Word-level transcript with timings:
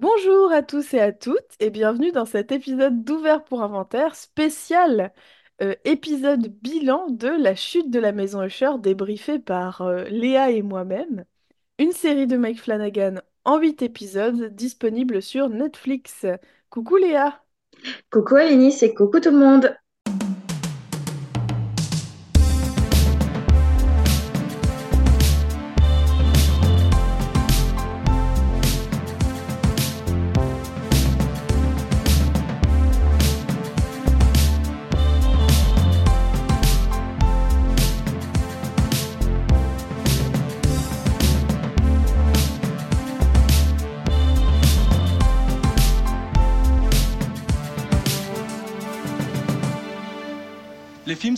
Bonjour 0.00 0.52
à 0.52 0.62
tous 0.62 0.94
et 0.94 1.00
à 1.00 1.10
toutes 1.10 1.56
et 1.58 1.70
bienvenue 1.70 2.12
dans 2.12 2.24
cet 2.24 2.52
épisode 2.52 3.02
d'Ouvert 3.02 3.42
pour 3.42 3.62
Inventaire 3.62 4.14
spécial 4.14 5.12
euh, 5.60 5.74
épisode 5.84 6.46
bilan 6.62 7.08
de 7.08 7.26
la 7.26 7.56
chute 7.56 7.90
de 7.90 7.98
la 7.98 8.12
maison 8.12 8.44
Usher 8.44 8.70
débriefé 8.78 9.40
par 9.40 9.82
euh, 9.82 10.04
Léa 10.04 10.52
et 10.52 10.62
moi-même. 10.62 11.24
Une 11.80 11.90
série 11.90 12.28
de 12.28 12.36
Mike 12.36 12.60
Flanagan 12.60 13.16
en 13.44 13.58
8 13.58 13.82
épisodes 13.82 14.54
disponible 14.54 15.20
sur 15.20 15.48
Netflix. 15.48 16.26
Coucou 16.70 16.94
Léa! 16.94 17.42
Coucou 18.12 18.36
Alice 18.36 18.84
et 18.84 18.94
coucou 18.94 19.18
tout 19.18 19.32
le 19.32 19.38
monde. 19.38 19.76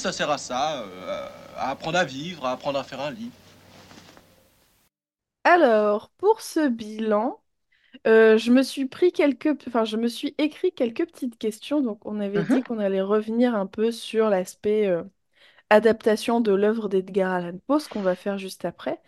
Ça 0.00 0.12
sert 0.12 0.30
à 0.30 0.38
ça, 0.38 0.82
euh, 0.82 1.28
à 1.56 1.70
apprendre 1.70 1.98
à 1.98 2.04
vivre, 2.04 2.46
à 2.46 2.52
apprendre 2.52 2.78
à 2.78 2.84
faire 2.84 3.00
un 3.00 3.10
lit. 3.12 3.30
Alors, 5.44 6.10
pour 6.18 6.40
ce 6.42 6.68
bilan, 6.68 7.42
euh, 8.06 8.38
je 8.38 8.52
me 8.52 8.62
suis 8.62 8.86
pris 8.86 9.12
quelques... 9.12 9.48
Enfin, 9.68 9.84
je 9.84 9.96
me 9.98 10.08
suis 10.08 10.34
écrit 10.38 10.72
quelques 10.72 11.06
petites 11.06 11.38
questions. 11.38 11.80
Donc, 11.82 12.06
on 12.06 12.20
avait 12.20 12.44
dit 12.44 12.60
Mhm. 12.60 12.64
qu'on 12.64 12.78
allait 12.78 13.02
revenir 13.02 13.54
un 13.54 13.66
peu 13.66 13.92
sur 13.92 14.30
l'aspect 14.30 14.88
euh, 14.88 15.04
adaptation 15.70 16.40
de 16.40 16.52
l'œuvre 16.52 16.88
d'Edgar 16.88 17.32
Allan 17.34 17.58
Poe, 17.66 17.80
ce 17.80 17.88
qu'on 17.88 18.02
va 18.02 18.16
faire 18.16 18.38
juste 18.38 18.64
après. 18.66 19.00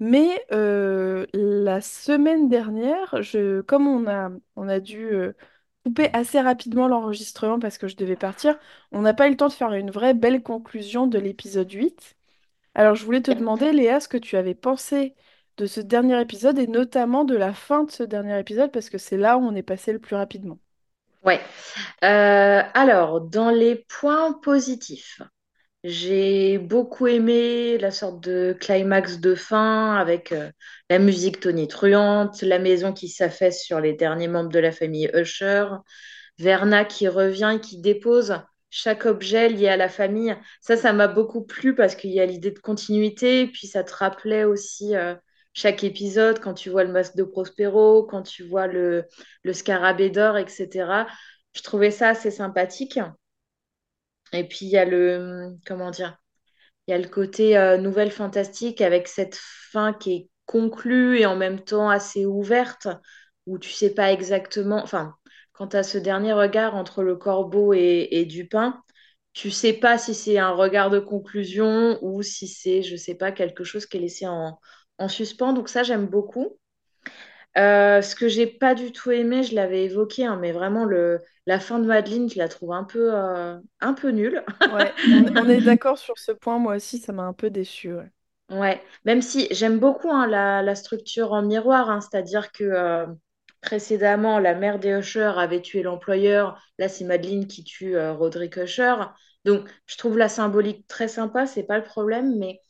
Mais 0.00 0.44
euh, 0.52 1.26
la 1.34 1.80
semaine 1.82 2.48
dernière, 2.48 3.22
je, 3.22 3.60
comme 3.62 3.86
on 3.88 4.08
a, 4.08 4.30
on 4.56 4.68
a 4.68 4.80
dû 4.80 5.06
euh, 5.12 5.34
couper 5.86 6.10
assez 6.14 6.40
rapidement 6.40 6.88
l'enregistrement 6.88 7.60
parce 7.60 7.78
que 7.78 7.86
je 7.86 7.94
devais 7.94 8.16
partir, 8.16 8.58
on 8.90 9.02
n'a 9.02 9.14
pas 9.14 9.28
eu 9.28 9.30
le 9.30 9.36
temps 9.36 9.46
de 9.46 9.52
faire 9.52 9.72
une 9.72 9.92
vraie 9.92 10.14
belle 10.14 10.42
conclusion 10.42 11.06
de 11.06 11.16
l'épisode 11.16 11.70
8. 11.70 12.16
Alors 12.74 12.96
je 12.96 13.04
voulais 13.04 13.22
te 13.22 13.30
demander, 13.30 13.70
Léa, 13.70 14.00
ce 14.00 14.08
que 14.08 14.16
tu 14.16 14.36
avais 14.36 14.56
pensé 14.56 15.14
de 15.58 15.66
ce 15.66 15.80
dernier 15.80 16.20
épisode 16.20 16.58
et 16.58 16.66
notamment 16.66 17.22
de 17.22 17.36
la 17.36 17.54
fin 17.54 17.84
de 17.84 17.92
ce 17.92 18.02
dernier 18.02 18.36
épisode 18.36 18.72
parce 18.72 18.90
que 18.90 18.98
c'est 18.98 19.16
là 19.16 19.38
où 19.38 19.42
on 19.42 19.54
est 19.54 19.62
passé 19.62 19.92
le 19.92 20.00
plus 20.00 20.16
rapidement. 20.16 20.58
Ouais. 21.22 21.40
Euh, 22.02 22.62
alors, 22.74 23.20
dans 23.20 23.50
les 23.50 23.76
points 23.76 24.32
positifs, 24.32 25.22
j'ai 25.84 26.58
beaucoup 26.58 27.06
aimé 27.06 27.78
la 27.78 27.90
sorte 27.90 28.20
de 28.24 28.56
climax 28.60 29.18
de 29.20 29.34
fin 29.34 29.94
avec 29.96 30.32
euh, 30.32 30.50
la 30.90 30.98
musique 30.98 31.40
tonitruante, 31.40 32.42
la 32.42 32.58
maison 32.58 32.92
qui 32.92 33.08
s'affaisse 33.08 33.62
sur 33.62 33.80
les 33.80 33.92
derniers 33.92 34.28
membres 34.28 34.50
de 34.50 34.58
la 34.58 34.72
famille 34.72 35.10
Usher, 35.14 35.66
Verna 36.38 36.84
qui 36.84 37.08
revient 37.08 37.54
et 37.56 37.60
qui 37.60 37.78
dépose 37.80 38.40
chaque 38.70 39.06
objet 39.06 39.48
lié 39.48 39.68
à 39.68 39.76
la 39.76 39.88
famille. 39.88 40.36
Ça, 40.60 40.76
ça 40.76 40.92
m'a 40.92 41.08
beaucoup 41.08 41.44
plu 41.44 41.74
parce 41.74 41.94
qu'il 41.94 42.10
y 42.10 42.20
a 42.20 42.26
l'idée 42.26 42.50
de 42.50 42.58
continuité, 42.58 43.42
et 43.42 43.46
puis 43.46 43.66
ça 43.68 43.84
te 43.84 43.94
rappelait 43.94 44.44
aussi 44.44 44.94
euh, 44.96 45.14
chaque 45.54 45.84
épisode, 45.84 46.40
quand 46.40 46.54
tu 46.54 46.68
vois 46.70 46.84
le 46.84 46.92
masque 46.92 47.16
de 47.16 47.22
Prospero, 47.24 48.04
quand 48.04 48.22
tu 48.22 48.42
vois 48.44 48.66
le, 48.66 49.06
le 49.44 49.52
scarabée 49.52 50.10
d'or, 50.10 50.36
etc. 50.36 51.06
Je 51.54 51.62
trouvais 51.62 51.90
ça 51.90 52.08
assez 52.10 52.30
sympathique. 52.30 52.98
Et 54.32 54.44
puis 54.44 54.66
il 54.66 54.68
y 54.70 54.76
a 54.76 54.84
le, 54.84 55.56
comment 55.66 55.90
dire, 55.90 56.18
il 56.88 56.96
le 56.96 57.08
côté 57.08 57.56
euh, 57.56 57.78
nouvelle 57.78 58.10
fantastique 58.10 58.80
avec 58.80 59.08
cette 59.08 59.36
fin 59.36 59.92
qui 59.92 60.12
est 60.12 60.30
conclue 60.46 61.18
et 61.18 61.26
en 61.26 61.36
même 61.36 61.60
temps 61.60 61.90
assez 61.90 62.26
ouverte, 62.26 62.88
où 63.46 63.58
tu 63.58 63.70
sais 63.70 63.92
pas 63.94 64.12
exactement, 64.12 64.80
enfin, 64.82 65.14
quand 65.52 65.68
tu 65.68 65.76
as 65.76 65.82
ce 65.82 65.98
dernier 65.98 66.32
regard 66.32 66.76
entre 66.76 67.02
le 67.02 67.16
corbeau 67.16 67.72
et, 67.72 68.24
Dupin, 68.26 68.80
tu 69.32 69.50
sais 69.50 69.72
pas 69.72 69.98
si 69.98 70.14
c'est 70.14 70.38
un 70.38 70.50
regard 70.52 70.90
de 70.90 71.00
conclusion 71.00 71.98
ou 72.02 72.22
si 72.22 72.48
c'est, 72.48 72.82
je 72.82 72.96
sais 72.96 73.14
pas, 73.16 73.32
quelque 73.32 73.64
chose 73.64 73.86
qui 73.86 73.96
est 73.96 74.00
laissé 74.00 74.26
en, 74.26 74.58
en 74.98 75.08
suspens. 75.08 75.52
Donc 75.52 75.68
ça, 75.68 75.82
j'aime 75.82 76.06
beaucoup. 76.06 76.58
Euh, 77.58 78.02
ce 78.02 78.14
que 78.14 78.28
j'ai 78.28 78.46
pas 78.46 78.74
du 78.74 78.92
tout 78.92 79.10
aimé, 79.10 79.42
je 79.42 79.54
l'avais 79.54 79.84
évoqué, 79.84 80.24
hein, 80.26 80.38
mais 80.40 80.52
vraiment 80.52 80.84
le, 80.84 81.20
la 81.46 81.60
fin 81.60 81.78
de 81.78 81.86
Madeleine, 81.86 82.28
je 82.28 82.38
la 82.38 82.48
trouve 82.48 82.72
un 82.72 82.84
peu, 82.84 83.14
euh, 83.14 83.58
un 83.80 83.94
peu 83.94 84.10
nulle. 84.10 84.44
Ouais, 84.72 84.92
on, 85.36 85.48
est 85.48 85.60
d'accord 85.60 85.98
sur 85.98 86.18
ce 86.18 86.32
point, 86.32 86.58
moi 86.58 86.76
aussi, 86.76 86.98
ça 86.98 87.12
m'a 87.12 87.22
un 87.22 87.32
peu 87.32 87.50
déçue. 87.50 87.94
ouais. 87.94 88.10
Ouais, 88.50 88.80
même 89.04 89.22
si 89.22 89.48
j'aime 89.50 89.80
beaucoup 89.80 90.10
hein, 90.10 90.28
la, 90.28 90.62
la 90.62 90.74
structure 90.76 91.32
en 91.32 91.42
miroir, 91.42 91.90
hein, 91.90 92.00
c'est-à-dire 92.00 92.52
que 92.52 92.62
euh, 92.62 93.06
précédemment, 93.60 94.38
la 94.38 94.54
mère 94.54 94.78
des 94.78 94.90
Usher 94.90 95.32
avait 95.36 95.62
tué 95.62 95.82
l'employeur, 95.82 96.60
là 96.78 96.88
c'est 96.88 97.04
Madeleine 97.04 97.48
qui 97.48 97.64
tue 97.64 97.96
euh, 97.96 98.12
Roderick 98.12 98.56
Usher. 98.56 98.94
Donc 99.44 99.68
je 99.86 99.96
trouve 99.96 100.16
la 100.16 100.28
symbolique 100.28 100.86
très 100.86 101.08
sympa, 101.08 101.46
c'est 101.46 101.64
pas 101.64 101.78
le 101.78 101.84
problème, 101.84 102.36
mais 102.38 102.60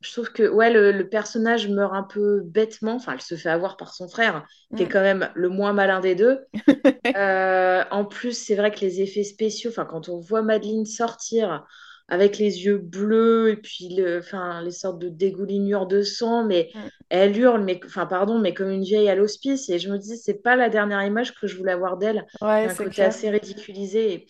je 0.00 0.12
trouve 0.12 0.32
que 0.32 0.48
ouais, 0.48 0.70
le, 0.72 0.92
le 0.92 1.08
personnage 1.08 1.68
meurt 1.68 1.94
un 1.94 2.02
peu 2.02 2.40
bêtement, 2.44 2.94
enfin 2.94 3.12
elle 3.14 3.20
se 3.20 3.36
fait 3.36 3.50
avoir 3.50 3.76
par 3.76 3.94
son 3.94 4.08
frère, 4.08 4.46
qui 4.76 4.84
est 4.84 4.86
Mm. 4.86 4.90
quand 4.90 5.02
même 5.02 5.30
le 5.34 5.48
moins 5.48 5.72
malin 5.72 6.00
des 6.00 6.14
deux. 6.14 6.40
Euh, 7.16 7.82
en 7.90 8.04
plus, 8.04 8.32
c'est 8.34 8.54
vrai 8.54 8.70
que 8.70 8.80
les 8.80 9.00
effets 9.00 9.24
spéciaux, 9.24 9.70
enfin, 9.70 9.84
quand 9.84 10.08
on 10.08 10.20
voit 10.20 10.42
Madeleine 10.42 10.86
sortir 10.86 11.66
avec 12.08 12.38
les 12.38 12.64
yeux 12.64 12.78
bleus 12.78 13.50
et 13.50 13.56
puis 13.56 13.88
le, 13.96 14.20
les 14.64 14.70
sortes 14.70 14.98
de 15.00 15.08
dégoulinures 15.08 15.86
de 15.86 16.02
sang, 16.02 16.44
mais 16.44 16.70
Mm. 16.74 16.90
elle 17.08 17.36
hurle, 17.36 17.62
mais, 17.64 17.80
enfin, 17.84 18.06
pardon, 18.06 18.38
mais 18.38 18.54
comme 18.54 18.70
une 18.70 18.82
vieille 18.84 19.08
à 19.08 19.14
l'hospice. 19.16 19.68
Et 19.70 19.78
je 19.80 19.90
me 19.90 19.98
dis, 19.98 20.16
c'est 20.16 20.42
pas 20.42 20.56
la 20.56 20.68
dernière 20.68 21.02
image 21.04 21.34
que 21.34 21.46
je 21.48 21.56
voulais 21.56 21.72
avoir 21.72 21.96
d'elle. 21.98 22.26
Ouais, 22.40 22.68
c'est 22.68 22.98
assez 23.02 23.30
ridiculisé 23.30 24.12
et 24.14 24.26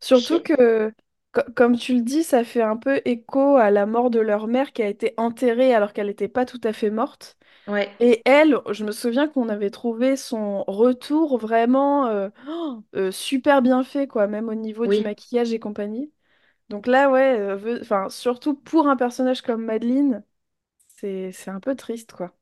Surtout 0.00 0.40
que, 0.40 0.92
co- 1.34 1.42
comme 1.56 1.76
tu 1.78 1.94
le 1.96 2.02
dis, 2.02 2.24
ça 2.24 2.44
fait 2.44 2.62
un 2.62 2.76
peu 2.78 3.02
écho 3.06 3.56
à 3.56 3.70
la 3.72 3.86
mort 3.86 4.10
de 4.10 4.20
leur 4.20 4.48
mère 4.48 4.72
qui 4.72 4.82
a 4.82 4.88
été 4.88 5.14
enterrée 5.18 5.74
alors 5.74 5.92
qu'elle 5.94 6.08
n'était 6.08 6.28
pas 6.28 6.46
tout 6.46 6.60
à 6.64 6.72
fait 6.72 6.90
morte. 6.90 7.36
Ouais, 7.66 7.98
Et 8.00 8.22
elle, 8.26 8.58
je 8.72 8.84
me 8.84 8.92
souviens 8.92 9.28
qu'on 9.28 9.48
avait 9.50 9.70
trouvé 9.70 10.16
son 10.16 10.64
retour 10.64 11.38
vraiment 11.38 12.06
euh, 12.08 12.30
oh, 12.46 12.82
euh, 12.96 13.10
super 13.12 13.62
bien 13.62 13.84
fait, 13.84 14.08
quoi, 14.08 14.26
même 14.28 14.48
au 14.50 14.54
niveau 14.54 14.86
du 14.88 15.00
oui, 15.00 15.02
maquillage 15.02 15.52
et 15.52 15.60
compagnie. 15.60 16.12
Donc 16.70 16.86
là, 16.88 17.10
ouais, 17.10 17.38
euh, 17.40 17.56
ve- 17.56 17.80
enfin, 17.82 18.08
surtout 18.10 18.54
pour 18.56 18.88
un 18.88 18.96
personnage 18.96 19.42
comme 19.42 19.64
Madeleine, 19.64 20.24
c'est 20.96 21.32
c'est 21.32 21.50
un 21.50 21.60
peu 21.60 21.76
triste, 21.76 22.12
quoi. 22.14 22.34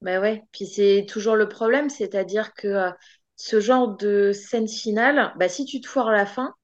bah 0.00 0.20
ouais. 0.20 0.42
Puis 0.52 0.66
c'est 0.66 1.06
toujours 1.08 1.36
le 1.36 1.48
problème, 1.48 1.88
c'est-à-dire 1.90 2.54
que 2.54 2.68
euh, 2.68 2.90
ce 3.36 3.60
genre 3.60 3.96
de 3.96 4.32
scène 4.32 4.68
finale, 4.68 5.32
bah, 5.36 5.48
si 5.48 5.64
tu 5.64 5.80
te 5.80 5.88
foires 5.88 6.08
à 6.08 6.12
la 6.12 6.26
fin, 6.26 6.54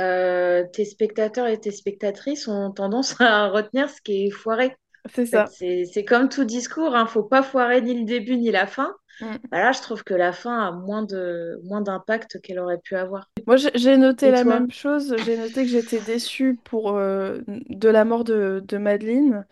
euh, 0.00 0.64
tes 0.72 0.84
spectateurs 0.84 1.46
et 1.46 1.58
tes 1.58 1.70
spectatrices 1.70 2.48
ont 2.48 2.70
tendance 2.70 3.16
à 3.20 3.48
retenir 3.48 3.88
ce 3.90 4.00
qui 4.00 4.26
est 4.26 4.30
foiré. 4.30 4.76
C'est 5.14 5.26
ça. 5.26 5.46
c'est, 5.46 6.04
comme 6.04 6.28
tout 6.28 6.44
discours, 6.44 6.94
hein, 6.94 7.06
faut 7.06 7.22
pas 7.22 7.42
foirer 7.42 7.80
ni 7.80 7.94
le 7.94 8.04
début 8.04 8.36
ni 8.36 8.50
la 8.50 8.66
fin. 8.66 8.92
Mm. 9.20 9.36
Bah 9.50 9.60
là, 9.60 9.72
je 9.72 9.80
trouve 9.80 10.04
que 10.04 10.14
la 10.14 10.32
fin 10.32 10.66
a 10.66 10.72
moins 10.72 11.02
de, 11.02 11.60
moins 11.64 11.80
d'impact 11.80 12.40
qu'elle 12.40 12.58
aurait 12.58 12.80
pu 12.80 12.96
avoir. 12.96 13.30
Moi, 13.46 13.56
j'ai 13.56 13.96
noté 13.96 14.26
Et 14.26 14.30
la 14.32 14.44
même 14.44 14.70
chose. 14.70 15.14
J'ai 15.24 15.38
noté 15.38 15.62
que 15.62 15.68
j'étais 15.68 16.00
déçue 16.00 16.58
pour, 16.64 16.96
euh, 16.96 17.38
de 17.46 17.88
la 17.88 18.04
mort 18.04 18.24
de, 18.24 18.62
de 18.66 18.78
Madeleine, 18.78 19.46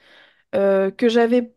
euh, 0.55 0.91
que 0.91 1.09
j'avais 1.09 1.55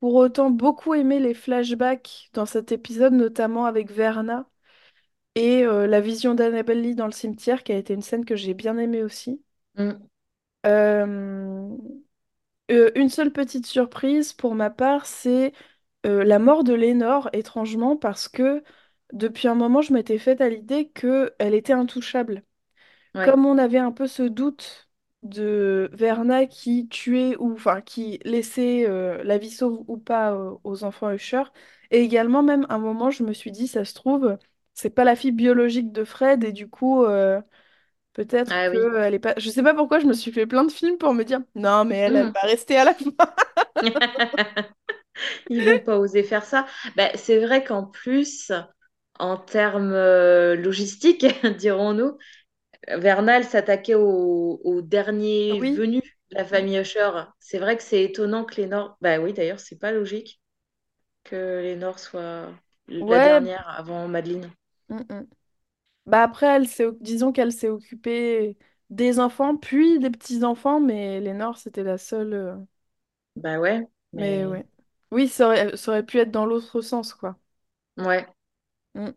pour 0.00 0.14
autant 0.14 0.50
beaucoup 0.50 0.94
aimé 0.94 1.20
les 1.20 1.34
flashbacks 1.34 2.30
dans 2.32 2.46
cet 2.46 2.72
épisode, 2.72 3.12
notamment 3.12 3.66
avec 3.66 3.90
Verna 3.90 4.46
et 5.34 5.64
euh, 5.64 5.86
la 5.86 6.00
vision 6.00 6.34
d'Annabelle 6.34 6.82
Lee 6.82 6.94
dans 6.94 7.06
le 7.06 7.12
cimetière, 7.12 7.62
qui 7.64 7.72
a 7.72 7.76
été 7.76 7.94
une 7.94 8.02
scène 8.02 8.24
que 8.24 8.36
j'ai 8.36 8.54
bien 8.54 8.78
aimée 8.78 9.02
aussi. 9.02 9.42
Mm, 9.76 10.10
Euh, 10.66 11.76
euh, 12.70 12.90
une 12.94 13.08
seule 13.08 13.32
petite 13.32 13.66
surprise 13.66 14.32
pour 14.32 14.54
ma 14.54 14.70
part, 14.70 15.06
c'est 15.06 15.52
euh, 16.06 16.24
la 16.24 16.38
mort 16.38 16.64
de 16.64 16.74
Lénore, 16.74 17.28
étrangement, 17.32 17.96
parce 17.96 18.28
que 18.28 18.62
depuis 19.12 19.48
un 19.48 19.54
moment, 19.54 19.82
je 19.82 19.92
m'étais 19.92 20.18
faite 20.18 20.40
à 20.40 20.48
l'idée 20.48 20.88
qu'elle 20.90 21.54
était 21.54 21.72
intouchable. 21.72 22.44
ouais, 23.14 23.34
comme 23.34 23.46
on 23.46 23.58
avait 23.58 23.78
un 23.78 23.92
peu 23.92 24.06
ce 24.08 24.22
doute 24.24 24.88
de 25.22 25.90
Verna 25.94 26.46
qui 26.46 26.88
tuait 26.88 27.36
ou 27.38 27.52
enfin 27.54 27.80
qui 27.82 28.20
laissait 28.24 28.86
euh, 28.88 29.22
la 29.24 29.38
vie 29.38 29.50
sauve 29.50 29.84
ou 29.88 29.98
pas 29.98 30.32
euh, 30.34 30.56
aux 30.64 30.84
enfants 30.84 31.12
Usher, 31.12 31.44
et 31.90 32.00
également 32.02 32.42
même 32.42 32.66
un 32.70 32.78
moment 32.78 33.10
je 33.10 33.24
me 33.24 33.32
suis 33.32 33.52
dit 33.52 33.68
ça 33.68 33.84
se 33.84 33.94
trouve 33.94 34.38
c'est 34.80 34.90
pas 34.90 35.04
la 35.04 35.16
fille 35.16 35.32
biologique 35.32 35.92
de 35.92 36.04
Fred 36.04 36.44
et 36.44 36.52
du 36.52 36.68
coup 36.68 37.04
euh, 37.04 37.40
peut-être 38.14 38.50
ah 38.50 38.68
que 38.72 38.76
oui. 38.76 38.94
euh, 38.98 39.04
elle 39.04 39.14
est 39.14 39.20
pas 39.20 39.34
je 39.38 39.50
sais 39.50 39.62
pas 39.62 39.74
pourquoi 39.74 40.00
je 40.00 40.06
me 40.06 40.14
suis 40.14 40.32
fait 40.32 40.46
plein 40.46 40.64
de 40.64 40.72
films 40.72 40.98
pour 40.98 41.14
me 41.14 41.24
dire 41.24 41.40
non 41.56 41.84
mais 41.86 41.98
elle 41.98 42.16
elle 42.16 42.26
Mm. 42.26 42.34
va 42.34 42.42
rester 42.48 42.76
à 42.78 42.84
la 42.86 42.94
fin 42.94 43.10
Ils 45.48 45.64
vont 45.64 45.78
pas 45.80 45.98
oser 45.98 46.22
faire 46.22 46.44
ça. 46.44 46.66
Ben, 46.96 47.10
c'est 47.14 47.38
vrai 47.44 47.64
qu'en 47.64 47.84
plus, 47.86 48.52
en 49.18 49.36
termes 49.36 49.92
euh, 49.92 50.56
logistiques, 50.56 51.26
dirons-nous, 51.58 52.16
Vernal 52.88 53.44
s'attaquait 53.44 53.94
au, 53.96 54.60
au 54.64 54.82
dernier 54.82 55.60
Oui, 55.60 55.74
venu 55.74 56.02
la 56.30 56.44
famille 56.44 56.78
Usher. 56.80 57.10
C'est 57.40 57.58
vrai 57.58 57.76
que 57.78 57.82
c'est 57.84 58.04
étonnant 58.04 58.44
que 58.44 58.56
les 58.56 58.66
Nords... 58.68 58.98
Bah 59.02 59.18
oui, 59.20 59.32
d'ailleurs, 59.34 59.60
c'est 59.60 59.78
pas 59.80 59.92
logique 59.92 60.40
que 61.24 61.60
les 61.62 61.76
Nords 61.76 61.98
soient 62.00 62.50
la 62.88 63.20
ouais. 63.20 63.20
dernière 63.20 63.68
avant 63.68 64.08
Madeleine. 64.08 64.50
Mm, 64.90 64.96
mm. 65.10 65.26
Bah 66.06 66.22
après, 66.24 66.46
elle 66.48 66.68
s'est, 66.68 66.86
oc- 66.86 66.98
disons 67.02 67.32
qu'elle 67.32 67.52
s'est 67.52 67.68
occupée 67.68 68.58
des 68.90 69.20
enfants, 69.20 69.56
puis 69.56 69.98
des 70.00 70.10
petits-enfants, 70.10 70.80
mais 70.80 71.20
Lénore, 71.20 71.58
c'était 71.58 71.84
la 71.84 71.98
seule. 71.98 72.34
euh, 72.34 72.56
Bah 73.36 73.58
ouais, 73.58 73.88
Mais 74.12 74.44
mais 74.44 74.46
ouais. 74.46 74.66
Oui, 75.10 75.28
ça 75.28 75.46
aurait, 75.48 75.76
ça 75.76 75.90
aurait 75.92 76.06
pu 76.06 76.18
être 76.18 76.30
dans 76.30 76.46
l'autre 76.46 76.80
sens, 76.80 77.14
quoi. 77.14 77.36
ouais. 77.98 78.26
Mm. 78.94 79.14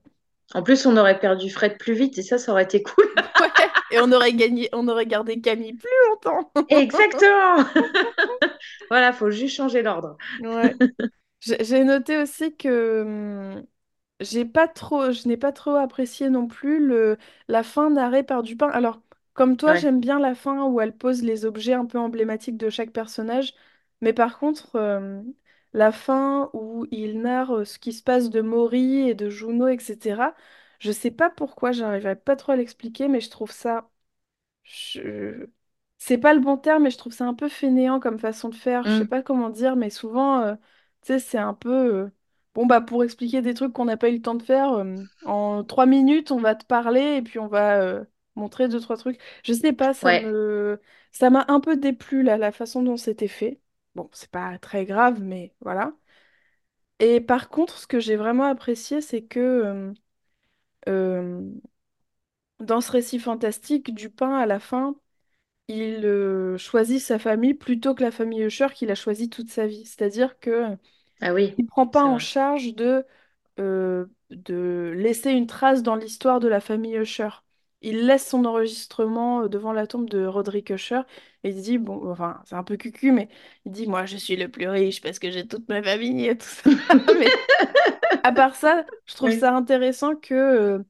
En 0.56 0.64
plus, 0.64 0.88
on 0.88 0.98
aurait 0.98 1.20
perdu 1.20 1.50
Fred 1.52 1.78
plus 1.78 1.94
vite 1.94 2.18
et 2.18 2.24
ça, 2.24 2.40
ça 2.40 2.52
aurait 2.54 2.64
été 2.64 2.82
cool. 2.82 3.06
Ouais, 3.40 3.50
et 3.90 4.00
on 4.00 4.12
aurait 4.12 4.34
gagné, 4.34 4.70
on 4.74 4.88
aurait 4.88 5.06
gardé 5.06 5.40
Camille 5.42 5.74
plus 5.74 5.90
longtemps. 6.10 6.52
Exactement. 6.70 7.66
Voilà, 8.90 9.14
faut 9.14 9.30
juste 9.32 9.56
changer 9.56 9.82
l'ordre. 9.82 10.18
Ouais. 10.40 10.76
J'ai 11.42 11.64
j'ai 11.66 11.84
noté 11.84 12.18
aussi 12.18 12.56
que 12.58 13.04
hum, 13.60 13.68
j'ai 14.24 14.46
pas 14.46 14.68
trop, 14.68 15.12
je 15.12 15.28
n'ai 15.28 15.38
pas 15.38 15.52
trop 15.52 15.76
apprécié 15.76 16.30
non 16.30 16.48
plus 16.48 16.86
le, 16.86 17.18
la 17.48 17.64
fin 17.64 17.90
narrée 17.90 18.24
par 18.24 18.44
Dupin. 18.44 18.68
Alors, 18.70 19.02
comme 19.34 19.58
toi, 19.58 19.74
Ouais. 19.74 19.76
j'aime 19.76 20.00
bien 20.00 20.20
la 20.20 20.36
fin 20.36 20.66
où 20.66 20.82
elle 20.82 20.96
pose 20.98 21.24
les 21.24 21.46
objets 21.46 21.74
un 21.74 21.86
peu 21.86 21.98
emblématiques 22.00 22.58
de 22.58 22.70
chaque 22.70 22.92
personnage, 22.92 23.54
mais 24.02 24.14
par 24.14 24.40
contre, 24.40 24.78
la 25.74 25.92
fin 25.92 26.50
où 26.54 26.86
il 26.92 27.22
narre 27.22 27.66
ce 27.66 27.80
qui 27.80 27.94
se 27.94 28.04
passe 28.04 28.30
de 28.30 28.42
Maury 28.42 29.10
et 29.10 29.16
de 29.16 29.30
Juno, 29.30 29.68
etc., 29.68 30.36
je 30.80 30.92
sais 30.92 31.12
pas 31.12 31.30
pourquoi, 31.30 31.72
j'arriverai 31.72 32.16
pas 32.16 32.36
trop 32.36 32.52
à 32.54 32.56
l'expliquer, 32.56 33.08
mais 33.08 33.22
je 33.22 33.30
trouve 33.30 33.52
ça 33.52 33.90
je... 34.64 35.48
C'est 35.98 36.18
pas 36.18 36.34
le 36.34 36.40
bon 36.42 36.58
terme, 36.58 36.84
mais 36.84 36.90
je 36.92 36.98
trouve 36.98 37.14
ça 37.14 37.26
un 37.26 37.34
peu 37.34 37.48
fainéant 37.50 38.00
comme 38.00 38.20
façon 38.20 38.50
de 38.50 38.56
faire. 38.56 38.86
Je 38.88 38.94
sais 38.94 39.06
Mm. 39.06 39.08
pas 39.08 39.24
comment 39.24 39.50
dire, 39.50 39.76
mais 39.76 39.90
souvent, 39.90 40.42
euh, 40.42 40.56
tu 41.02 41.08
sais, 41.14 41.20
c'est 41.20 41.38
un 41.38 41.54
peu... 41.54 42.10
Bon, 42.54 42.66
bah, 42.68 42.82
pour 42.82 43.04
expliquer 43.04 43.42
des 43.42 43.54
trucs 43.56 43.74
qu'on 43.74 43.86
n'a 43.86 43.98
pas 43.98 44.10
eu 44.10 44.16
le 44.18 44.22
temps 44.22 44.36
de 44.36 44.44
faire, 44.44 44.74
euh, 44.74 45.04
en 45.26 45.64
trois 45.64 45.88
minutes, 45.88 46.32
on 46.32 46.40
va 46.40 46.54
te 46.56 46.66
parler 46.66 47.18
et 47.18 47.22
puis 47.24 47.40
on 47.40 47.48
va 47.48 47.82
euh, 47.82 48.06
montrer 48.36 48.68
deux, 48.68 48.80
trois 48.80 48.96
trucs. 48.98 49.20
Je 49.44 49.54
sais 49.54 49.74
pas, 49.74 49.94
ça 49.96 50.10
Ouais. 50.10 50.22
me... 50.22 50.80
Ça 51.12 51.30
m'a 51.32 51.46
un 51.48 51.60
peu 51.60 51.78
déplu, 51.78 52.22
là, 52.24 52.38
la 52.38 52.52
façon 52.52 52.84
dont 52.84 52.98
c'était 52.98 53.28
fait. 53.28 53.60
Bon, 53.96 54.10
c'est 54.14 54.30
pas 54.32 54.58
très 54.60 54.86
grave, 54.86 55.20
mais 55.22 55.54
voilà. 55.62 55.94
Et 57.00 57.22
par 57.22 57.50
contre, 57.50 57.78
ce 57.78 57.88
que 57.88 58.00
j'ai 58.00 58.16
vraiment 58.16 58.46
apprécié, 58.46 59.02
c'est 59.02 59.24
que... 59.24 59.40
euh, 59.40 59.94
euh, 60.90 61.52
dans 62.60 62.82
ce 62.82 62.92
récit 62.92 63.20
fantastique, 63.20 63.94
Dupin, 63.94 64.36
à 64.38 64.46
la 64.46 64.60
fin, 64.60 64.96
il 65.70 66.06
euh, 66.06 66.58
choisit 66.58 67.02
sa 67.02 67.20
famille 67.20 67.54
plutôt 67.56 67.96
que 67.96 68.04
la 68.04 68.12
famille 68.12 68.44
Usher 68.44 68.68
qu'il 68.76 68.92
a 68.92 68.96
choisi 68.96 69.30
toute 69.30 69.52
sa 69.52 69.68
vie. 69.68 69.86
C'est-à-dire 69.86 70.40
que 70.40 70.78
Ah 71.24 71.34
oui, 71.34 71.58
il 71.58 71.66
prend 71.68 71.88
pas 71.88 72.04
c'est 72.04 72.08
en 72.08 72.18
vrai. 72.18 72.20
charge 72.20 72.74
de, 72.76 73.06
euh, 73.60 74.06
de 74.32 74.94
laisser 74.96 75.32
une 75.32 75.48
trace 75.48 75.84
dans 75.84 75.96
l'histoire 75.96 76.40
de 76.40 76.48
la 76.48 76.60
famille 76.62 76.96
Usher. 76.98 77.30
Il 77.82 78.06
laisse 78.08 78.28
son 78.28 78.46
enregistrement 78.46 79.44
euh, 79.44 79.50
devant 79.50 79.74
la 79.74 79.88
tombe 79.88 80.10
de 80.10 80.26
Roderick 80.26 80.70
Usher 80.72 81.02
et 81.44 81.50
il 81.50 81.62
dit, 81.62 81.78
bon, 81.78 82.10
enfin, 82.12 82.42
c'est 82.46 82.56
un 82.56 82.64
peu 82.64 82.78
cucu, 82.78 83.12
mais 83.12 83.30
il 83.66 83.72
dit, 83.74 83.88
moi, 83.88 84.06
je 84.06 84.18
suis 84.18 84.36
le 84.38 84.50
plus 84.50 84.70
riche 84.70 85.02
parce 85.02 85.20
que 85.20 85.32
j'ai 85.32 85.48
toute 85.48 85.68
ma 85.70 85.84
famille 85.84 86.28
et 86.28 86.38
tout 86.38 86.48
ça. 86.48 86.70
Mais 87.20 87.38
à 88.24 88.32
part 88.32 88.56
ça, 88.56 88.86
je 89.06 89.16
trouve 89.16 89.32
Oui. 89.32 89.34
ça 89.34 89.56
intéressant 89.56 90.16
que, 90.16 90.34
euh, 90.34 90.84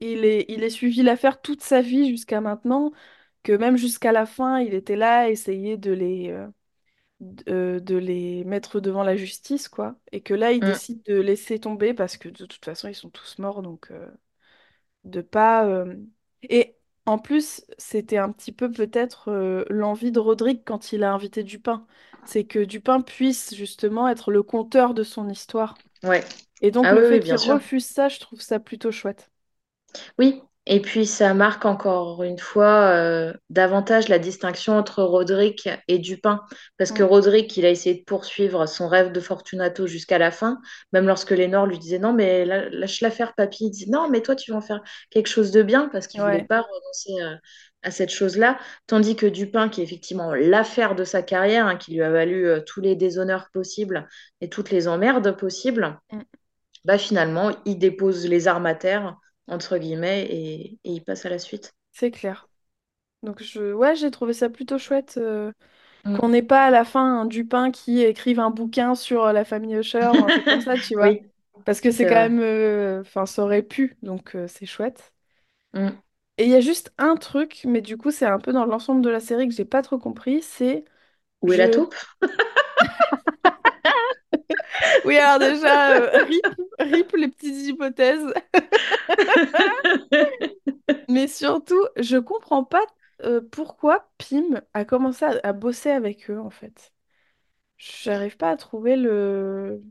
il 0.00 0.24
ait, 0.24 0.46
il 0.48 0.62
ait 0.64 0.70
suivi 0.70 1.02
l'affaire 1.02 1.42
toute 1.42 1.62
sa 1.62 1.82
vie 1.82 2.08
jusqu'à 2.10 2.40
maintenant 2.42 2.92
que 3.44 3.52
même 3.52 3.76
jusqu'à 3.78 4.12
la 4.12 4.26
fin, 4.26 4.60
il 4.60 4.74
était 4.74 4.96
là 4.96 5.20
à 5.22 5.28
essayer 5.30 5.76
de 5.78 5.92
les, 5.92 6.30
euh, 6.30 6.48
euh, 7.48 7.80
de 7.80 7.96
les 7.96 8.44
mettre 8.44 8.80
devant 8.80 9.02
la 9.04 9.16
justice, 9.16 9.68
quoi. 9.68 9.96
Et 10.12 10.22
que 10.22 10.34
là, 10.34 10.52
il 10.52 10.62
Mm. 10.62 10.64
décide 10.64 11.02
de 11.04 11.16
laisser 11.20 11.58
tomber 11.60 11.94
parce 11.94 12.16
que 12.16 12.28
de 12.28 12.46
toute 12.46 12.64
façon, 12.64 12.88
ils 12.88 12.94
sont 12.94 13.10
tous 13.10 13.38
morts, 13.38 13.62
donc 13.62 13.90
euh, 13.90 14.08
de 15.04 15.20
pas... 15.20 15.66
euh, 15.66 15.96
Et 16.48 16.76
en 17.06 17.18
plus, 17.18 17.64
c'était 17.78 18.18
un 18.18 18.32
petit 18.32 18.52
peu 18.52 18.70
peut-être 18.72 19.28
euh, 19.30 19.64
l'envie 19.70 20.12
de 20.12 20.20
Rodrigue 20.20 20.62
quand 20.64 20.92
il 20.92 21.04
a 21.04 21.12
invité 21.12 21.42
Dupin. 21.44 21.86
C'est 22.24 22.44
que 22.44 22.60
Dupin 22.64 23.00
puisse 23.02 23.54
justement 23.54 24.08
être 24.08 24.30
le 24.32 24.42
conteur 24.42 24.94
de 24.94 25.02
son 25.02 25.28
histoire. 25.28 25.76
Ouais. 26.04 26.24
Et 26.62 26.70
donc, 26.72 26.90
Ah 26.90 26.94
le 26.94 27.02
oui, 27.02 27.04
fait 27.04 27.20
qu'il 27.20 27.36
sûr. 27.38 27.58
refuse 27.58 27.86
ça, 27.86 28.08
je 28.08 28.20
trouve 28.20 28.40
ça 28.40 28.60
plutôt 28.60 28.92
chouette. 28.92 29.30
Oui, 30.18 30.42
et 30.66 30.80
puis 30.80 31.04
ça 31.06 31.34
marque 31.34 31.66
encore 31.66 32.22
une 32.22 32.38
fois 32.38 32.86
euh, 32.94 33.32
davantage 33.50 34.08
la 34.08 34.18
distinction 34.18 34.76
entre 34.78 35.02
Roderick 35.02 35.68
et 35.88 35.98
Dupin, 35.98 36.42
parce 36.78 36.90
que. 36.92 37.02
Roderick, 37.02 37.54
il 37.56 37.66
a 37.66 37.70
essayé 37.70 37.96
de 37.96 38.04
poursuivre 38.04 38.66
son 38.66 38.88
rêve 38.88 39.12
de 39.12 39.20
Fortunato 39.20 39.86
jusqu'à 39.86 40.18
la 40.18 40.30
fin, 40.30 40.58
même 40.92 41.06
lorsque 41.06 41.32
Lénore 41.32 41.66
lui 41.66 41.78
disait 41.78 41.98
non, 41.98 42.12
mais 42.14 42.44
la- 42.46 42.68
lâche 42.70 43.00
l'affaire, 43.02 43.34
papy, 43.34 43.66
il 43.66 43.70
dit 43.70 43.90
non, 43.90 44.08
mais 44.08 44.22
toi, 44.22 44.34
tu 44.36 44.52
vas 44.52 44.56
en 44.58 44.60
faire 44.62 44.80
quelque 45.10 45.28
chose 45.28 45.50
de 45.50 45.62
bien, 45.62 45.88
parce 45.92 46.06
qu'il 46.06 46.22
voulait 46.22 46.40
Ouais. 46.40 46.46
pas 46.48 46.62
renoncer 46.62 47.12
euh, 47.22 47.36
à 47.82 47.90
cette 47.90 48.10
chose-là, 48.10 48.58
tandis 48.86 49.16
que 49.16 49.26
Dupin, 49.26 49.68
qui 49.68 49.82
est 49.82 49.84
effectivement 49.84 50.34
l'affaire 50.34 50.94
de 50.94 51.04
sa 51.04 51.22
carrière, 51.22 51.66
hein, 51.66 51.76
qui 51.76 51.92
lui 51.92 52.02
a 52.02 52.10
valu 52.10 52.46
euh, 52.46 52.60
tous 52.60 52.80
les 52.80 52.96
déshonneurs 52.96 53.48
possibles 53.52 54.08
et 54.40 54.48
toutes 54.48 54.70
les 54.70 54.88
emmerdes 54.88 55.36
possibles, 55.36 55.98
Mm. 56.12 56.24
bah 56.84 56.98
finalement, 56.98 57.50
il 57.64 57.78
dépose 57.78 58.26
les 58.26 58.48
armes 58.48 58.66
à 58.66 58.74
terre, 58.74 59.16
entre 59.48 59.78
guillemets, 59.78 60.24
et, 60.30 60.72
et 60.84 60.92
il 60.92 61.04
passe 61.04 61.26
à 61.26 61.30
la 61.30 61.38
suite. 61.38 61.72
C'est 61.92 62.10
clair. 62.10 62.48
Donc 63.22 63.42
je, 63.42 63.72
ouais, 63.74 63.96
j'ai 63.96 64.10
trouvé 64.10 64.32
ça 64.34 64.50
plutôt 64.50 64.78
chouette 64.78 65.16
euh, 65.18 65.52
Mm. 66.06 66.18
qu'on 66.18 66.30
n'ait 66.30 66.42
pas 66.42 66.66
à 66.66 66.70
la 66.70 66.84
fin 66.84 67.22
un 67.22 67.26
Dupin 67.26 67.70
qui 67.72 68.02
écrive 68.02 68.40
un 68.40 68.50
bouquin 68.50 68.94
sur 68.96 69.24
euh, 69.24 69.32
la 69.34 69.44
famille 69.44 69.76
Usher 69.76 70.00
un 70.04 70.30
truc 70.30 70.46
comme 70.48 70.60
ça, 70.60 70.78
tu 70.78 70.94
vois. 70.96 71.14
Oui, 71.14 71.30
Parce 71.64 71.80
que 71.80 71.92
c'est 71.92 72.06
quand 72.06 72.14
vrai. 72.14 72.30
même, 72.30 72.40
euh, 72.40 73.02
enfin, 73.02 73.26
ça 73.26 73.44
aurait 73.44 73.62
pu, 73.62 73.96
donc 74.02 74.36
euh, 74.36 74.48
c'est 74.48 74.66
chouette. 74.66 75.14
Mm. 75.74 76.02
Et 76.38 76.44
il 76.44 76.50
y 76.50 76.54
a 76.54 76.60
juste 76.60 76.92
un 76.98 77.16
truc, 77.16 77.62
mais 77.64 77.80
du 77.80 77.96
coup 77.96 78.10
c'est 78.10 78.26
un 78.26 78.38
peu 78.38 78.52
dans 78.52 78.64
l'ensemble 78.66 79.02
de 79.02 79.10
la 79.10 79.20
série 79.20 79.48
que 79.48 79.54
j'ai 79.54 79.64
pas 79.64 79.82
trop 79.82 79.98
compris, 79.98 80.42
c'est 80.42 80.84
Où 81.42 81.52
est 81.52 81.56
la 81.56 81.68
taupe? 81.68 81.94
oui 85.06 85.16
alors 85.18 85.38
déjà 85.38 85.92
euh, 85.96 86.22
rip, 86.24 86.46
rip 86.78 87.12
les 87.16 87.28
petites 87.28 87.66
hypothèses, 87.68 88.32
mais 91.08 91.28
surtout 91.28 91.80
je 91.96 92.16
comprends 92.18 92.64
pas 92.64 92.84
euh, 93.22 93.40
pourquoi 93.52 94.10
Pym 94.18 94.60
a 94.74 94.84
commencé 94.84 95.24
à, 95.24 95.38
à 95.42 95.52
bosser 95.52 95.90
avec 95.90 96.30
eux 96.30 96.38
en 96.40 96.50
fait. 96.50 96.92
J'arrive 97.78 98.36
pas 98.38 98.50
à 98.52 98.56
trouver 98.58 98.96
le 98.96 99.82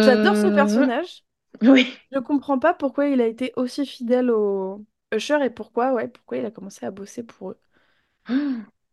J'adore 0.00 0.36
ce 0.36 0.46
Mm. 0.46 0.48
personnage. 0.48 1.24
Oui. 1.62 1.98
Je 2.12 2.18
comprends 2.20 2.58
pas 2.58 2.74
pourquoi 2.74 3.08
il 3.08 3.20
a 3.20 3.26
été 3.26 3.52
aussi 3.56 3.86
fidèle 3.86 4.30
au 4.30 4.84
Usher 5.12 5.44
et 5.44 5.50
pourquoi, 5.50 5.92
ouais, 5.92 6.08
pourquoi 6.08 6.38
il 6.38 6.46
a 6.46 6.50
commencé 6.50 6.86
à 6.86 6.90
bosser 6.90 7.22
pour 7.24 7.50
eux. 7.52 7.60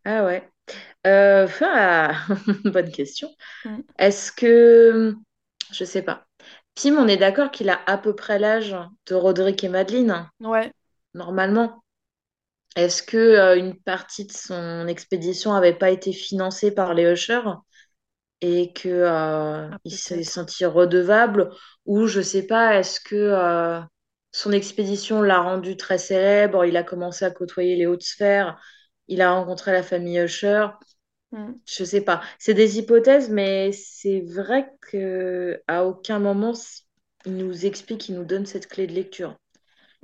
Ah 0.06 0.24
ouais. 0.25 0.51
Euh, 1.06 1.48
ah, 1.62 2.26
bonne 2.66 2.92
question. 2.92 3.30
Mm. 3.66 3.82
Est-ce 3.98 4.32
que... 4.32 5.16
Je 5.72 5.84
sais 5.86 6.02
pas. 6.02 6.26
Pim, 6.76 6.96
on 6.98 7.08
est 7.08 7.18
d'accord 7.18 7.52
qu'il 7.52 7.70
a 7.70 7.80
à 7.88 7.98
peu 7.98 8.16
près 8.16 8.40
l'âge 8.40 8.76
de 9.08 9.16
Roderick 9.16 9.64
et 9.64 9.70
Madeleine, 9.70 10.30
Ouais, 10.40 10.72
normalement. 11.14 11.84
Est-ce 12.76 13.04
que 13.04 13.18
euh, 13.18 13.58
une 13.58 13.76
partie 13.76 14.26
de 14.26 14.32
son 14.32 14.88
expédition 14.88 15.54
n'avait 15.54 15.74
pas 15.76 15.90
été 15.92 16.14
financée 16.14 16.72
par 16.72 16.94
les 16.94 17.12
Ushers? 17.12 17.42
et 18.42 18.72
que 18.74 18.90
euh, 18.90 19.70
ah, 19.72 19.78
il 19.84 19.92
s'est 19.92 20.24
senti 20.24 20.66
redevable? 20.66 21.50
Ou 21.86 22.08
je 22.08 22.22
sais 22.22 22.46
pas 22.46 22.76
est-ce 22.80 23.00
que 23.00 23.16
euh, 23.16 23.80
son 24.32 24.52
expédition 24.52 25.22
l'a 25.22 25.40
rendu 25.42 25.78
très 25.78 25.98
célèbre 25.98 26.66
il 26.66 26.78
a 26.78 26.84
commencé 26.84 27.26
à 27.26 27.32
côtoyer 27.32 27.76
les 27.76 27.86
hautes 27.88 28.04
sphères? 28.04 28.60
Il 29.08 29.22
a 29.22 29.34
rencontré 29.34 29.72
la 29.72 29.84
famille 29.84 30.20
Usher 30.20 30.68
Mm. 31.34 31.60
je 31.66 31.84
sais 31.84 32.00
pas 32.00 32.22
c'est 32.40 32.54
des 32.54 32.80
hypothèses 32.80 33.30
mais 33.30 33.74
c'est 33.74 34.22
vrai 34.22 34.72
que 34.80 35.62
à 35.68 35.84
aucun 35.84 36.20
moment 36.20 36.54
il 37.26 37.36
nous 37.36 37.66
explique 37.66 38.08
il 38.08 38.16
nous 38.16 38.24
donne 38.24 38.46
cette 38.46 38.68
clé 38.68 38.88
de 38.88 38.94
lecture 38.94 39.36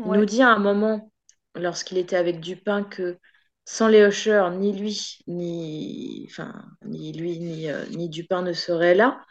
il 0.06 0.12
nous 0.12 0.26
dit 0.26 0.42
à 0.42 0.50
un 0.50 0.60
moment 0.60 1.12
lorsqu'il 1.56 1.98
était 1.98 2.18
avec 2.18 2.40
Dupin 2.42 2.84
que 2.84 3.18
sans 3.66 3.88
les 3.88 4.02
Usher, 4.02 4.50
ni 4.58 4.74
lui, 4.74 5.20
ni, 5.28 6.28
enfin, 6.30 6.66
ni 6.86 7.14
lui, 7.14 7.40
ni, 7.40 7.70
euh, 7.70 7.86
ni 7.92 8.10
Dupin 8.10 8.42
ne 8.42 8.54
seraient 8.54 8.96
là. 8.96 9.22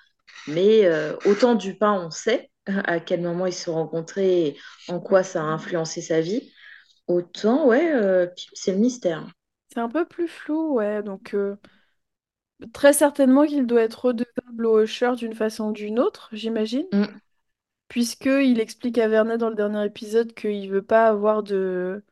Mais 0.47 0.87
euh, 0.87 1.17
autant 1.27 1.55
Dupin, 1.55 1.93
on 1.93 2.11
sait 2.11 2.51
à 2.67 3.01
quel 3.01 3.21
moment 3.21 3.47
ils 3.47 3.53
se 3.53 3.65
sont 3.65 3.75
rencontrés 3.75 4.47
et 4.47 4.59
en 4.89 5.01
quoi 5.01 5.23
ça 5.23 5.43
a 5.43 5.45
influencé 5.45 6.01
sa 6.01 6.21
vie. 6.21 6.51
Autant, 7.09 7.67
ouais, 7.67 7.93
euh, 7.93 8.27
c'est 8.55 8.73
le 8.73 8.79
mystère. 8.79 9.27
C'est 9.73 9.81
un 9.81 9.89
peu 9.89 10.05
plus 10.05 10.29
flou, 10.29 10.75
ouais. 10.75 11.03
Donc, 11.03 11.33
euh, 11.35 11.57
très 12.73 12.93
certainement 12.93 13.47
qu'il 13.47 13.67
doit 13.67 13.83
être 13.83 14.07
redevable 14.07 14.67
au 14.67 14.83
Usher 14.83 15.13
d'une 15.17 15.35
façon 15.35 15.71
ou 15.71 15.73
d'une 15.73 15.99
autre, 15.99 16.29
j'imagine. 16.33 16.87
Mm. 16.93 17.23
Puisqu'il 17.89 18.61
explique 18.61 18.99
à 18.99 19.09
Vernet 19.09 19.39
dans 19.39 19.51
le 19.51 19.55
dernier 19.55 19.85
épisode 19.85 20.35
qu'il 20.35 20.71
veut 20.71 20.83
pas 20.83 21.09
avoir 21.09 21.43
de... 21.43 22.03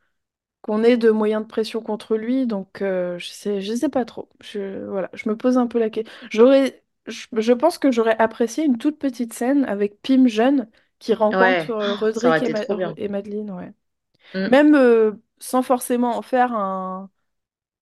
qu'on 0.63 0.83
ait 0.83 0.97
de 0.97 1.11
moyens 1.11 1.43
de 1.43 1.49
pression 1.49 1.81
contre 1.81 2.17
lui, 2.17 2.47
donc 2.47 2.83
euh, 2.83 3.19
je 3.19 3.29
sais, 3.29 3.61
je 3.63 3.75
sais 3.75 3.89
pas 3.89 4.05
trop. 4.05 4.29
Je, 4.41 4.85
voilà, 4.87 5.11
je 5.15 5.29
me 5.29 5.37
pose 5.37 5.59
un 5.59 5.67
peu 5.67 5.79
la 5.79 5.91
question. 5.91 6.13
J'aurais, 6.31 6.83
je, 7.07 7.27
je 7.33 7.53
pense 7.53 7.79
que 7.79 7.91
j'aurais 7.91 8.17
apprécié 8.19 8.65
une 8.65 8.79
toute 8.79 8.99
petite 8.99 9.33
scène 9.33 9.65
avec 9.65 10.03
Pim 10.03 10.27
jeune 10.27 10.69
qui 10.99 11.15
rencontre 11.15 11.41
Ouais, 11.41 11.67
euh, 11.71 11.97
ça 12.13 12.29
aurait 12.29 12.39
Roderick 12.39 12.43
et, 12.43 12.53
été 12.53 12.53
Ma- 12.53 12.65
trop 12.67 12.77
bien. 12.77 12.95
et 12.97 13.09
Madeleine, 13.09 13.51
ouais. 13.51 13.73
Mm. 14.35 14.51
Même 14.51 14.75
euh, 14.75 15.13
sans 15.39 15.63
forcément 15.63 16.17
en 16.17 16.23
faire 16.23 16.53
un, 16.53 17.11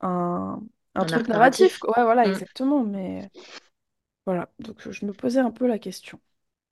un, 0.01 0.61
un 0.95 1.05
Un 1.05 1.07
truc 1.07 1.29
arc 1.29 1.29
narratif. 1.29 1.81
Ouais, 1.85 2.03
voilà, 2.05 2.27
Mm. 2.27 2.29
exactement, 2.29 2.85
mais 2.85 3.31
voilà. 4.27 4.51
Donc 4.61 4.89
je 4.91 5.07
me 5.07 5.13
posais 5.13 5.41
un 5.41 5.51
peu 5.53 5.67
la 5.67 5.79
question. 5.81 6.21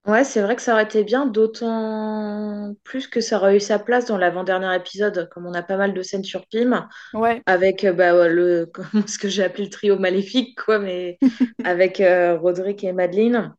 Ouais, 0.07 0.23
c'est 0.23 0.41
vrai 0.41 0.55
que 0.55 0.63
ça 0.63 0.73
aurait 0.75 0.85
été 0.85 1.03
bien, 1.03 1.27
d'autant 1.27 2.75
plus 2.85 3.09
que 3.09 3.21
ça 3.21 3.39
aurait 3.39 3.57
eu 3.57 3.61
sa 3.61 3.81
place 3.81 4.05
dans 4.07 4.17
l'avant-dernier 4.17 4.73
épisode, 4.77 5.29
comme 5.31 5.47
on 5.47 5.53
a 5.55 5.65
pas 5.65 5.77
mal 5.77 5.95
de 5.95 6.03
scènes 6.03 6.23
sur 6.23 6.47
Pym, 6.47 6.87
Ouais. 7.13 7.43
avec 7.47 7.85
euh, 7.85 7.93
bah, 7.93 8.29
le, 8.29 8.71
ce 9.09 9.19
que 9.19 9.29
j'ai 9.29 9.45
appelé 9.45 9.65
le 9.65 9.71
trio 9.71 9.99
maléfique, 9.99 10.61
quoi, 10.65 10.79
mais 10.79 11.21
avec 11.65 12.01
euh, 12.01 12.39
Roderick 12.39 12.85
et 12.85 12.93
Madeleine. 12.93 13.55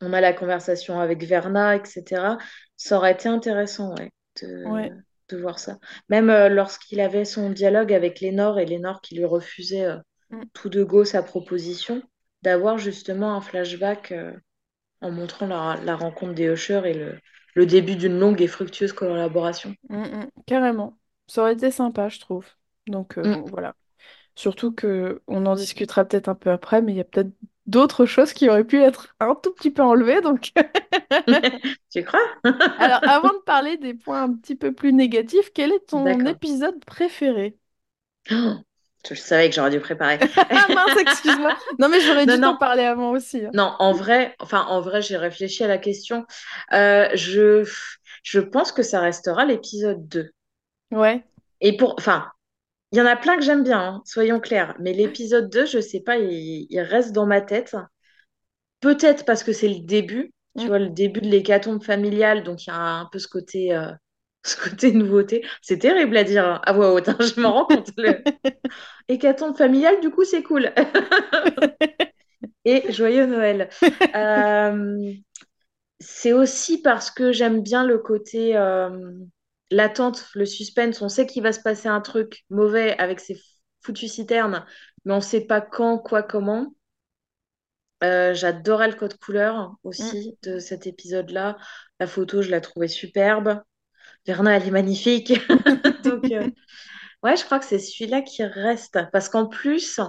On 0.00 0.12
a 0.12 0.20
la 0.20 0.32
conversation 0.32 1.00
avec 1.00 1.22
Verna, 1.24 1.76
etc. 1.76 2.38
Ça 2.76 2.96
aurait 2.98 3.12
été 3.12 3.28
intéressant, 3.28 3.94
ouais, 3.96 4.10
de, 4.42 4.46
Ouais. 4.64 4.92
De 5.34 5.40
voir 5.40 5.58
ça. 5.58 5.78
Même 6.08 6.30
euh, 6.30 6.48
lorsqu'il 6.48 7.00
avait 7.00 7.24
son 7.24 7.50
dialogue 7.50 7.92
avec 7.92 8.20
Lénore 8.20 8.58
et 8.58 8.66
Lénore 8.66 9.00
qui 9.00 9.14
lui 9.16 9.24
refusait 9.24 9.86
euh, 9.86 9.98
Mm, 10.30 10.48
tout 10.54 10.68
de 10.68 10.84
go 10.84 11.04
sa 11.04 11.22
proposition, 11.22 12.02
d'avoir 12.42 12.78
justement 12.78 13.34
un 13.36 13.40
flashback 13.40 14.12
euh, 14.12 14.32
en 15.02 15.10
montrant 15.12 15.46
la, 15.46 15.78
la 15.84 15.96
rencontre 15.96 16.34
des 16.34 16.46
Usher 16.46 16.82
et 16.86 16.94
le, 16.94 17.18
le 17.54 17.66
début 17.66 17.96
d'une 17.96 18.18
longue 18.18 18.42
et 18.42 18.48
fructueuse 18.48 18.92
collaboration. 18.94 19.74
mm, 19.88 19.96
mm, 20.24 20.30
carrément. 20.46 20.98
Ça 21.26 21.42
aurait 21.42 21.54
été 21.54 21.70
sympa, 21.70 22.08
je 22.08 22.20
trouve. 22.20 22.46
Donc 22.86 23.18
voilà. 23.50 23.76
Surtout 24.36 24.72
que 24.74 25.22
on 25.28 25.46
en 25.46 25.56
discutera 25.56 26.04
peut-être 26.06 26.28
un 26.28 26.34
peu 26.34 26.50
après, 26.50 26.82
mais 26.82 26.92
il 26.92 26.96
y 26.96 27.00
a 27.00 27.04
peut-être 27.04 27.32
d'autres 27.66 28.06
choses 28.06 28.32
qui 28.32 28.48
auraient 28.48 28.64
pu 28.64 28.80
être 28.82 29.14
un 29.20 29.34
tout 29.34 29.52
petit 29.54 29.70
peu 29.70 29.82
enlevées. 29.82 30.20
Donc, 30.20 30.52
Tu 31.90 32.04
crois? 32.04 32.20
alors, 32.78 33.00
avant 33.06 33.32
de 33.32 33.42
parler 33.44 33.76
des 33.76 33.94
points 33.94 34.22
un 34.24 34.34
petit 34.34 34.56
peu 34.56 34.72
plus 34.72 34.92
négatifs, 34.92 35.50
quel 35.54 35.72
est 35.72 35.86
ton 35.86 36.06
épisode 36.26 36.84
préféré? 36.84 37.56
Oh, 38.30 38.54
je 39.08 39.14
savais 39.14 39.48
que 39.48 39.54
j'aurais 39.54 39.70
dû 39.70 39.80
préparer. 39.80 40.18
Ah 40.36 40.66
mince, 40.72 40.96
excuse-moi. 40.96 41.56
Non, 41.78 41.88
mais 41.88 42.00
j'aurais 42.00 42.26
dû 42.26 42.40
t'en 42.40 42.56
parler 42.56 42.84
avant 42.84 43.10
aussi. 43.10 43.44
hein. 43.44 43.50
non, 43.52 43.74
en 43.78 43.92
vrai, 43.92 44.34
enfin, 44.38 44.64
en 44.68 44.80
vrai, 44.80 45.02
j'ai 45.02 45.16
réfléchi 45.16 45.64
à 45.64 45.68
la 45.68 45.78
question. 45.78 46.24
Euh, 46.72 47.08
je, 47.14 47.68
je 48.22 48.40
pense 48.40 48.72
que 48.72 48.82
ça 48.82 49.00
restera 49.00 49.44
l'épisode 49.44 50.08
2. 50.08 50.30
Ouais. 50.90 51.24
Et 51.60 51.76
pour, 51.76 51.94
enfin, 51.98 52.26
il 52.92 52.98
y 52.98 53.00
en 53.02 53.06
a 53.06 53.16
plein 53.16 53.36
que 53.36 53.42
j'aime 53.42 53.64
bien, 53.64 53.80
hein, 53.80 54.02
soyons 54.04 54.40
clairs. 54.40 54.74
Mais 54.80 54.92
l'épisode 54.92 55.50
2, 55.50 55.66
je 55.66 55.80
sais 55.80 56.00
pas, 56.00 56.18
il, 56.18 56.66
il 56.70 56.80
reste 56.80 57.12
dans 57.12 57.26
ma 57.26 57.40
tête. 57.40 57.74
Peut-être 58.80 59.24
parce 59.24 59.44
que 59.44 59.52
c'est 59.52 59.68
le 59.68 59.80
début, 59.80 60.32
tu 60.58 60.66
vois, 60.66 60.78
le 60.78 60.88
début 60.90 61.20
de 61.20 61.28
l'hécatombe 61.28 61.82
familiale, 61.82 62.42
donc 62.42 62.66
il 62.66 62.70
y 62.70 62.72
a 62.72 62.76
un 62.76 63.06
peu 63.12 63.18
ce 63.18 63.28
côté, 63.28 63.74
euh, 63.74 63.90
ce 64.44 64.56
côté 64.56 64.92
nouveauté. 64.92 65.44
C'est 65.62 65.78
terrible 65.78 66.16
à 66.16 66.24
dire 66.24 66.44
hein, 66.46 66.60
à 66.64 66.72
voix 66.72 66.92
haute, 66.92 67.08
hein, 67.08 67.16
je 67.20 67.40
me 67.40 67.46
rends 67.46 67.66
compte. 67.66 67.90
Le 67.96 68.22
hécatombe 69.08 69.56
familiale, 69.56 70.00
du 70.00 70.10
coup, 70.10 70.24
c'est 70.24 70.42
cool. 70.42 70.72
Et 72.64 72.92
joyeux 72.92 73.26
Noël. 73.26 73.68
Euh, 74.14 75.12
c'est 76.00 76.32
aussi 76.32 76.82
parce 76.82 77.10
que 77.10 77.32
j'aime 77.32 77.62
bien 77.62 77.84
le 77.86 77.98
côté 77.98 78.56
euh, 78.56 78.90
l'attente, 79.72 80.26
le 80.34 80.46
suspense. 80.46 81.02
On 81.02 81.08
sait 81.08 81.26
qu'il 81.26 81.42
va 81.42 81.52
se 81.52 81.60
passer 81.60 81.88
un 81.88 82.00
truc 82.00 82.44
mauvais 82.50 82.96
avec 82.98 83.20
ces 83.20 83.40
foutues 83.82 84.08
citernes, 84.08 84.64
mais 85.04 85.12
on 85.14 85.16
ne 85.16 85.20
sait 85.22 85.42
pas 85.46 85.60
quand, 85.60 85.98
quoi, 85.98 86.22
comment. 86.22 86.74
Euh, 88.04 88.34
j'adorais 88.34 88.88
le 88.88 88.94
code 88.94 89.16
couleur 89.18 89.70
Mm. 89.70 89.76
aussi 89.84 90.38
de 90.42 90.58
cet 90.58 90.86
épisode-là. 90.86 91.56
La 92.00 92.06
photo, 92.06 92.42
je 92.42 92.50
la 92.50 92.60
trouvais 92.60 92.88
superbe. 92.88 93.62
Verna, 94.26 94.56
elle 94.56 94.68
est 94.68 94.72
magnifique. 94.72 95.32
Donc, 96.04 96.30
euh, 96.32 96.50
ouais, 97.22 97.36
je 97.36 97.44
crois 97.44 97.58
que 97.60 97.64
c'est 97.66 97.78
celui-là 97.78 98.22
qui 98.22 98.44
reste. 98.44 98.98
Parce 99.12 99.28
qu'en 99.28 99.46
plus, 99.48 100.00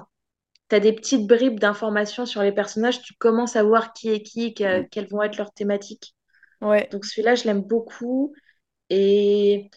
tu 0.70 0.76
as 0.76 0.80
des 0.80 0.94
petites 0.94 1.28
bribes 1.28 1.60
d'informations 1.60 2.26
sur 2.26 2.42
les 2.44 2.52
personnages. 2.54 3.02
Tu 3.02 3.14
commences 3.16 3.56
à 3.56 3.64
voir 3.64 3.94
qui 3.94 4.10
est 4.10 4.24
qui, 4.24 4.54
que- 4.54 4.82
Mm. 4.82 4.90
quelles 4.90 5.10
vont 5.10 5.24
être 5.24 5.38
leurs 5.38 5.54
thématiques. 5.54 6.16
Ouais. 6.62 6.88
Donc, 6.92 7.06
celui-là, 7.06 7.36
je 7.36 7.46
l'aime 7.46 7.62
beaucoup. 7.62 8.34
Et 8.96 9.70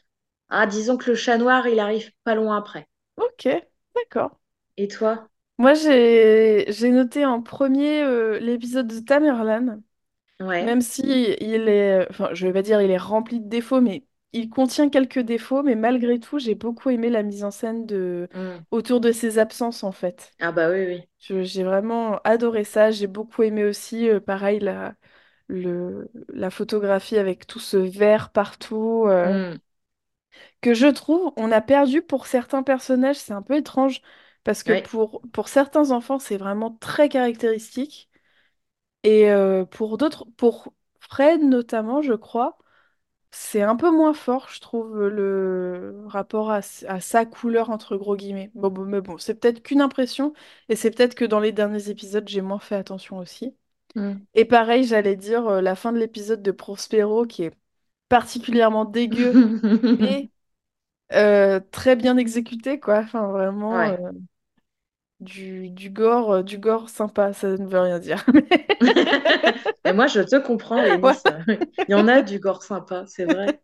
ah, 0.50 0.66
disons 0.66 0.96
que 0.98 1.10
le 1.10 1.16
chat 1.16 1.38
noir, 1.38 1.68
il 1.68 1.80
arrive 1.80 2.12
pas 2.24 2.34
loin 2.36 2.58
après. 2.58 2.88
Ok, 3.16 3.46
d'accord. 3.94 4.38
Et 4.78 4.88
toi? 4.88 5.28
Moi, 5.58 5.72
j'ai 5.74 6.66
j'ai 6.70 6.90
noté 6.90 7.24
en 7.24 7.40
premier 7.42 8.02
euh, 8.02 8.38
l'épisode 8.38 8.86
de 8.88 9.00
Tamerlan. 9.00 9.80
Ouais. 10.40 10.72
Même 10.72 10.82
si 10.82 11.02
il 11.40 11.68
est, 11.68 12.06
enfin, 12.10 12.30
je 12.34 12.46
vais 12.46 12.52
pas 12.54 12.62
dire 12.62 12.82
il 12.82 12.90
est 12.90 12.98
rempli 12.98 13.40
de 13.40 13.48
défauts, 13.48 13.80
mais 13.82 14.06
il 14.32 14.50
contient 14.50 14.90
quelques 14.90 15.20
défauts, 15.20 15.62
mais 15.62 15.76
malgré 15.76 16.20
tout, 16.20 16.38
j'ai 16.38 16.54
beaucoup 16.56 16.90
aimé 16.90 17.10
la 17.10 17.22
mise 17.24 17.44
en 17.44 17.50
scène 17.52 17.86
de 17.86 18.28
Hmm. 18.32 18.66
autour 18.70 19.00
de 19.00 19.12
ses 19.12 19.38
absences 19.38 19.84
en 19.84 19.92
fait. 19.92 20.34
Ah 20.40 20.52
bah 20.52 20.70
oui, 20.70 20.86
oui. 20.86 21.08
Je- 21.20 21.42
J'ai 21.44 21.64
vraiment 21.64 22.20
adoré 22.24 22.64
ça. 22.64 22.90
J'ai 22.90 23.06
beaucoup 23.06 23.42
aimé 23.42 23.64
aussi, 23.64 24.08
euh, 24.08 24.20
pareil, 24.20 24.60
la, 24.60 24.94
le, 25.48 26.10
la 26.28 26.50
photographie 26.50 27.16
avec 27.18 27.46
tout 27.46 27.60
ce 27.60 27.76
vert 27.76 28.30
partout, 28.30 29.04
euh, 29.08 29.38
Hmm. 29.38 29.56
que 30.60 30.74
je 30.74 30.86
trouve 30.86 31.32
on 31.36 31.52
a 31.52 31.60
perdu 31.60 32.02
pour 32.02 32.26
certains 32.26 32.62
personnages. 32.62 33.16
C'est 33.16 33.32
un 33.32 33.42
peu 33.42 33.56
étrange 33.56 34.00
parce 34.44 34.62
que 34.62 34.72
Ouais. 34.72 34.90
pour, 34.90 35.22
pour 35.32 35.48
certains 35.48 35.90
enfants, 35.90 36.18
c'est 36.18 36.36
vraiment 36.36 36.72
très 36.80 37.08
caractéristique. 37.08 38.10
Et 39.04 39.30
euh, 39.30 39.64
pour 39.64 39.98
d'autres, 39.98 40.26
pour 40.36 40.74
Fred 41.00 41.42
notamment, 41.42 42.02
je 42.02 42.14
crois. 42.14 42.58
C'est 43.32 43.62
un 43.62 43.76
peu 43.76 43.90
moins 43.92 44.14
fort, 44.14 44.48
je 44.50 44.60
trouve, 44.60 45.08
le 45.08 46.02
rapport 46.06 46.50
à, 46.50 46.60
s- 46.60 46.84
à 46.88 47.00
sa 47.00 47.26
couleur, 47.26 47.70
entre 47.70 47.96
gros 47.96 48.16
guillemets. 48.16 48.50
Bon, 48.54 48.70
bon, 48.70 48.84
mais 48.86 49.02
bon, 49.02 49.18
c'est 49.18 49.34
peut-être 49.40 49.62
qu'une 49.62 49.82
impression, 49.82 50.34
et 50.70 50.76
c'est 50.76 50.90
peut-être 50.92 51.14
que 51.16 51.26
dans 51.26 51.40
les 51.40 51.52
derniers 51.52 51.90
épisodes, 51.90 52.28
j'ai 52.28 52.42
moins 52.42 52.60
fait 52.60 52.76
attention 52.76 53.18
aussi. 53.18 53.56
Hmm. 53.96 54.26
Et 54.34 54.44
pareil, 54.44 54.84
j'allais 54.84 55.16
dire 55.16 55.46
euh, 55.48 55.60
la 55.60 55.74
fin 55.74 55.92
de 55.92 55.98
l'épisode 55.98 56.42
de 56.42 56.50
Prospero, 56.52 57.26
qui 57.26 57.44
est 57.44 57.52
particulièrement 58.08 58.84
dégueu, 58.84 59.60
mais 59.98 60.30
euh, 61.12 61.60
très 61.72 61.96
bien 61.96 62.16
exécuté, 62.16 62.80
quoi. 62.80 62.98
Enfin, 63.00 63.28
vraiment, 63.28 63.80
euh, 63.80 63.96
du, 65.20 65.70
du 65.70 65.90
gore, 65.90 66.44
du 66.44 66.58
gore 66.58 66.90
sympa, 66.90 67.32
ça 67.32 67.48
ne 67.48 67.66
veut 67.66 67.80
rien 67.80 67.98
dire. 67.98 68.24
Mais 69.84 69.92
moi, 69.92 70.06
je 70.08 70.20
te 70.20 70.36
comprends, 70.36 70.76
Ouais. 70.76 71.14
Il 71.88 71.92
y 71.92 71.94
en 71.94 72.08
a 72.08 72.22
du 72.22 72.38
gore 72.38 72.62
sympa, 72.62 73.04
c'est 73.06 73.24
vrai. 73.24 73.60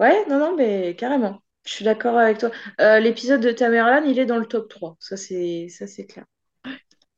Ouais, 0.00 0.26
non, 0.28 0.38
non, 0.38 0.56
mais 0.56 0.94
carrément. 0.96 1.42
Je 1.64 1.72
suis 1.72 1.84
d'accord 1.84 2.18
avec 2.18 2.38
toi. 2.38 2.50
Euh, 2.80 2.98
l'épisode 3.00 3.40
de 3.40 3.52
Tamerlan, 3.52 4.02
il 4.04 4.18
est 4.18 4.26
dans 4.26 4.38
le 4.38 4.46
top 4.46 4.68
3. 4.68 4.96
Ça, 5.00 5.16
c'est 5.16 5.68
ça, 5.68 5.86
c'est 5.86 6.06
clair. 6.06 6.24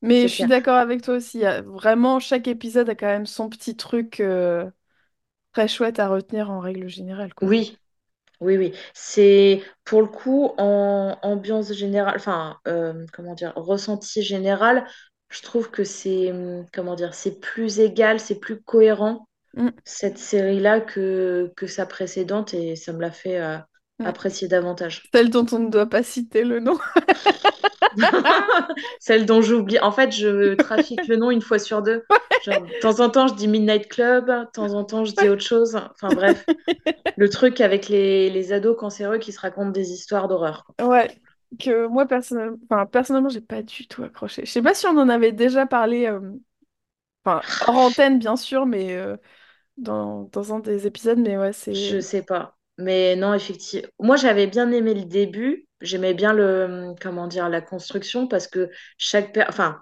Mais 0.04 0.23
C'est 0.23 0.28
je 0.28 0.34
suis 0.34 0.46
clair. 0.46 0.49
d'accord 0.49 0.76
avec 0.76 1.02
toi 1.02 1.14
aussi. 1.16 1.38
il 1.38 1.42
y 1.42 1.46
a- 1.46 1.62
Vraiment, 1.62 2.20
chaque 2.20 2.49
épisode 2.49 2.88
a 2.90 2.94
quand 2.94 3.06
même 3.06 3.26
son 3.26 3.49
petit 3.49 3.76
truc. 3.76 4.20
euh, 4.20 4.70
très 5.52 5.68
chouette 5.68 5.99
à 6.00 6.08
retenir 6.08 6.50
en 6.50 6.61
règle 6.61 6.88
générale, 6.88 7.34
quoi. 7.34 7.50
Oui, 7.50 7.76
oui, 8.40 8.58
oui. 8.58 8.75
C'est 8.94 9.62
pour 9.84 10.02
le 10.02 10.08
coup, 10.08 10.52
en 10.58 11.18
ambiance 11.23 11.73
générale, 11.75 12.16
enfin, 12.16 12.58
euh, 12.68 13.06
comment 13.14 13.34
dire, 13.34 13.52
ressenti 13.56 14.23
général, 14.23 14.87
je 15.30 15.42
trouve 15.42 15.70
que 15.70 15.84
c'est, 15.84 16.32
hum, 16.32 16.66
comment 16.73 16.96
dire, 16.96 17.14
c'est 17.14 17.40
plus 17.40 17.80
égal, 17.80 18.20
c'est 18.20 18.40
plus 18.40 18.62
cohérent, 18.62 19.28
Mm, 19.56 19.78
cette 19.84 20.18
série-là, 20.18 20.80
que, 20.80 21.52
que 21.56 21.66
sa 21.68 21.87
précédente, 21.87 22.54
et 22.54 22.76
ça 22.76 22.92
me 22.92 23.00
l'a 23.02 23.12
fait 23.12 23.40
euh, 23.40 23.58
apprécier 24.04 24.49
davantage. 24.49 25.12
Celle 25.14 25.30
dont 25.30 25.46
on 25.52 25.58
ne 25.61 25.70
doit 25.70 25.88
pas 25.88 26.02
citer 26.02 26.44
le 26.44 26.61
nom. 26.61 26.78
Celle 29.01 29.27
dont 29.27 29.43
j'oublie. 29.43 29.79
En 29.81 29.93
fait, 29.93 30.13
je 30.13 30.55
trafique 30.59 31.07
le 31.09 31.17
nom 31.17 31.31
une 31.31 31.43
fois 31.43 31.59
sur 31.59 31.83
deux. 31.83 32.05
Genre, 32.41 32.61
de 32.63 32.79
temps 32.81 33.01
en 33.01 33.11
temps, 33.11 33.27
je 33.29 33.35
dis 33.35 33.49
Midnight 33.49 33.89
Club, 33.89 34.27
de 34.27 34.51
temps 34.53 34.75
en 34.75 34.85
temps, 34.85 35.05
je 35.05 35.13
dis 35.13 35.29
autre 35.29 35.43
chose. 35.45 35.77
Enfin, 35.93 36.13
bref, 36.15 36.45
le 37.17 37.29
truc 37.29 37.61
avec 37.61 37.89
les, 37.89 38.31
les 38.31 38.53
ados 38.53 38.77
cancéreux 38.79 39.19
qui 39.19 39.33
se 39.33 39.41
racontent 39.41 39.71
des 39.71 39.93
histoires 39.93 40.29
d'horreur. 40.29 40.67
Ouais, 40.81 41.21
que 41.61 41.87
moi, 41.87 42.07
personnellement, 42.07 42.57
enfin, 42.71 42.87
personnellement, 42.87 43.29
j'ai 43.29 43.41
pas 43.41 43.63
du 43.63 43.87
tout 43.87 44.03
accroché. 44.03 44.45
Je 44.45 44.51
sais 44.51 44.63
pas 44.63 44.75
si 44.75 44.87
on 44.87 44.99
en 44.99 45.09
avait 45.09 45.33
déjà 45.33 45.67
parlé, 45.67 46.07
euh, 46.07 46.21
enfin, 47.25 47.43
hors 47.67 47.77
antenne, 47.79 48.19
bien 48.19 48.37
sûr, 48.37 48.67
mais 48.67 48.95
euh, 48.97 49.17
dans, 49.79 50.25
dans 50.33 50.55
un 50.55 50.61
des 50.61 50.87
épisodes, 50.87 51.19
mais 51.19 51.39
ouais, 51.39 51.53
Je 51.73 52.01
c'est... 52.01 52.01
sais 52.01 52.23
pas. 52.23 52.57
Mais 52.79 53.17
non, 53.17 53.35
effectivement. 53.35 53.89
Moi, 54.01 54.17
j'avais 54.17 54.47
bien 54.47 54.71
aimé 54.73 54.95
le 54.95 55.05
début. 55.05 55.69
J'aimais 55.85 56.14
bien 56.14 56.33
le, 56.33 56.95
comment 57.00 57.26
dire, 57.29 57.49
la 57.49 57.61
construction 57.61 58.26
parce 58.29 58.49
que 58.49 58.71
chaque, 58.99 59.38
enfin, 59.49 59.81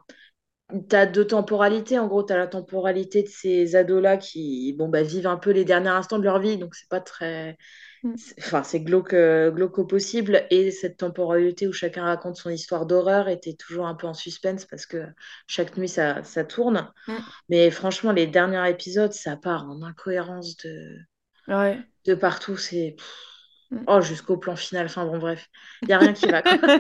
T'as 0.89 1.05
deux 1.05 1.27
temporalités. 1.27 1.99
En 1.99 2.07
gros, 2.07 2.23
tu 2.23 2.33
as 2.33 2.39
la 2.39 2.47
temporalité 2.47 3.23
de 3.23 3.29
ces 3.29 3.77
ados-là 3.77 4.17
qui 4.17 4.73
bon, 4.73 4.89
bah, 4.89 5.03
vivent 5.03 5.27
un 5.27 5.37
peu 5.37 5.51
les 5.51 5.67
derniers 5.67 5.91
instants 5.91 6.19
de 6.19 6.25
leur 6.25 6.39
vie, 6.39 6.57
donc 6.57 6.75
c'est 6.75 6.89
pas 6.89 7.01
très. 7.01 7.59
Mm. 8.03 8.15
Enfin, 8.39 8.63
c'est 8.63 8.81
glauque, 8.81 9.15
glauque 9.15 9.79
au 9.79 9.85
possible. 9.85 10.47
Et 10.51 10.71
cette 10.71 10.97
temporalité 10.97 11.69
où 11.69 11.73
chacun 11.75 12.05
raconte 12.05 12.37
son 12.37 12.49
histoire 12.49 12.87
d'horreur 12.87 13.29
était 13.29 13.53
toujours 13.53 13.87
un 13.87 13.95
peu 13.95 14.07
en 14.07 14.15
suspense 14.15 14.65
parce 14.65 14.87
que 14.87 15.05
chaque 15.47 15.77
nuit, 15.77 15.89
ça, 15.89 16.25
ça 16.25 16.43
tourne. 16.43 16.91
Mm. 17.07 17.17
Mais 17.51 17.71
franchement, 17.71 18.13
les 18.13 18.27
derniers 18.27 18.71
épisodes, 18.71 19.13
ça 19.13 19.37
part 19.37 19.69
en 19.69 19.83
incohérence 19.83 20.57
de, 20.57 20.97
Ouais. 21.49 21.79
de 22.07 22.15
partout. 22.15 22.57
C'est. 22.57 22.97
Mm. 23.73 23.87
Oh, 23.87 24.01
jusqu'au 24.01 24.37
plan 24.37 24.57
final. 24.57 24.87
Enfin, 24.87 25.07
bon, 25.07 25.19
bref, 25.19 25.49
il 25.87 25.89
n'y 25.89 25.95
a 25.95 25.99
rien 25.99 26.13
qui 26.13 26.29
va. 26.29 26.43
quoi. 26.43 26.59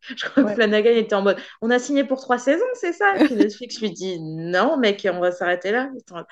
Je 0.00 0.24
crois 0.28 0.44
que 0.44 0.48
Ouais. 0.48 0.54
Flanagan 0.54 0.90
était 0.90 1.14
en 1.14 1.22
mode 1.22 1.38
on 1.60 1.70
a 1.70 1.78
signé 1.78 2.04
pour 2.04 2.20
trois 2.20 2.38
saisons, 2.38 2.64
c'est 2.74 2.92
ça? 2.92 3.16
Et 3.16 3.20
puis 3.20 3.36
Netflix 3.36 3.80
lui 3.80 3.92
dit 3.92 4.18
non, 4.20 4.76
mec, 4.78 5.06
on 5.12 5.20
va 5.20 5.32
s'arrêter 5.32 5.70
là. 5.72 5.90
En 6.12 6.22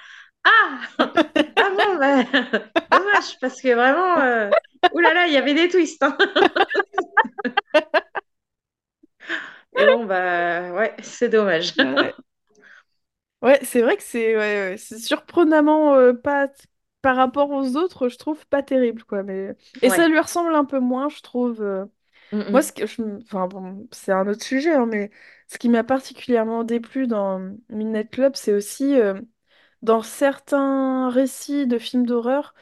ah! 0.44 0.80
Ah 1.58 1.70
bon, 1.70 1.96
bah, 1.98 2.24
dommage, 2.90 3.38
parce 3.40 3.60
que 3.60 3.74
vraiment, 3.74 4.18
euh... 4.20 4.50
là 4.94 5.14
là, 5.14 5.26
il 5.26 5.32
y 5.32 5.36
avait 5.36 5.54
des 5.54 5.68
twists. 5.68 6.02
hein. 6.02 6.16
Et 9.76 9.86
bon, 9.86 10.04
bah, 10.06 10.72
ouais, 10.72 10.94
c'est 11.02 11.28
dommage. 11.28 11.74
Ouais, 11.78 12.14
Ouais, 13.42 13.58
c'est 13.64 13.80
vrai 13.80 13.96
que 13.96 14.02
c'est 14.02 14.36
ouais, 14.36 14.76
surprenamment 14.78 15.94
euh, 15.96 16.12
pas 16.12 16.48
par 17.02 17.16
rapport 17.16 17.50
aux 17.50 17.76
autres, 17.76 18.08
je 18.08 18.16
trouve 18.18 18.46
pas 18.46 18.62
terrible 18.62 19.04
quoi. 19.04 19.22
Mais 19.22 19.56
et 19.82 19.90
ça 19.90 20.08
lui 20.08 20.18
ressemble 20.18 20.54
un 20.54 20.64
peu 20.64 20.80
moins, 20.80 21.08
je 21.08 21.20
trouve. 21.22 21.62
euh. 21.62 21.86
Mm, 22.32 22.40
Moi, 22.52 22.62
ce 22.62 22.72
que 22.72 22.86
je, 22.86 23.02
enfin 23.24 23.46
bon, 23.48 23.88
c'est 23.92 24.12
un 24.12 24.26
autre 24.28 24.42
sujet, 24.44 24.74
hein, 24.74 24.86
mais 24.86 25.10
ce 25.48 25.58
qui 25.58 25.68
m'a 25.68 25.84
particulièrement 25.84 26.64
déplu 26.64 27.06
dans 27.06 27.40
Midnight 27.68 28.10
Club, 28.10 28.34
c'est 28.36 28.52
aussi 28.54 28.96
euh, 29.00 29.20
dans 29.82 30.02
certains 30.02 31.10
récits 31.10 31.66
de 31.66 31.78
films 31.78 32.06
d'horreur, 32.06 32.54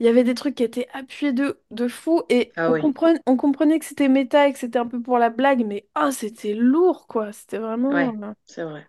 il 0.00 0.06
y 0.06 0.08
avait 0.08 0.24
des 0.24 0.34
trucs 0.34 0.56
qui 0.56 0.64
étaient 0.64 0.88
appuyés 0.92 1.32
de, 1.32 1.60
de 1.70 1.88
fou 1.88 2.22
et 2.28 2.52
Ah 2.56 2.68
on 2.68 2.72
oui, 2.72 2.80
comprenait, 2.80 3.20
on 3.26 3.36
comprenait 3.36 3.78
que 3.78 3.84
c'était 3.84 4.08
méta 4.08 4.48
et 4.48 4.52
que 4.52 4.58
c'était 4.58 4.78
un 4.78 4.86
peu 4.88 5.00
pour 5.02 5.18
la 5.18 5.30
blague, 5.30 5.64
mais 5.66 5.88
ah, 5.94 6.10
c'était 6.12 6.54
lourd 6.54 7.06
quoi. 7.06 7.32
C'était 7.32 7.58
vraiment. 7.58 8.08
ouais, 8.08 8.18
euh, 8.24 8.32
c'est 8.46 8.64
vrai. 8.64 8.86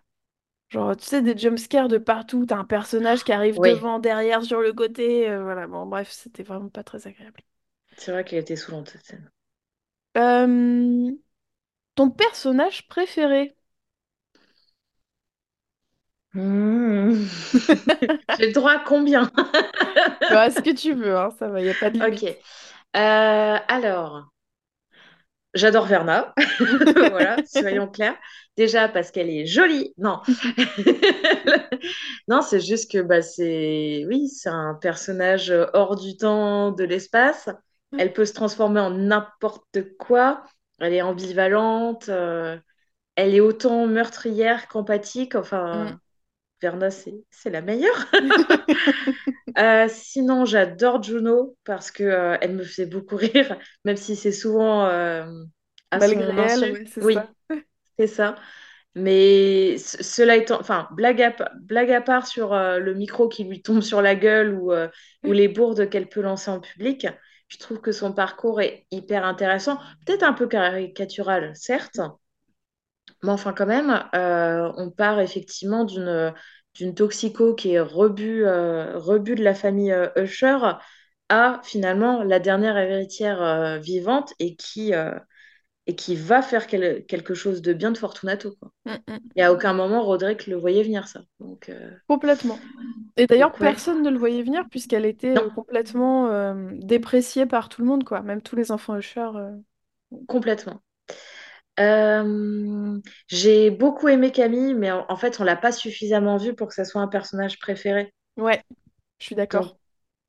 Genre, 0.70 0.96
tu 0.96 1.04
sais, 1.06 1.22
des 1.22 1.36
jumpscares 1.38 1.88
de 1.88 1.98
partout, 1.98 2.44
t'as 2.46 2.56
un 2.58 2.64
personnage 2.64 3.24
qui 3.24 3.32
arrive 3.32 3.60
Oui, 3.60 3.60
devant, 3.60 3.98
derrière, 4.00 4.42
sur 4.44 4.60
le 4.60 4.72
côté, 4.72 5.28
euh, 5.28 5.42
voilà, 5.42 5.66
bon, 5.66 5.86
bref, 5.86 6.10
c'était 6.10 6.42
vraiment 6.44 6.68
pas 6.68 6.82
très 6.84 7.06
agréable. 7.06 7.40
c'est 7.96 8.12
vrai 8.12 8.24
qu'elle 8.24 8.38
était 8.38 8.54
saoulante 8.54 8.90
cette 8.90 9.04
scène. 9.04 9.28
Euh, 10.16 11.10
ton 11.96 12.10
personnage 12.10 12.88
préféré? 12.88 13.56
Mm. 16.34 17.26
J'ai 18.38 18.46
le 18.46 18.52
droit 18.52 18.72
à 18.72 18.78
combien? 18.78 19.30
Bah, 20.28 20.50
ce 20.50 20.60
que 20.62 20.70
tu 20.70 20.92
veux, 20.94 21.16
hein, 21.16 21.30
ça 21.38 21.48
va, 21.48 21.62
y 21.62 21.68
a 21.70 21.74
pas 21.74 21.90
de 21.90 21.98
Ok. 22.00 22.22
limite. 22.22 22.36
Euh, 22.96 23.58
alors, 23.68 24.32
j'adore 25.56 25.86
Verna. 25.86 26.34
Voilà, 27.10 27.36
soyons 27.46 27.88
clairs. 27.88 28.16
Déjà 28.56 28.88
parce 28.88 29.10
qu'elle 29.10 29.30
est 29.30 29.46
jolie. 29.46 29.92
Non. 29.98 30.20
Non, 32.28 32.42
c'est 32.42 32.60
juste 32.60 32.90
que 32.90 33.02
bah, 33.02 33.22
c'est 33.22 34.04
oui, 34.08 34.28
c'est 34.28 34.48
un 34.48 34.74
personnage 34.74 35.52
hors 35.74 35.96
du 35.96 36.16
temps, 36.16 36.72
de 36.72 36.84
l'espace. 36.84 37.48
Elle 37.98 38.12
peut 38.12 38.24
se 38.24 38.34
transformer 38.34 38.80
en 38.80 38.90
n'importe 38.90 39.96
quoi. 39.98 40.44
Elle 40.80 40.92
est 40.94 41.02
ambivalente. 41.02 42.08
euh, 42.08 42.58
elle 43.14 43.34
est 43.34 43.40
autant 43.40 43.86
meurtrière 43.86 44.68
qu'empathique. 44.68 45.34
Mm. 45.34 45.38
Enfin, 45.38 46.00
Verna, 46.60 46.90
c'est 46.90 47.24
c'est 47.30 47.50
la 47.50 47.62
meilleure. 47.62 48.06
Euh, 49.58 49.88
sinon, 49.88 50.44
j'adore 50.44 51.02
Juno 51.02 51.56
parce 51.64 51.90
que 51.90 52.02
euh, 52.04 52.36
elle 52.42 52.54
me 52.56 52.62
fait 52.64 52.86
beaucoup 52.86 53.16
rire, 53.16 53.58
même 53.84 53.96
si 53.96 54.14
c'est 54.16 54.32
souvent 54.32 54.84
euh, 54.86 55.24
à 55.90 56.00
Malgré 56.00 56.32
son 56.32 56.34
elle, 56.36 56.64
ouais, 56.70 56.84
c'est 56.86 57.00
Oui, 57.00 57.18
ça. 57.18 57.32
c'est 57.98 58.06
ça. 58.08 58.36
Mais 58.96 59.78
ce- 59.78 60.02
cela 60.02 60.36
étant, 60.36 60.60
enfin, 60.60 60.88
blague 60.92 61.22
à, 61.22 61.34
blague 61.62 61.92
à 61.92 62.00
part 62.02 62.26
sur 62.26 62.52
euh, 62.54 62.78
le 62.80 62.94
micro 62.94 63.28
qui 63.28 63.44
lui 63.44 63.62
tombe 63.62 63.82
sur 63.82 64.02
la 64.02 64.14
gueule 64.16 64.54
ou, 64.54 64.72
ou 65.24 65.32
les 65.32 65.48
bourdes 65.48 65.88
qu'elle 65.90 66.08
peut 66.08 66.22
lancer 66.22 66.50
en 66.50 66.60
public, 66.60 67.06
je 67.48 67.58
trouve 67.58 67.80
que 67.80 67.92
son 67.92 68.12
parcours 68.14 68.60
est 68.62 68.86
hyper 68.92 69.24
intéressant. 69.26 69.78
Peut-être 70.06 70.24
un 70.24 70.32
peu 70.34 70.48
caricatural, 70.48 71.52
certes, 71.56 72.00
mais 73.22 73.30
enfin 73.30 73.52
quand 73.52 73.66
même, 73.66 73.90
on 74.12 74.90
part 74.90 75.20
effectivement 75.20 75.84
d'une 75.84 76.32
d'une 76.76 76.94
toxico 76.94 77.54
qui 77.54 77.72
est 77.74 77.80
rebut, 77.80 78.44
euh, 78.44 78.98
rebut 78.98 79.34
de 79.36 79.44
la 79.44 79.54
famille 79.54 79.92
euh, 79.92 80.08
Usher 80.16 80.58
à 81.28 81.60
finalement 81.64 82.22
la 82.22 82.38
dernière 82.40 82.76
héritière 82.78 83.42
euh, 83.42 83.78
vivante 83.78 84.34
et 84.38 84.56
qui, 84.56 84.92
et 85.86 85.96
qui 85.96 86.16
va 86.16 86.42
faire 86.42 86.66
quel- 86.66 87.04
quelque 87.06 87.34
chose 87.34 87.62
de 87.62 87.72
bien 87.72 87.90
de 87.92 87.98
Fortunato, 87.98 88.56
quoi. 88.60 88.72
Mm, 88.84 89.02
mm. 89.08 89.36
Et 89.36 89.42
à 89.44 89.52
aucun 89.52 89.74
moment, 89.74 90.02
Roderick 90.04 90.46
le 90.46 90.56
voyait 90.56 90.82
venir, 90.82 91.08
ça. 91.08 91.22
Donc, 91.40 91.68
euh, 91.70 91.90
Complètement. 92.08 92.64
Et 93.16 93.26
d'ailleurs, 93.26 93.58
ouais, 93.60 93.76
personne 93.76 94.02
ne 94.02 94.10
le 94.10 94.18
voyait 94.18 94.42
venir 94.42 94.68
puisqu'elle 94.70 95.06
était 95.06 95.36
non, 95.36 95.50
complètement 95.54 96.28
euh, 96.28 96.70
dépréciée 96.74 97.46
par 97.46 97.68
tout 97.68 97.80
le 97.82 97.86
monde, 97.88 98.04
quoi. 98.04 98.22
Même 98.22 98.42
tous 98.42 98.56
les 98.56 98.70
enfants 98.72 98.96
Usher. 98.98 99.20
euh. 99.36 99.56
complètement. 100.26 100.82
Euh, 101.78 102.98
j'ai 103.28 103.70
beaucoup 103.70 104.08
aimé 104.08 104.32
Camille, 104.32 104.74
mais 104.74 104.90
en, 104.90 105.04
en 105.08 105.16
fait, 105.16 105.40
on 105.40 105.44
l'a 105.44 105.56
pas 105.56 105.72
suffisamment 105.72 106.36
vue 106.38 106.54
pour 106.54 106.68
que 106.68 106.74
ça 106.74 106.84
soit 106.84 107.00
un 107.02 107.08
personnage 107.08 107.58
préféré. 107.58 108.12
Ouais, 108.38 108.64
je 109.18 109.26
suis 109.26 109.34
d'accord. 109.36 109.78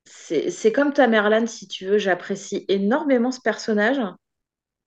c'est, 0.04 0.72
comme 0.72 0.92
Tamerlan, 0.92 1.46
si 1.46 1.68
tu 1.68 1.86
veux, 1.86 1.98
j'apprécie 1.98 2.64
énormément 2.68 3.30
ce 3.30 3.40
personnage. 3.40 4.00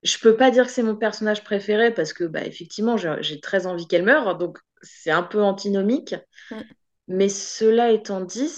Je 0.04 0.18
peux 0.20 0.38
pas 0.38 0.52
dire 0.52 0.66
que 0.68 0.72
c'est 0.72 0.84
mon 0.84 0.96
personnage 0.98 1.44
préféré 1.44 1.94
parce 1.94 2.14
que, 2.14 2.26
bah, 2.26 2.46
effectivement, 2.46 2.98
j'ai 2.98 3.40
très 3.42 3.68
envie 3.68 3.88
qu'elle 3.88 4.04
meure, 4.06 4.38
donc 4.38 4.60
c'est 4.84 5.12
un 5.12 5.24
peu 5.24 5.42
antinomique. 5.44 6.16
Mm. 6.52 6.66
Mais 7.08 7.30
cela 7.30 7.92
étant 7.92 8.22
dit, 8.22 8.52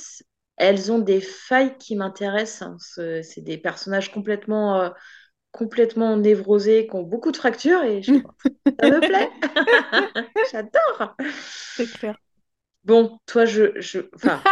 elles 0.58 0.92
ont 0.92 1.00
des 1.00 1.22
failles 1.22 1.78
qui 1.78 1.96
m'intéressent. 1.96 2.64
hein. 2.64 2.78
Ce- 2.80 3.22
C'est 3.24 3.42
des 3.42 3.58
personnages 3.58 4.12
complètement, 4.12 4.82
euh, 4.82 4.90
complètement 5.54 6.18
névrosés, 6.18 6.88
qui 6.88 6.96
ont 6.98 7.04
beaucoup 7.04 7.32
de 7.34 7.38
fractures 7.38 7.84
et 7.86 8.04
je 8.04 8.12
ça 8.82 8.88
me 8.88 9.02
plaît. 9.02 9.32
J'adore. 10.44 11.18
C'est 11.76 11.92
clair. 11.92 12.18
Bon, 12.86 13.20
toi, 13.26 13.46
je, 13.46 13.80
je, 13.82 14.00
enfin, 14.16 14.46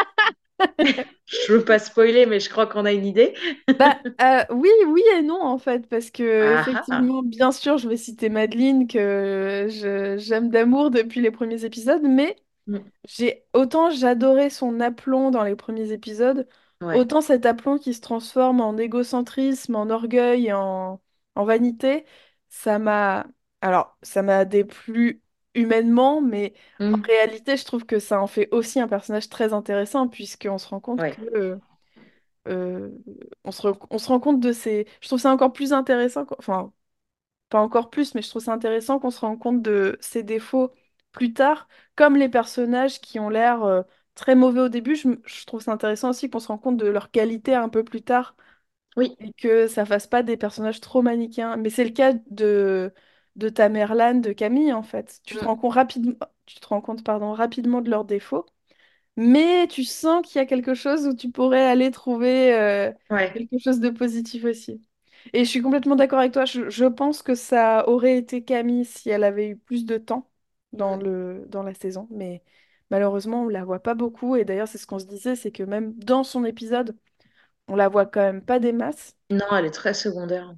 je 1.26 1.54
veux 1.54 1.64
pas 1.66 1.80
spoiler, 1.80 2.26
mais 2.26 2.40
je 2.40 2.50
crois 2.50 2.68
qu'on 2.68 2.86
a 2.86 2.92
une 2.92 3.06
idée. 3.06 3.34
Bah, 3.78 4.00
euh, 4.22 4.44
oui, 4.52 4.70
oui 4.88 5.02
et 5.18 5.22
non 5.22 5.42
en 5.42 5.58
fait, 5.58 5.88
parce 5.88 6.12
que 6.12 6.54
Ah 6.54 6.86
ah. 6.90 7.06
effectivement, 7.06 7.24
bien 7.24 7.52
sûr, 7.52 7.78
je 7.78 7.88
vais 7.90 7.98
citer 7.98 8.30
Madeleine 8.30 8.88
que 8.88 9.68
j'aime 10.20 10.50
d'amour 10.50 10.92
depuis 10.92 11.22
les 11.22 11.32
premiers 11.32 11.66
épisodes, 11.66 12.02
mais 12.04 12.36
Mm. 12.68 12.92
j'ai 13.08 13.46
autant 13.54 13.92
j'adorais 13.92 14.50
son 14.52 14.80
aplomb 14.82 15.32
dans 15.32 15.44
les 15.44 15.56
premiers 15.56 15.92
épisodes, 15.94 16.48
Ouais. 16.82 17.02
autant 17.02 17.22
cet 17.22 17.46
aplomb 17.46 17.78
qui 17.78 17.94
se 17.94 18.02
transforme 18.02 18.62
en 18.62 18.78
égocentrisme, 18.78 19.76
en 19.76 19.90
orgueil, 19.90 20.48
et 20.48 20.54
en, 20.54 21.02
en 21.36 21.46
vanité, 21.46 22.06
ça 22.50 22.80
m'a, 22.80 23.28
alors 23.62 23.98
ça 24.02 24.22
m'a 24.24 24.46
déplu 24.46 25.22
humainement, 25.56 26.22
mais 26.22 26.54
en 26.92 26.98
Mm. 26.98 27.06
réalité, 27.08 27.58
je 27.58 27.66
trouve 27.66 27.86
que 27.86 28.00
ça 28.00 28.22
en 28.22 28.28
fait 28.28 28.50
aussi 28.52 28.80
un 28.80 28.88
personnage 28.88 29.30
très 29.30 29.54
intéressant 29.54 30.08
puisqu'on 30.08 30.58
se 30.58 30.68
rend 30.68 30.80
compte 30.80 31.04
Ouais. 31.04 31.18
que 31.18 31.60
euh, 32.48 32.90
on 33.44 33.52
se, 33.52 33.62
re- 33.64 33.88
on 33.90 33.98
se 33.98 34.08
rend 34.08 34.20
compte 34.20 34.40
de 34.40 34.52
ces... 34.52 34.88
Je 35.02 35.08
trouve 35.08 35.20
ça 35.20 35.32
encore 35.32 35.54
plus 35.54 35.74
intéressant, 35.74 36.26
qu'- 36.26 36.36
enfin, 36.40 36.74
pas 37.50 37.62
encore 37.62 37.90
plus, 37.90 38.16
mais 38.16 38.22
je 38.22 38.30
trouve 38.30 38.44
ça 38.44 38.54
intéressant 38.54 39.00
qu'on 39.00 39.12
se 39.12 39.20
rende 39.22 39.40
compte 39.40 39.62
de 39.62 39.98
ses 40.02 40.24
défauts 40.24 40.72
plus 41.12 41.34
tard, 41.34 41.68
comme 41.96 42.16
les 42.18 42.30
personnages 42.30 43.02
qui 43.02 43.20
ont 43.20 43.30
l'air 43.30 43.64
euh, 43.64 43.84
très 44.22 44.36
mauvais 44.36 44.62
au 44.62 44.70
début, 44.70 44.96
je, 44.96 45.46
trouve 45.46 45.62
ça 45.62 45.74
intéressant 45.74 46.10
aussi 46.12 46.30
qu'on 46.30 46.40
se 46.40 46.48
rende 46.48 46.62
compte 46.62 46.78
de 46.78 46.88
leur 46.88 47.12
qualité 47.12 47.56
un 47.56 47.70
peu 47.70 47.84
plus 47.84 48.02
tard, 48.04 48.36
Oui. 48.96 49.18
et 49.20 49.34
que 49.34 49.68
ça 49.68 49.86
fasse 49.86 50.08
pas 50.08 50.24
des 50.24 50.38
personnages 50.38 50.82
trop 50.82 51.02
manichéens. 51.04 51.58
Mais 51.58 51.70
c'est 51.70 51.86
le 51.86 51.92
cas 51.92 52.14
de, 52.32 52.94
de 53.38 53.50
Tamerlan, 53.50 54.16
de 54.22 54.34
Camille, 54.34 54.74
en 54.74 54.84
fait. 54.84 55.22
Tu 55.26 55.38
te 55.38 55.44
Mm. 55.44 55.46
rends 55.46 55.58
compte 55.58 55.74
rapidement, 55.76 56.16
tu 56.46 56.60
te 56.60 56.68
rends 56.68 56.82
compte, 56.82 57.04
pardon, 57.04 57.34
rapidement 57.34 57.82
de 57.82 57.90
leurs 57.92 58.06
défauts. 58.06 58.46
Mais 59.18 59.68
tu 59.68 59.84
sens 59.84 60.26
qu'il 60.28 60.38
y 60.40 60.42
a 60.44 60.46
quelque 60.46 60.74
chose 60.74 61.06
où 61.08 61.16
tu 61.16 61.32
pourrais 61.32 61.66
aller 61.66 61.92
trouver 61.92 62.54
euh, 62.56 62.92
Ouais. 63.10 63.32
quelque 63.34 63.58
chose 63.60 63.80
de 63.80 63.90
positif 63.90 64.46
aussi. 64.46 64.82
Et 65.34 65.44
je 65.46 65.50
suis 65.50 65.62
complètement 65.62 65.96
d'accord 65.96 66.20
avec 66.20 66.32
toi. 66.34 66.46
Je, 66.46 66.70
je 66.70 66.86
pense 66.86 67.22
que 67.22 67.36
ça 67.36 67.88
aurait 67.90 68.18
été 68.18 68.44
Camille 68.44 68.86
si 68.86 69.10
elle 69.10 69.24
avait 69.24 69.50
eu 69.50 69.58
plus 69.58 69.86
de 69.86 69.98
temps 69.98 70.30
dans 70.74 70.96
le, 70.98 71.46
dans 71.50 71.64
la 71.64 71.74
saison. 71.74 72.08
Mais 72.12 72.42
malheureusement, 72.92 73.44
on 73.46 73.50
la 73.50 73.66
voit 73.66 73.82
pas 73.82 73.96
beaucoup. 73.96 74.36
Et 74.38 74.46
d'ailleurs, 74.46 74.68
c'est 74.70 74.78
ce 74.80 74.88
qu'on 74.88 75.00
se 75.00 75.08
disait, 75.08 75.36
c'est 75.38 75.52
que 75.52 75.64
même 75.64 75.94
dans 75.96 76.24
son 76.24 76.46
épisode, 76.46 76.98
on 77.68 77.76
la 77.78 77.90
voit 77.90 78.06
quand 78.08 78.22
même 78.22 78.44
pas 78.46 78.60
des 78.60 78.74
masses. 78.74 79.16
Non, 79.32 79.48
elle 79.58 79.66
est 79.66 79.72
très 79.72 79.96
secondaire. 79.96 80.56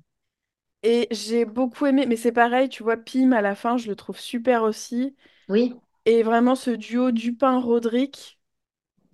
Et 0.84 1.08
j'ai 1.12 1.46
beaucoup 1.46 1.86
aimé, 1.86 2.06
mais 2.06 2.17
c'est 2.17 2.32
pareil, 2.34 2.67
tu 2.69 2.84
vois, 2.84 2.98
Pim 2.98 3.32
à 3.32 3.41
la 3.41 3.56
fin, 3.56 3.78
je 3.78 3.88
le 3.89 3.96
trouve 3.96 4.19
super 4.19 4.63
aussi. 4.63 5.15
Oui. 5.48 5.74
Et 6.06 6.24
vraiment 6.24 6.56
ce 6.56 6.72
duo 6.72 7.12
Dupin-Rodrigue, 7.12 8.15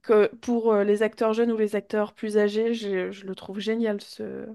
que 0.02 0.28
pour 0.38 0.74
euh, 0.74 0.84
les 0.84 1.04
acteurs 1.04 1.34
jeunes 1.34 1.52
ou 1.52 1.58
les 1.58 1.76
acteurs 1.76 2.14
plus 2.14 2.38
âgés, 2.38 2.74
je, 2.74 3.12
je 3.12 3.26
le 3.26 3.36
trouve 3.36 3.60
génial. 3.60 4.02
Ce, 4.02 4.48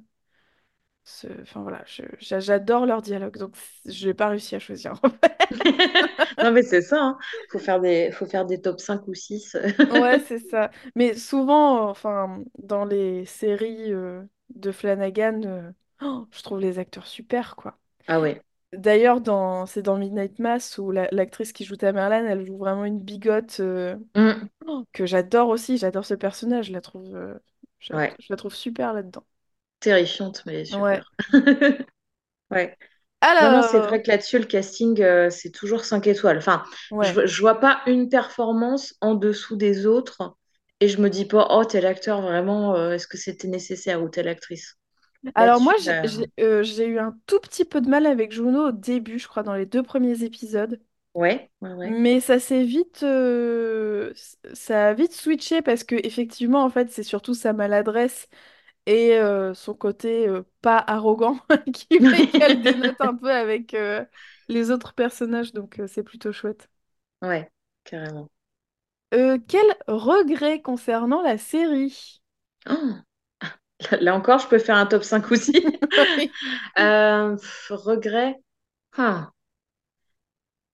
ce... 1.04 1.26
Enfin 1.42 1.62
voilà, 1.62 1.82
je- 1.86 2.02
j'adore 2.18 2.86
leur 2.86 3.02
dialogue, 3.02 3.36
donc 3.38 3.54
je 3.86 4.08
n'ai 4.08 4.14
pas 4.14 4.28
réussi 4.28 4.54
à 4.56 4.58
choisir. 4.58 4.94
Non, 6.42 6.52
mais 6.52 6.62
c'est 6.62 6.82
ça, 6.82 7.00
hein. 7.02 7.18
Faut 7.50 7.58
faire 7.58 7.80
des, 7.80 8.10
faut 8.12 8.26
faire 8.26 8.46
des 8.46 8.60
top 8.60 8.80
5 8.80 9.06
ou 9.08 9.14
6. 9.14 9.56
Ouais, 9.90 10.18
c'est 10.18 10.38
ça. 10.38 10.70
Mais 10.94 11.14
souvent, 11.14 11.88
enfin, 11.88 12.42
dans 12.58 12.84
les 12.84 13.24
séries 13.26 13.92
euh, 13.92 14.22
de 14.54 14.72
Flanagan, 14.72 15.42
euh, 15.44 15.70
oh, 16.02 16.26
je 16.32 16.42
trouve 16.42 16.60
les 16.60 16.78
acteurs 16.78 17.06
super, 17.06 17.54
quoi. 17.56 17.78
Ah 18.06 18.18
ouais. 18.20 18.42
D'ailleurs, 18.72 19.20
dans... 19.20 19.66
c'est 19.66 19.82
dans 19.82 19.98
Midnight 19.98 20.38
Mass 20.40 20.78
où 20.78 20.90
la- 20.90 21.08
l'actrice 21.12 21.52
qui 21.52 21.64
joue 21.64 21.76
Tamerlan, 21.76 22.26
elle 22.26 22.46
joue 22.46 22.58
vraiment 22.58 22.84
une 22.84 23.00
bigote 23.00 23.58
euh, 23.60 23.96
Mm. 24.16 24.48
oh, 24.66 24.84
que 24.92 25.06
j'adore 25.06 25.48
aussi. 25.50 25.78
J'adore 25.78 26.06
ce 26.06 26.14
personnage. 26.14 26.66
Je 26.68 26.72
la 26.72 26.80
trouve, 26.82 27.16
je 27.80 27.92
la, 27.94 27.98
Ouais. 27.98 28.16
je 28.18 28.26
la 28.30 28.36
trouve 28.36 28.54
super 28.54 28.92
là-dedans. 28.94 29.24
Terrifiante, 29.84 30.42
mais 30.46 30.64
Ouais. 30.70 31.00
super. 31.00 31.12
Ouais. 32.50 32.76
Non, 33.40 33.50
non, 33.50 33.62
c'est 33.62 33.80
Alors, 33.80 33.88
vrai 33.88 34.02
que 34.02 34.08
là-dessus, 34.10 34.38
le 34.38 34.46
casting, 34.46 35.00
euh, 35.02 35.30
c'est 35.30 35.50
toujours 35.50 35.84
5 35.84 36.06
étoiles. 36.06 36.38
Enfin, 36.38 36.64
je, 37.00 37.12
ouais. 37.12 37.14
vois- 37.14 37.26
je 37.26 37.40
vois 37.40 37.60
pas 37.60 37.82
une 37.86 38.08
performance 38.08 38.94
en 39.00 39.14
dessous 39.14 39.56
des 39.56 39.86
autres 39.86 40.36
et 40.80 40.88
je 40.88 41.00
me 41.00 41.10
dis 41.10 41.24
pas, 41.26 41.48
oh, 41.50 41.64
tel 41.64 41.86
acteur, 41.86 42.22
vraiment, 42.22 42.76
euh, 42.76 42.92
est-ce 42.94 43.06
que 43.08 43.18
c'était 43.18 43.48
nécessaire 43.48 44.02
ou 44.02 44.08
telle 44.08 44.28
actrice? 44.28 44.78
Alors 45.34 45.60
moi, 45.60 45.74
j'ai 45.80 45.96
euh, 46.40 46.62
j'ai- 46.62 46.86
eu 46.86 46.98
un 46.98 47.16
tout 47.26 47.38
petit 47.40 47.64
peu 47.64 47.80
de 47.80 47.88
mal 47.88 48.06
avec 48.06 48.32
Juno 48.32 48.68
au 48.68 48.72
début, 48.72 49.18
je 49.18 49.28
crois, 49.28 49.42
dans 49.42 49.54
les 49.54 49.66
deux 49.66 49.82
premiers 49.82 50.22
épisodes. 50.24 50.80
ouais, 51.14 51.50
ouais, 51.60 51.72
ouais. 51.74 51.98
Mais 52.00 52.20
ça 52.20 52.40
s'est 52.40 52.64
vite, 52.64 53.02
euh, 53.02 54.12
ça 54.54 54.88
a 54.88 54.94
vite 54.94 55.12
switché 55.12 55.60
parce 55.62 55.84
que 55.84 55.96
effectivement, 55.96 56.64
en 56.64 56.70
fait, 56.70 56.90
c'est 56.90 57.02
surtout 57.02 57.34
sa 57.34 57.52
maladresse 57.52 58.26
et 58.86 59.14
euh, 59.18 59.54
son 59.54 59.74
côté 59.74 60.28
euh, 60.28 60.42
pas 60.62 60.78
arrogant 60.78 61.38
qui 61.74 62.00
fait 62.02 62.30
qu'elle 62.30 62.62
dénote 62.62 63.00
un 63.00 63.16
peu 63.16 63.30
avec 63.32 63.74
euh, 63.74 64.04
les 64.48 64.70
autres 64.70 64.94
personnages, 64.94 65.52
donc 65.52 65.80
c'est 65.88 66.02
plutôt 66.02 66.32
chouette. 66.32 66.68
Ouais, 67.22 67.50
carrément. 67.84 68.30
Quel 69.10 69.74
regret 69.88 70.60
concernant 70.60 71.22
la 71.22 71.38
série? 71.38 72.20
Oh, 72.66 73.04
là, 73.90 73.98
là 74.00 74.14
encore, 74.14 74.38
je 74.38 74.48
peux 74.48 74.58
faire 74.58 74.76
un 74.76 74.86
top 74.86 75.04
5 75.04 75.30
aussi. 75.32 75.52
Oui. 76.16 76.34
Pff, 76.76 77.72
regret? 77.72 78.36
Ah. 78.96 79.32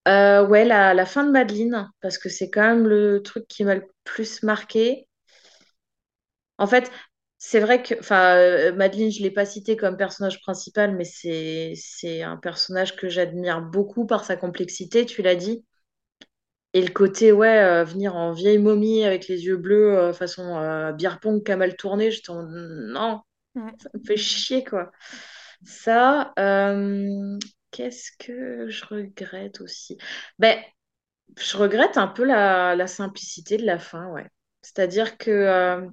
Ouais, 0.05 0.63
la, 0.65 0.93
la 0.93 1.05
fin 1.07 1.23
de 1.25 1.31
Madeleine, 1.31 1.89
parce 2.01 2.17
que 2.17 2.29
c'est 2.29 2.49
quand 2.51 2.61
même 2.61 2.87
le 2.87 3.21
truc 3.23 3.47
qui 3.47 3.63
m'a 3.63 3.75
le 3.75 3.87
plus 4.03 4.43
marqué. 4.43 5.07
En 6.57 6.67
fait, 6.67 6.91
c'est 7.43 7.59
vrai 7.59 7.81
que, 7.81 7.95
enfin, 7.99 8.35
euh, 8.37 8.71
Madeleine, 8.75 9.11
je 9.11 9.17
ne 9.19 9.23
l'ai 9.23 9.31
pas 9.31 9.45
cité 9.47 9.75
comme 9.75 9.97
personnage 9.97 10.41
principal, 10.41 10.95
mais 10.95 11.05
c'est, 11.05 11.73
c'est 11.75 12.21
un 12.21 12.37
personnage 12.37 12.95
que 12.95 13.09
j'admire 13.09 13.61
beaucoup 13.61 14.05
par 14.05 14.23
sa 14.25 14.35
complexité, 14.37 15.07
tu 15.07 15.23
l'as 15.23 15.35
dit. 15.35 15.65
Et 16.73 16.81
le 16.81 16.91
côté, 16.93 17.31
ouais, 17.31 17.59
euh, 17.59 17.83
venir 17.83 18.15
en 18.15 18.31
vieille 18.31 18.57
momie 18.57 19.03
avec 19.03 19.27
les 19.27 19.45
yeux 19.45 19.57
bleus, 19.57 19.97
euh, 19.97 20.13
façon 20.13 20.57
euh, 20.59 20.93
beer 20.93 21.19
pong 21.21 21.43
qui 21.43 21.51
a 21.51 21.57
mal 21.57 21.75
tourné, 21.75 22.11
j'étais 22.11 22.29
en... 22.29 22.43
Non, 22.43 23.21
ça 23.55 23.89
me 23.93 24.03
fait 24.05 24.17
chier, 24.17 24.63
quoi. 24.63 24.91
Ça, 25.65 26.33
qu'est-ce 27.71 28.11
que 28.19 28.69
je 28.69 28.85
regrette 28.85 29.61
aussi? 29.61 29.97
Ben, 30.39 30.57
je 31.37 31.57
regrette 31.57 31.97
un 31.97 32.07
peu 32.07 32.25
la, 32.25 32.75
la 32.75 32.87
simplicité 32.87 33.57
de 33.57 33.65
la 33.65 33.79
fin, 33.79 34.07
ouais. 34.11 34.27
C'est-à-dire 34.61 35.17
que 35.17 35.87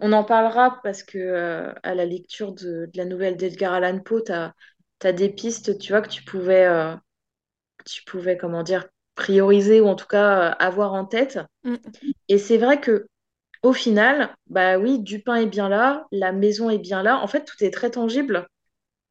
on 0.00 0.12
en 0.12 0.24
parlera 0.24 0.80
parce 0.82 1.02
que 1.02 1.18
euh, 1.18 1.72
à 1.82 1.94
la 1.94 2.04
lecture 2.04 2.52
de, 2.52 2.86
de 2.86 2.96
la 2.96 3.04
nouvelle 3.04 3.36
d'Edgar 3.36 3.72
Allan 3.72 4.00
Poe, 4.00 4.22
tu 4.22 4.32
as, 4.32 5.12
des 5.12 5.28
pistes, 5.28 5.78
tu 5.78 5.92
vois, 5.92 6.02
que 6.02 6.08
tu 6.08 6.22
pouvais, 6.24 6.66
euh, 6.66 6.94
que 7.78 7.84
tu 7.84 8.02
pouvais, 8.04 8.36
comment 8.36 8.62
dire, 8.62 8.86
prioriser 9.14 9.80
ou 9.80 9.86
en 9.86 9.96
tout 9.96 10.06
cas 10.06 10.50
euh, 10.50 10.54
avoir 10.58 10.94
en 10.94 11.04
tête. 11.04 11.38
Mm. 11.64 11.76
Et 12.28 12.38
c'est 12.38 12.58
vrai 12.58 12.80
que 12.80 13.06
au 13.62 13.72
final, 13.72 14.34
bah 14.46 14.78
oui, 14.78 15.00
Dupin 15.00 15.36
est 15.36 15.46
bien 15.46 15.68
là, 15.68 16.06
la 16.12 16.32
maison 16.32 16.70
est 16.70 16.78
bien 16.78 17.02
là. 17.02 17.18
En 17.18 17.26
fait, 17.26 17.44
tout 17.44 17.62
est 17.64 17.72
très 17.72 17.90
tangible. 17.90 18.46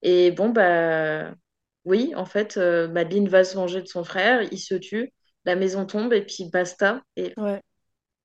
Et 0.01 0.31
bon, 0.31 0.49
bah 0.49 1.33
oui, 1.83 2.13
en 2.15 2.25
fait, 2.25 2.57
Madeleine 2.57 3.27
va 3.27 3.43
se 3.43 3.55
venger 3.55 3.81
de 3.81 3.87
son 3.87 4.03
frère, 4.05 4.43
il 4.51 4.59
se 4.59 4.75
tue, 4.75 5.11
la 5.43 5.55
maison 5.55 5.85
tombe 5.85 6.13
et 6.13 6.21
puis 6.21 6.49
basta. 6.49 7.01
Et 7.17 7.33
Ouais, 7.35 7.61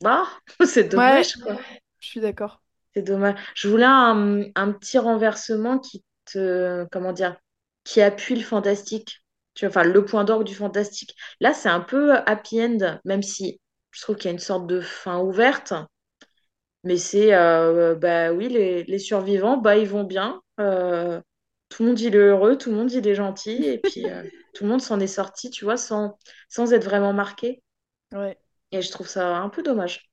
bah, 0.03 0.27
c'est 0.67 0.83
ouais, 0.83 0.89
dommage, 0.89 1.37
quoi. 1.37 1.57
Je 2.03 2.09
suis 2.09 2.21
d'accord. 2.21 2.63
C'est 2.95 3.03
dommage. 3.03 3.39
Je 3.55 3.69
voulais 3.69 3.85
un, 3.87 4.43
un 4.55 4.73
petit 4.73 4.99
renversement 4.99 5.79
qui 5.79 6.05
te, 6.27 6.87
comment 6.93 7.13
dire, 7.13 7.37
qui 7.85 8.03
appuie 8.03 8.37
le 8.37 8.43
fantastique. 8.43 9.25
Tu 9.55 9.67
vois, 9.67 9.71
enfin, 9.83 9.89
le 9.91 10.05
point 10.05 10.25
d'orgue 10.25 10.47
du 10.47 10.55
fantastique. 10.55 11.15
Là, 11.41 11.55
c'est 11.55 11.69
un 11.71 11.81
peu 11.81 12.15
happy 12.27 12.63
end, 12.63 12.99
même 13.05 13.23
si 13.23 13.61
je 13.91 14.01
trouve 14.03 14.17
qu'il 14.17 14.27
y 14.27 14.29
a 14.29 14.33
une 14.33 14.39
sorte 14.39 14.67
de 14.67 14.81
fin 14.81 15.21
ouverte. 15.21 15.75
Mais 16.85 16.97
c'est, 16.97 17.33
euh, 17.35 17.95
bah 17.95 18.33
oui, 18.33 18.49
les, 18.49 18.83
les 18.85 18.99
survivants, 18.99 19.57
bah 19.57 19.77
ils 19.77 19.89
vont 19.89 20.05
bien. 20.05 20.43
Euh, 20.61 21.21
tout 21.69 21.83
le 21.85 21.91
monde 21.91 22.01
il 22.01 22.15
est 22.17 22.19
heureux, 22.19 22.59
tout 22.59 22.71
le 22.71 22.77
monde 22.77 22.93
il 22.93 23.07
est 23.07 23.15
gentil, 23.15 23.65
et 23.65 23.79
puis 23.79 24.09
euh, 24.11 24.23
tout 24.55 24.65
le 24.65 24.71
monde 24.71 24.83
s'en 24.83 24.99
est 25.01 25.07
sorti, 25.07 25.51
tu 25.51 25.65
vois, 25.65 25.77
sans, 25.77 26.19
sans 26.49 26.73
être 26.73 26.85
vraiment 26.85 27.13
marqué. 27.13 27.63
Ouais. 28.13 28.39
Et 28.73 28.83
je 28.83 28.91
trouve 28.91 29.07
ça 29.07 29.37
un 29.37 29.49
peu 29.49 29.63
dommage. 29.63 30.11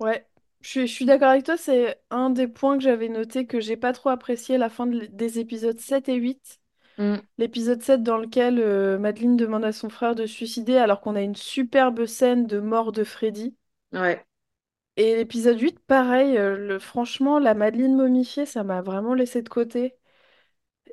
Ouais, 0.00 0.26
je 0.60 0.68
suis, 0.68 0.86
je 0.86 0.92
suis 0.92 1.04
d'accord 1.06 1.28
avec 1.30 1.44
toi, 1.44 1.56
c'est 1.56 2.00
un 2.10 2.30
des 2.30 2.46
points 2.48 2.76
que 2.76 2.82
j'avais 2.84 3.08
noté 3.08 3.46
que 3.46 3.60
j'ai 3.60 3.76
pas 3.76 3.92
trop 3.92 4.10
apprécié 4.10 4.58
la 4.58 4.68
fin 4.70 4.86
de 4.86 5.06
des 5.06 5.38
épisodes 5.38 5.78
7 5.80 6.08
et 6.08 6.14
8. 6.16 6.60
Mm, 6.98 7.20
L'épisode 7.38 7.82
7 7.82 8.02
dans 8.04 8.18
lequel 8.18 8.58
euh, 8.60 8.98
Madeleine 8.98 9.36
demande 9.36 9.64
à 9.64 9.72
son 9.72 9.90
frère 9.90 10.14
de 10.16 10.26
se 10.26 10.34
suicider 10.34 10.76
alors 10.78 11.00
qu'on 11.02 11.16
a 11.16 11.22
une 11.22 11.36
superbe 11.36 12.06
scène 12.06 12.46
de 12.46 12.60
mort 12.60 12.92
de 12.92 13.04
Freddy. 13.04 13.56
ouais. 13.92 14.24
Et 14.96 15.16
l'épisode 15.16 15.58
8, 15.60 15.80
pareil, 15.80 16.36
euh, 16.38 16.56
le, 16.56 16.78
franchement, 16.78 17.38
la 17.40 17.54
Madeleine 17.54 17.96
momifiée, 17.96 18.46
ça 18.46 18.62
m'a 18.64 18.82
vraiment 18.82 19.14
laissé 19.14 19.42
de 19.42 19.48
côté. 19.48 19.96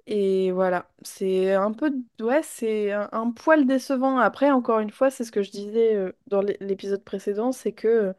Et 0.05 0.51
voilà, 0.51 0.89
c'est 1.03 1.53
un 1.53 1.73
peu, 1.73 1.91
ouais, 2.21 2.41
c'est 2.43 2.91
un, 2.93 3.09
un 3.11 3.31
poil 3.31 3.65
décevant. 3.65 4.17
Après, 4.19 4.49
encore 4.51 4.79
une 4.79 4.89
fois, 4.91 5.09
c'est 5.11 5.25
ce 5.25 5.31
que 5.31 5.43
je 5.43 5.51
disais 5.51 5.95
euh, 5.95 6.13
dans 6.27 6.41
l'é- 6.41 6.57
l'épisode 6.61 7.03
précédent, 7.03 7.51
c'est 7.51 7.73
que 7.73 8.13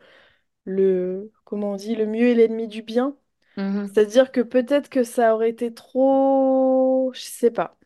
le, 0.68 1.32
comment 1.44 1.72
on 1.72 1.76
dit, 1.76 1.96
le 1.96 2.06
mieux 2.06 2.28
est 2.30 2.34
l'ennemi 2.34 2.68
du 2.68 2.82
bien. 2.82 3.16
Mhm. 3.56 3.94
C'est-à-dire 3.94 4.32
que 4.32 4.40
peut-être 4.42 4.88
que 4.90 5.04
ça 5.04 5.34
aurait 5.34 5.50
été 5.50 5.74
trop... 5.74 7.12
Je 7.14 7.20
sais 7.22 7.50
pas. 7.52 7.78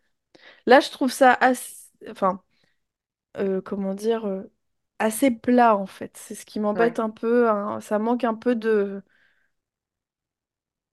Là, 0.67 0.81
je 0.81 0.91
trouve 0.91 1.13
ça 1.13 1.33
assez... 1.35 1.77
Enfin, 2.11 2.43
euh, 3.39 3.61
comment 3.63 3.95
dire... 3.95 4.27
euh, 4.27 4.45
assez 4.99 5.31
plat, 5.31 5.77
en 5.77 5.87
fait. 5.87 6.17
C'est 6.17 6.35
ce 6.35 6.47
qui 6.47 6.61
m'embête 6.61 6.99
Ouais. 6.99 7.01
un 7.01 7.11
peu. 7.11 7.49
hein. 7.51 7.81
Ça 7.81 7.99
manque 7.99 8.25
un 8.25 8.35
peu 8.35 8.55
de... 8.57 9.03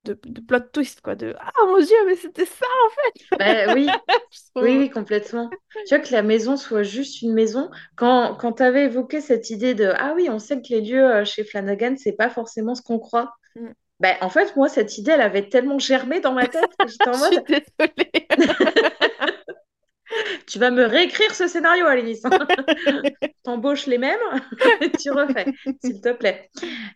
De, 0.10 0.18
de 0.26 0.42
plot 0.42 0.60
twist, 0.74 1.02
quoi. 1.02 1.16
De... 1.16 1.36
Ah, 1.40 1.52
mon 1.68 1.78
Dieu, 1.80 1.96
mais 2.08 2.16
c'était 2.16 2.46
ça, 2.46 2.66
en 2.66 2.90
fait 2.90 3.38
Bah, 3.38 3.74
oui, 3.76 3.88
Je 4.56 4.62
oui, 4.62 4.90
complètement. 4.90 5.52
Tu 5.88 5.96
vois 5.96 6.00
que 6.00 6.12
la 6.12 6.24
maison 6.24 6.58
soit 6.58 6.82
juste 6.82 7.22
une 7.22 7.34
maison. 7.34 7.70
Quand, 7.96 8.36
quand 8.36 8.54
tu 8.54 8.64
avais 8.64 8.86
évoqué 8.86 9.22
cette 9.22 9.52
idée 9.52 9.76
de 9.76 9.94
Ah 9.98 10.14
oui, 10.16 10.28
on 10.32 10.40
sait 10.40 10.62
que 10.62 10.70
les 10.70 10.82
lieux 10.82 11.06
euh, 11.06 11.26
chez 11.26 11.44
Flanagan, 11.44 11.94
c'est 11.98 12.14
pas 12.14 12.30
forcément 12.30 12.74
ce 12.74 12.82
qu'on 12.82 12.98
croit. 12.98 13.36
Mm. 13.56 13.68
Ben, 14.00 14.16
en 14.22 14.30
fait, 14.30 14.56
moi, 14.56 14.68
cette 14.68 14.98
idée, 14.98 15.12
elle 15.12 15.22
avait 15.22 15.48
tellement 15.48 15.78
germé 15.78 16.22
dans 16.22 16.34
ma 16.34 16.48
tête 16.48 16.76
que 16.80 16.88
j'étais 16.88 17.04
Je 17.06 17.10
en 17.10 17.14
suis 17.14 17.36
mode 17.36 17.46
désolée. 17.46 18.28
Tu 20.48 20.58
vas 20.58 20.72
me 20.72 20.86
réécrire 20.86 21.36
ce 21.36 21.48
scénario, 21.48 21.86
Alice. 21.86 22.24
T'embauches 23.44 23.86
les 23.86 24.00
mêmes 24.00 24.20
et 24.82 24.90
tu 24.92 25.12
refais, 25.12 25.46
s'il 25.84 26.02
te 26.02 26.12
plaît. 26.14 26.50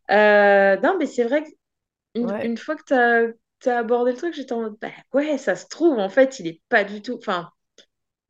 Euh, 0.10 0.78
non, 0.78 0.96
mais 0.98 1.06
c'est 1.06 1.24
vrai 1.24 1.44
Ouais, 2.16 2.46
une 2.46 2.58
fois 2.58 2.76
que 2.76 2.84
tu 3.62 3.70
as, 3.70 3.78
abordé 3.78 4.12
le 4.12 4.18
truc, 4.18 4.34
j'étais 4.34 4.54
en 4.54 4.62
mode 4.62 4.78
bah, 4.82 4.90
Ouais, 5.14 5.38
ça 5.38 5.56
se 5.56 5.68
trouve, 5.68 6.00
en 6.00 6.10
fait, 6.10 6.40
il 6.40 6.48
est 6.48 6.62
pas 6.70 6.84
du 6.84 7.02
tout. 7.02 7.18
Enfin, 7.18 7.50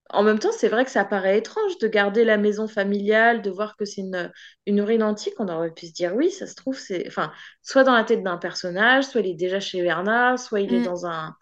en 0.09 0.23
même 0.23 0.39
temps, 0.39 0.51
c'est 0.51 0.69
vrai 0.69 0.85
que 0.85 0.91
ça 0.91 1.05
paraît 1.05 1.39
étrange 1.39 1.77
de 1.79 1.87
garder 1.87 2.23
la 2.23 2.37
maison 2.37 2.67
familiale, 2.67 3.41
de 3.41 3.49
voir 3.49 3.75
que 3.77 3.85
c'est 3.85 4.01
une, 4.01 4.31
une 4.67 4.81
ruine 4.81 5.03
antique. 5.03 5.33
On 5.39 5.47
aurait 5.49 5.71
pu 5.73 5.87
se 5.87 5.93
dire 5.93 6.13
Oui, 6.15 6.31
ça 6.31 6.47
se 6.47 6.55
trouve, 6.55 6.77
c'est. 6.77 7.07
Enfin, 7.07 7.31
soit 7.63 7.83
dans 7.83 7.93
la 7.95 8.03
tête 8.03 8.23
d'un 8.23 8.37
personnage, 8.37 9.05
soit 9.05 9.21
il 9.21 9.27
est 9.31 9.35
déjà 9.35 9.59
chez 9.59 9.81
Verna, 9.81 10.37
soit 10.37 10.61
il 10.61 10.73
est 10.73 10.81
Mm. 10.81 10.85
dans 10.85 11.05
un 11.07 11.35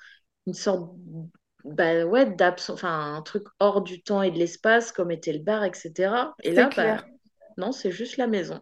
une 0.47 0.53
sorte 0.55 0.91
bah 1.63 2.05
ouais, 2.05 2.25
d'absence, 2.25 2.71
enfin 2.75 3.15
un 3.15 3.21
truc 3.21 3.45
hors 3.59 3.81
du 3.81 4.01
temps 4.03 4.21
et 4.23 4.31
de 4.31 4.37
l'espace 4.37 4.91
comme 4.91 5.11
était 5.11 5.33
le 5.33 5.39
bar, 5.39 5.63
etc. 5.63 6.35
Et 6.43 6.51
là, 6.53 6.71
bah 6.75 7.05
non, 7.57 7.71
c'est 7.71 7.91
juste 7.91 8.17
la 8.17 8.27
maison. 8.27 8.59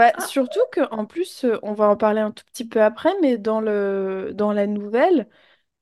Ouais, 0.00 0.14
Ah, 0.14 0.20
surtout 0.20 0.60
que 0.72 0.80
en 0.92 1.04
plus, 1.06 1.44
euh, 1.44 1.58
on 1.62 1.72
va 1.74 1.88
en 1.88 1.96
parler 1.96 2.20
un 2.20 2.30
tout 2.30 2.44
petit 2.46 2.66
peu 2.66 2.80
après, 2.82 3.10
mais 3.20 3.38
dans 3.38 3.60
le... 3.60 4.30
dans 4.34 4.52
la 4.52 4.66
nouvelle... 4.68 5.28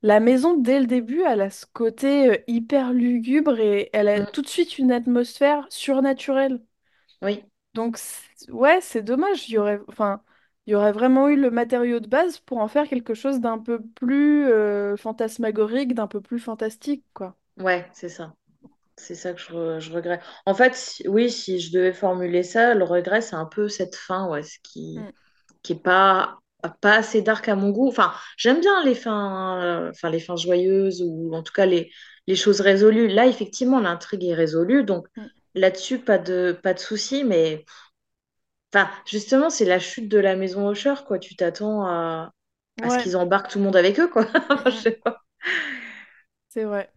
la 0.02 0.20
maison, 0.20 0.56
dès 0.58 0.80
le 0.80 0.86
début, 0.86 1.22
elle 1.22 1.42
a 1.42 1.50
ce 1.50 1.66
côté 1.66 2.30
euh, 2.30 2.38
hyper 2.48 2.92
lugubre 2.94 3.60
et 3.60 3.90
elle 3.94 4.08
a 4.08 4.24
Mm. 4.24 4.26
tout 4.26 4.42
de 4.42 4.48
suite 4.48 4.78
une 4.78 4.92
atmosphère 4.92 5.66
surnaturelle. 5.70 6.62
Oui, 7.22 7.44
Donc, 7.74 7.96
c'est- 7.98 8.50
ouais, 8.50 8.80
c'est 8.80 9.02
dommage. 9.02 9.48
Il 9.48 9.52
y 9.54 9.58
aurait, 9.58 9.80
enfin, 9.88 10.22
il 10.66 10.72
y 10.72 10.74
aurait 10.74 10.92
vraiment 10.92 11.28
eu 11.28 11.36
le 11.40 11.50
matériau 11.50 12.00
de 12.00 12.08
base 12.08 12.40
pour 12.40 12.58
en 12.58 12.68
faire 12.68 12.88
quelque 12.88 13.14
chose 13.14 13.40
d'un 13.40 13.58
peu 13.58 13.80
plus 13.82 14.46
euh, 14.46 14.96
fantasmagorique, 14.96 15.94
d'un 15.94 16.06
peu 16.08 16.20
plus 16.20 16.38
fantastique, 16.40 17.04
quoi. 17.14 17.36
ouais, 17.58 17.90
c'est 17.92 18.08
ça. 18.08 18.34
C'est 18.98 19.14
ça 19.14 19.32
que 19.32 19.40
je, 19.40 19.48
re- 19.52 19.80
je 19.80 19.92
regrette. 19.92 20.22
En 20.46 20.54
fait, 20.54 20.74
si- 20.74 21.06
oui, 21.08 21.30
si 21.30 21.60
je 21.60 21.72
devais 21.72 21.92
formuler 21.92 22.42
ça, 22.42 22.74
le 22.74 22.84
regret, 22.84 23.20
c'est 23.20 23.36
un 23.36 23.46
peu 23.46 23.68
cette 23.68 23.94
fin, 23.96 24.28
ouais, 24.28 24.42
ce 24.42 24.58
qui, 24.62 24.98
Mm. 24.98 25.12
qui 25.62 25.74
est 25.74 25.76
pas, 25.82 26.38
pas 26.80 26.96
assez 26.96 27.22
dark 27.22 27.48
à 27.48 27.56
mon 27.56 27.70
goût. 27.70 27.88
Enfin, 27.88 28.12
j'aime 28.38 28.60
bien 28.60 28.84
les 28.84 28.94
fins, 28.96 29.62
euh, 29.62 29.90
enfin, 29.90 30.10
les 30.10 30.20
fins 30.20 30.36
joyeuses 30.36 31.02
ou 31.02 31.34
en 31.34 31.42
tout 31.44 31.52
cas 31.52 31.66
les, 31.66 31.92
les 32.26 32.36
choses 32.36 32.60
résolues. 32.60 33.08
Là, 33.08 33.26
effectivement, 33.26 33.80
l'intrigue 33.80 34.24
est 34.24 34.34
résolue, 34.34 34.84
donc 34.84 35.06
Mm. 35.16 35.28
là-dessus, 35.54 35.98
pas 36.00 36.18
de, 36.18 36.58
pas 36.62 36.74
de 36.74 36.80
souci, 36.80 37.24
mais 37.24 37.64
enfin, 38.74 38.90
justement, 39.06 39.50
c'est 39.50 39.64
la 39.66 39.78
chute 39.78 40.08
de 40.08 40.18
la 40.18 40.34
maison 40.36 40.70
Usher, 40.72 40.94
quoi. 41.06 41.18
Tu 41.18 41.36
t'attends 41.36 41.84
à, 41.86 42.32
à 42.82 42.90
ce 42.90 42.98
qu'ils 42.98 43.16
embarquent 43.16 43.50
tout 43.50 43.58
le 43.58 43.64
monde 43.64 43.76
avec 43.76 43.98
eux, 44.00 44.08
quoi. 44.08 44.26
Mm, 44.54 44.64
Je 44.66 44.70
sais 44.70 44.92
pas. 44.92 45.22
c'est 46.48 46.64
vrai. 46.64 46.92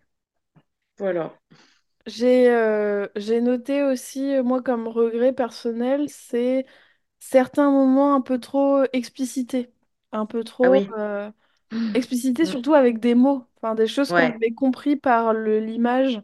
Voilà. 0.97 1.33
J'ai 2.07 2.49
euh, 2.49 3.07
j'ai 3.15 3.41
noté 3.41 3.83
aussi, 3.83 4.33
euh, 4.35 4.43
moi, 4.43 4.61
comme 4.61 4.87
regret 4.87 5.33
personnel, 5.33 6.07
c'est 6.09 6.65
certains 7.19 7.71
moments 7.71 8.15
un 8.15 8.21
peu 8.21 8.39
trop 8.39 8.83
explicités. 8.93 9.73
Un 10.11 10.25
peu 10.25 10.43
Ah 10.61 10.69
trop 10.69 10.71
oui. 10.71 10.95
euh, 10.97 11.31
explicités, 11.93 12.45
Mm. 12.45 12.47
surtout 12.47 12.73
avec 12.75 12.99
des 12.99 13.15
mots. 13.15 13.45
Enfin, 13.57 13.75
des 13.75 13.87
choses 13.87 14.13
qu'on 14.13 14.23
Ouais. 14.23 14.35
avait 14.35 14.53
compris 14.53 14.95
par 14.97 15.33
le- 15.33 15.59
l'image 15.59 16.21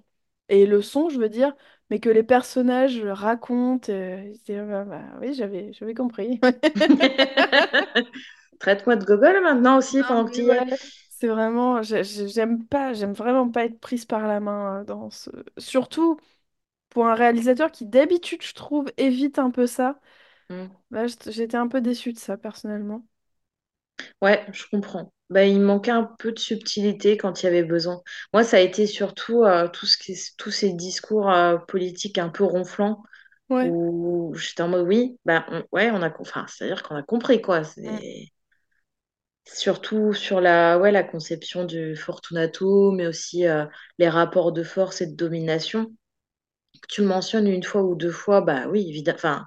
et 0.50 0.66
le 0.68 0.82
son, 0.82 1.10
je 1.10 1.20
veux 1.20 1.30
dire, 1.30 1.56
mais 1.90 2.00
que 2.00 2.10
les 2.10 2.24
personnages 2.24 3.02
racontent. 3.06 3.92
euh, 3.92 4.24
j'étais, 4.34 4.62
bah, 4.66 4.86
bah 4.86 5.04
oui, 5.22 5.34
j'avais 5.36 5.74
j'avais 5.74 5.94
compris. 5.96 6.42
Traite-moi 8.60 8.96
de 8.98 9.06
gogol 9.06 9.42
maintenant 9.44 9.78
aussi 9.78 10.04
Non, 10.04 10.04
pendant 10.04 10.26
que 10.26 10.32
tu 10.32 10.42
mais 10.42 10.44
y 10.44 10.52
es. 10.52 10.66
ouais, 10.70 10.80
c'est 11.20 11.28
vraiment, 11.28 11.82
j'ai- 11.82 12.04
j'ai- 12.04 12.28
j'aime 12.28 12.66
pas, 12.66 12.94
j'aime 12.94 13.14
vraiment 13.14 13.50
pas 13.50 13.66
être 13.66 13.80
prise 13.80 14.06
par 14.06 14.28
la 14.28 14.40
main 14.40 14.82
euh, 14.82 14.84
dans 14.86 15.10
ce... 15.10 15.30
Surtout 15.58 16.20
pour 16.90 17.08
un 17.08 17.16
réalisateur 17.16 17.72
qui 17.72 17.86
d'habitude, 17.88 18.44
je 18.44 18.54
trouve, 18.56 18.88
évite 18.98 19.40
un 19.40 19.52
peu 19.52 19.68
ça. 19.68 20.00
Mm. 20.50 20.78
Là, 20.92 21.08
j't- 21.08 21.32
j'étais 21.32 21.58
un 21.58 21.68
peu 21.70 21.82
déçue 21.82 22.14
de 22.14 22.20
ça, 22.20 22.38
personnellement. 22.38 23.06
Ouais, 24.22 24.46
je 24.54 24.64
comprends. 24.72 25.12
Bah, 25.30 25.44
il 25.46 25.60
manquait 25.60 25.92
un 25.92 26.04
peu 26.20 26.32
de 26.32 26.40
subtilité 26.40 27.18
quand 27.18 27.42
il 27.42 27.46
y 27.46 27.50
avait 27.50 27.64
besoin. 27.64 28.02
Moi, 28.34 28.44
ça 28.44 28.58
a 28.58 28.60
été 28.62 28.88
surtout 28.88 29.44
euh, 29.44 29.68
tout 29.68 29.86
ce 29.86 29.98
qui, 29.98 30.16
tous 30.38 30.52
ces 30.52 30.72
discours 30.74 31.30
euh, 31.32 31.58
politiques 31.58 32.18
un 32.18 32.30
peu 32.30 32.44
ronflants 32.44 33.04
Ouais. 33.50 33.74
où 33.74 34.34
j'étais 34.36 34.64
en 34.64 34.70
mode 34.70 34.88
oui, 34.88 35.20
bah, 35.26 35.46
on- 35.50 35.64
ouais, 35.74 35.92
on 35.92 36.02
a, 36.04 36.12
enfin, 36.22 36.46
c'est-à-dire 36.50 36.84
qu'on 36.84 36.96
a 36.96 37.04
compris 37.04 37.42
quoi. 37.42 37.64
Mm, 37.86 38.02
C'est 38.04 38.30
surtout 39.54 40.14
sur 40.14 40.42
la, 40.42 40.80
ouais, 40.80 40.92
la 40.92 41.04
conception 41.04 41.66
du 41.66 41.96
Fortunato, 41.96 42.92
mais 42.92 43.08
aussi 43.08 43.48
euh, 43.48 43.66
les 43.98 44.10
rapports 44.10 44.52
de 44.52 44.64
force 44.64 45.02
et 45.02 45.08
de 45.08 45.16
domination. 45.16 45.92
Que 46.82 46.88
tu 46.90 47.02
le 47.02 47.08
mentionnes 47.08 47.48
une 47.48 47.64
fois 47.64 47.84
ou 47.84 47.96
deux 47.96 48.12
fois, 48.12 48.42
bah 48.42 48.68
oui, 48.70 48.88
évidemment, 48.90 49.42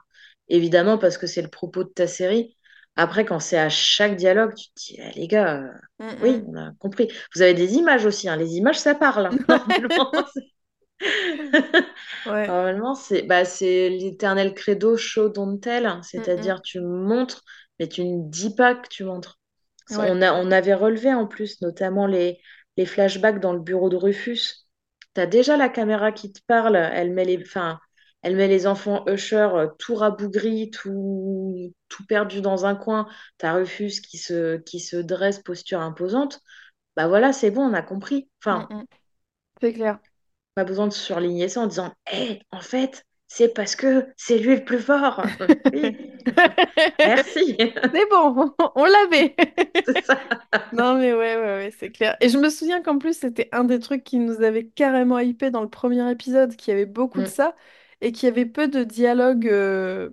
évidemment 0.48 0.98
parce 0.98 1.18
que 1.18 1.26
c'est 1.26 1.42
le 1.42 1.48
propos 1.48 1.84
de 1.84 1.90
ta 1.90 2.06
série. 2.06 2.56
Après, 2.96 3.24
quand 3.24 3.40
c'est 3.40 3.58
à 3.58 3.68
chaque 3.68 4.16
dialogue, 4.16 4.54
tu 4.54 4.66
te 4.68 4.72
dis, 4.76 4.96
Eh, 4.98 5.18
les 5.18 5.28
gars. 5.28 5.62
euh, 5.62 5.70
mm, 6.04 6.22
oui, 6.22 6.42
on 6.46 6.56
a 6.56 6.72
compris. 6.80 7.08
Vous 7.34 7.42
avez 7.42 7.54
des 7.54 7.74
images 7.74 8.04
aussi, 8.06 8.28
hein. 8.28 8.36
Les 8.36 8.56
images, 8.56 8.78
ça 8.78 8.94
parle, 8.94 9.26
hein, 9.26 9.30
normalement. 9.48 10.12
Ouais. 12.26 12.46
Normalement, 12.48 12.94
c'est 12.94 13.22
bah, 13.22 13.44
c'est 13.44 13.88
l'éternel 13.88 14.54
credo 14.54 14.96
show 14.96 15.28
don't 15.28 15.58
tell, 15.60 15.86
hein. 15.86 15.98
Mm. 15.98 16.04
c'est-à-dire 16.04 16.62
tu 16.62 16.80
montres, 16.80 17.42
mais 17.78 17.88
tu 17.88 18.04
ne 18.04 18.28
dis 18.28 18.54
pas 18.54 18.74
que 18.74 18.88
tu 18.88 19.04
montres. 19.04 19.39
Ouais. 19.90 20.10
On 20.10 20.22
a, 20.22 20.32
on 20.34 20.50
avait 20.50 20.74
relevé 20.74 21.12
en 21.14 21.26
plus, 21.26 21.60
notamment 21.62 22.06
les, 22.06 22.40
les 22.76 22.86
flashbacks 22.86 23.40
dans 23.40 23.52
le 23.52 23.60
bureau 23.60 23.88
de 23.90 23.96
Rufus. 23.96 24.66
Tu 25.14 25.20
as 25.20 25.26
déjà 25.26 25.56
la 25.56 25.68
caméra 25.68 26.12
qui 26.12 26.32
te 26.32 26.40
parle, 26.46 26.76
elle 26.76 27.12
met 27.12 27.24
les, 27.24 27.38
enfin, 27.42 27.80
elle 28.22 28.36
met 28.36 28.48
les 28.48 28.66
enfants 28.66 29.04
Usher 29.08 29.36
euh, 29.54 29.68
tout 29.78 29.94
rabougris, 29.94 30.70
tout, 30.70 31.74
tout 31.88 32.06
perdus 32.06 32.40
dans 32.42 32.66
un 32.66 32.74
coin. 32.76 33.06
Tu 33.38 33.46
as 33.46 33.54
Rufus 33.54 34.00
qui 34.02 34.18
se, 34.18 34.58
qui 34.58 34.80
se 34.80 34.96
dresse, 34.96 35.40
posture 35.40 35.80
imposante. 35.80 36.40
Bah 36.96 37.08
voilà, 37.08 37.32
c'est 37.32 37.50
bon, 37.50 37.62
on 37.62 37.74
a 37.74 37.82
compris. 37.82 38.30
Mm, 38.50 38.52
Enfin, 38.52 38.68
mm. 38.70 38.86
C'est 39.60 39.72
clair. 39.74 40.00
pas 40.54 40.64
besoin 40.64 40.86
de 40.88 40.92
surligner 40.92 41.48
ça 41.48 41.60
en 41.62 41.66
disant, 41.66 41.92
hé, 42.12 42.40
en 42.52 42.60
fait, 42.60 43.04
c'est 43.32 43.54
parce 43.54 43.76
que 43.76 44.08
c'est 44.16 44.38
lui 44.38 44.56
le 44.56 44.64
plus 44.64 44.80
fort. 44.80 45.24
Oui, 45.72 45.96
merci. 47.04 47.56
C'est 47.92 48.10
bon, 48.10 48.54
on 48.74 48.84
l'avait. 48.84 49.36
Non, 50.72 50.98
mais 50.98 51.12
ouais, 51.12 51.36
ouais, 51.36 51.42
ouais, 51.42 51.70
c'est 51.76 51.90
clair. 51.90 52.16
Et 52.20 52.28
je 52.28 52.38
me 52.38 52.48
souviens 52.48 52.80
qu'en 52.82 52.98
plus, 52.98 53.18
c'était 53.18 53.48
un 53.52 53.64
des 53.64 53.80
trucs 53.80 54.04
qui 54.04 54.18
nous 54.18 54.42
avait 54.42 54.66
carrément 54.66 55.18
hypé 55.18 55.50
dans 55.50 55.62
le 55.62 55.68
premier 55.68 56.08
épisode, 56.10 56.54
qui 56.56 56.70
avait 56.70 56.86
beaucoup 56.86 57.22
de 57.22 57.26
Mm. 57.26 57.28
ça, 57.28 57.56
et 58.00 58.12
qui 58.12 58.26
avait 58.28 58.46
peu 58.46 58.68
de 58.68 58.84
dialogue, 58.84 59.48
euh, 59.48 60.10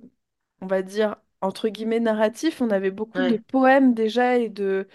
on 0.61 0.67
va 0.67 0.81
dire, 0.81 1.17
entre 1.41 1.69
guillemets, 1.69 1.99
narratif. 1.99 2.61
On 2.61 2.71
avait 2.71 2.91
beaucoup 2.91 3.23
de 3.23 3.37
poèmes 3.37 3.93
déjà 3.93 4.37
et 4.37 4.49
de, 4.49 4.87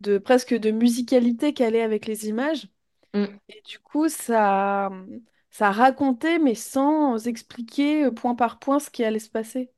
de 0.00 0.18
presque 0.18 0.54
de 0.54 0.70
musicalité 0.70 1.54
qu'allait 1.54 1.82
avec 1.82 2.06
les 2.06 2.28
images. 2.28 2.68
Mm. 3.14 3.38
Et 3.48 3.62
du 3.66 3.78
coup, 3.80 4.08
ça, 4.08 4.90
ça 5.54 5.72
racontait, 5.72 6.38
mais 6.40 6.56
sans 6.56 7.28
expliquer 7.28 8.06
euh, 8.06 8.12
point 8.12 8.36
par 8.36 8.60
point 8.60 8.80
ce 8.80 8.90
qui 8.90 9.04
allait 9.04 9.20
se 9.20 9.30
passer. 9.30 9.72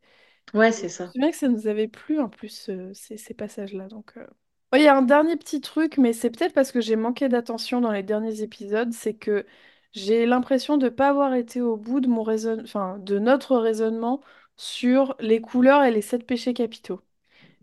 Ouais, 0.55 0.73
c'est 0.73 0.89
je 0.89 1.05
me 1.05 1.05
ça. 1.09 1.15
souviens 1.15 1.31
que 1.33 1.37
ça 1.39 1.49
nous 1.49 1.67
avait 1.69 1.89
plu 1.89 2.21
en 2.21 2.29
plus, 2.31 2.69
euh, 2.71 2.93
ces, 2.95 3.19
ces 3.19 3.35
passages-là. 3.35 3.89
Donc, 3.89 4.17
euh. 4.19 4.27
Il 4.75 4.83
y 4.83 4.89
a 4.89 4.97
un 4.97 5.03
dernier 5.03 5.37
petit 5.37 5.61
truc, 5.61 5.97
mais 5.99 6.13
c'est 6.13 6.31
peut-être 6.31 6.53
parce 6.55 6.71
que 6.73 6.81
j'ai 6.81 6.97
manqué 6.97 7.29
d'attention 7.29 7.81
dans 7.81 7.91
les 7.93 8.03
derniers 8.03 8.43
épisodes, 8.43 8.93
c'est 8.93 9.15
que 9.15 9.47
j'ai 9.93 10.27
l'impression 10.27 10.77
de 10.77 10.85
ne 10.87 10.91
pas 10.91 11.09
avoir 11.09 11.35
été 11.35 11.61
au 11.63 11.77
bout 11.77 12.01
de 12.01 12.09
mon 12.09 12.23
raisonn... 12.23 12.61
enfin, 12.63 12.99
de 12.99 13.19
notre 13.19 13.57
raisonnement 13.57 14.21
sur 14.57 15.17
les 15.21 15.41
couleurs 15.41 15.83
et 15.85 15.91
les 15.91 16.03
sept 16.03 16.27
péchés 16.27 16.53
capitaux. 16.55 17.01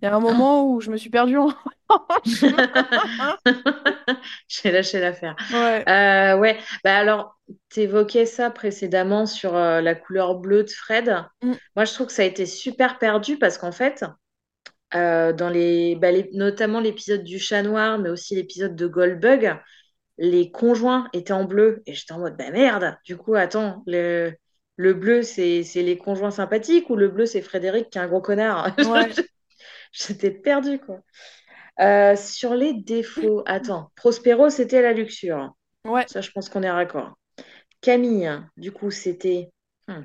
Il 0.03 0.07
y 0.07 0.09
a 0.09 0.15
un 0.15 0.19
moment 0.19 0.69
où 0.69 0.81
je 0.81 0.91
me 0.91 0.97
suis 0.97 1.09
perdue 1.09 1.37
en. 1.37 1.49
J'ai 4.47 4.71
lâché 4.71 4.99
l'affaire. 4.99 5.35
Ouais. 5.49 5.87
Euh, 5.87 6.37
ouais, 6.37 6.57
bah 6.83 6.97
alors, 6.97 7.39
tu 7.69 7.81
évoquais 7.81 8.25
ça 8.25 8.49
précédemment 8.49 9.25
sur 9.25 9.55
euh, 9.55 9.81
la 9.81 9.95
couleur 9.95 10.35
bleue 10.35 10.63
de 10.63 10.69
Fred. 10.69 11.25
Mm, 11.41 11.59
Moi, 11.75 11.85
je 11.85 11.93
trouve 11.93 12.07
que 12.07 12.13
ça 12.13 12.23
a 12.23 12.25
été 12.25 12.45
super 12.45 12.99
perdu 12.99 13.37
parce 13.37 13.57
qu'en 13.57 13.71
fait, 13.71 14.05
euh, 14.95 15.33
dans 15.33 15.49
les, 15.49 15.95
bah, 15.95 16.11
les- 16.11 16.29
notamment 16.33 16.79
l'épisode 16.79 17.23
du 17.23 17.39
chat 17.39 17.63
noir, 17.63 17.99
mais 17.99 18.09
aussi 18.09 18.35
l'épisode 18.35 18.75
de 18.75 18.87
Goldbug, 18.87 19.59
les 20.19 20.51
conjoints 20.51 21.09
étaient 21.13 21.33
en 21.33 21.45
bleu. 21.45 21.83
Et 21.87 21.93
j'étais 21.95 22.13
en 22.13 22.19
mode, 22.19 22.37
bah 22.37 22.51
merde, 22.51 22.97
du 23.05 23.17
coup, 23.17 23.35
attends, 23.35 23.83
le, 23.87 24.33
le 24.77 24.93
bleu, 24.95 25.23
c'est 25.23 25.63
c'est 25.63 25.83
les 25.83 25.97
conjoints 25.97 26.31
sympathiques 26.31 26.89
ou 26.89 26.95
le 26.97 27.09
bleu, 27.09 27.25
c'est 27.25 27.41
Frédéric 27.41 27.89
qui 27.91 27.97
est 27.99 28.01
un 28.01 28.07
gros 28.07 28.21
connard? 28.21 28.75
ouais. 28.83 29.11
J'étais 29.91 30.31
perdue, 30.31 30.79
quoi. 30.79 30.99
Euh, 31.81 32.15
sur 32.15 32.55
les 32.55 32.73
défauts, 32.73 33.43
attends, 33.47 33.91
Prospero, 33.95 34.49
c'était 34.49 34.81
la 34.81 34.93
luxure. 34.93 35.55
Ouais. 35.85 36.07
Ça, 36.07 36.21
je 36.21 36.31
pense 36.31 36.49
qu'on 36.49 36.63
est 36.63 36.71
raccord. 36.71 37.17
Camille, 37.81 38.31
du 38.57 38.71
coup, 38.71 38.91
c'était 38.91 39.51
hmm, 39.87 40.01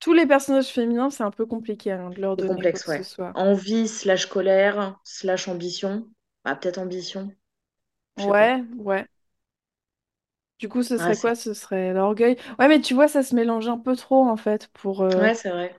Tous 0.00 0.12
les 0.12 0.26
personnages 0.26 0.66
féminins, 0.68 1.08
c'est 1.08 1.22
un 1.22 1.30
peu 1.30 1.46
compliqué 1.46 1.92
hein, 1.92 2.10
de 2.10 2.20
leur 2.20 2.36
donner 2.36 2.66
complexe, 2.66 2.84
que 2.84 2.88
ce 2.88 3.02
ouais. 3.02 3.02
soit. 3.02 3.34
Envie 3.34 3.88
slash 3.88 4.26
colère 4.26 5.00
slash 5.04 5.48
ambition. 5.48 6.08
Ah, 6.44 6.56
peut-être 6.56 6.78
ambition, 6.78 7.32
pas. 8.16 8.26
Ouais, 8.26 8.62
ouais. 8.78 9.06
Du 10.58 10.68
coup, 10.68 10.82
ce 10.82 10.96
Ah, 10.96 11.12
serait 11.12 11.16
quoi? 11.16 11.34
Ce 11.34 11.54
serait 11.54 11.92
l'orgueil. 11.92 12.36
Ouais, 12.58 12.68
mais 12.68 12.80
tu 12.80 12.94
vois, 12.94 13.08
ça 13.08 13.22
se 13.22 13.34
mélange 13.34 13.68
un 13.68 13.78
peu 13.78 13.96
trop 13.96 14.24
en 14.28 14.36
fait 14.36 14.68
pour. 14.68 15.02
euh, 15.02 15.28
Ouais, 15.28 15.34
c'est 15.34 15.50
vrai. 15.50 15.76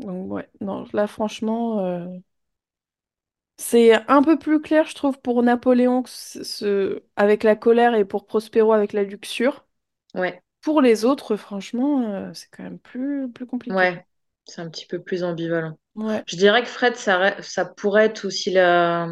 Donc 0.00 0.30
ouais, 0.32 0.48
non, 0.60 0.86
là 0.92 1.06
franchement, 1.06 1.80
euh, 1.84 2.06
c'est 3.58 3.92
un 4.10 4.22
peu 4.22 4.38
plus 4.38 4.60
clair, 4.60 4.86
je 4.86 4.94
trouve, 4.94 5.18
pour 5.20 5.42
Napoléon 5.42 6.02
que 6.02 6.10
ce... 6.10 6.42
ce- 6.44 7.02
avec 7.16 7.42
la 7.44 7.56
colère 7.56 7.94
et 7.94 8.04
pour 8.04 8.26
Prospero 8.26 8.72
avec 8.72 8.92
la 8.92 9.02
luxure. 9.04 9.66
Ouais, 10.14 10.42
Pour 10.62 10.80
les 10.82 11.04
autres, 11.04 11.36
franchement, 11.36 12.02
euh, 12.02 12.32
c'est 12.34 12.48
quand 12.50 12.62
même 12.62 12.78
plus, 12.78 13.30
plus 13.32 13.46
compliqué. 13.46 13.90
ouais. 13.90 14.04
C'est 14.46 14.60
un 14.62 14.68
petit 14.70 14.86
peu 14.86 15.00
plus 15.02 15.22
ambivalent. 15.24 15.78
Ouais. 15.94 16.24
Je 16.26 16.36
dirais 16.36 16.62
que 16.62 16.68
Fred, 16.68 16.96
ça, 16.96 17.18
re- 17.20 17.42
ça 17.42 17.64
pourrait 17.64 18.06
être 18.06 18.26
aussi 18.26 18.50
la... 18.50 19.06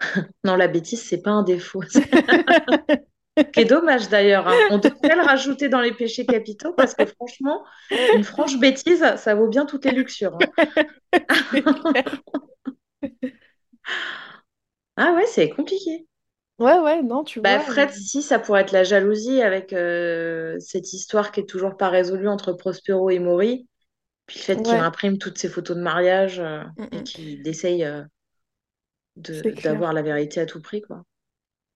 Non, 0.44 0.56
la 0.56 0.68
bêtise, 0.68 1.02
c'est 1.02 1.22
pas 1.22 1.30
un 1.30 1.42
défaut. 1.42 1.82
Ce 3.38 3.52
qui 3.52 3.60
est 3.60 3.64
dommage 3.66 4.08
d'ailleurs. 4.08 4.48
hein. 4.48 4.64
On 4.68 4.78
devrait 4.78 5.16
le 5.16 5.22
rajouter 5.22 5.68
dans 5.68 5.80
les 5.80 5.92
péchés 5.92 6.26
capitaux 6.26 6.72
parce 6.74 6.94
que 6.94 7.04
franchement, 7.06 7.64
une 8.12 8.24
franche 8.24 8.58
bêtise, 8.58 9.04
ça 9.16 9.34
vaut 9.34 9.48
bien 9.48 9.66
toutes 9.66 9.84
les 9.84 9.92
luxures. 9.92 10.36
hein. 10.36 10.52
Ah 14.96 15.12
ouais, 15.14 15.26
c'est 15.26 15.50
compliqué. 15.50 16.06
Ouais, 16.58 16.78
ouais, 16.78 17.02
non, 17.02 17.24
tu 17.24 17.40
Bah, 17.42 17.50
vois. 17.50 17.60
euh, 17.60 17.62
Fred, 17.62 17.90
si, 17.90 18.22
ça 18.22 18.38
pourrait 18.38 18.62
être 18.62 18.72
la 18.72 18.84
jalousie 18.84 19.42
avec 19.42 19.72
euh, 19.72 20.56
cette 20.60 20.92
histoire 20.92 21.32
qui 21.32 21.40
est 21.40 21.48
toujours 21.48 21.76
pas 21.76 21.88
résolue 21.88 22.28
entre 22.28 22.52
Prospero 22.52 23.10
et 23.10 23.18
Maury. 23.18 23.68
Puis 24.26 24.38
le 24.40 24.44
fait 24.44 24.62
qu'il 24.62 24.80
imprime 24.80 25.18
toutes 25.18 25.38
ses 25.38 25.48
photos 25.48 25.76
de 25.76 25.82
mariage 25.82 26.40
euh, 26.40 26.62
mm, 26.76 26.84
et 26.92 27.02
mm, 27.02 27.04
qu'il 27.04 27.46
essaye 27.48 27.84
euh, 27.84 28.02
d'avoir 29.16 29.94
la 29.94 30.02
vérité 30.02 30.38
à 30.40 30.44
tout 30.46 30.60
prix, 30.60 30.82
quoi. 30.82 31.02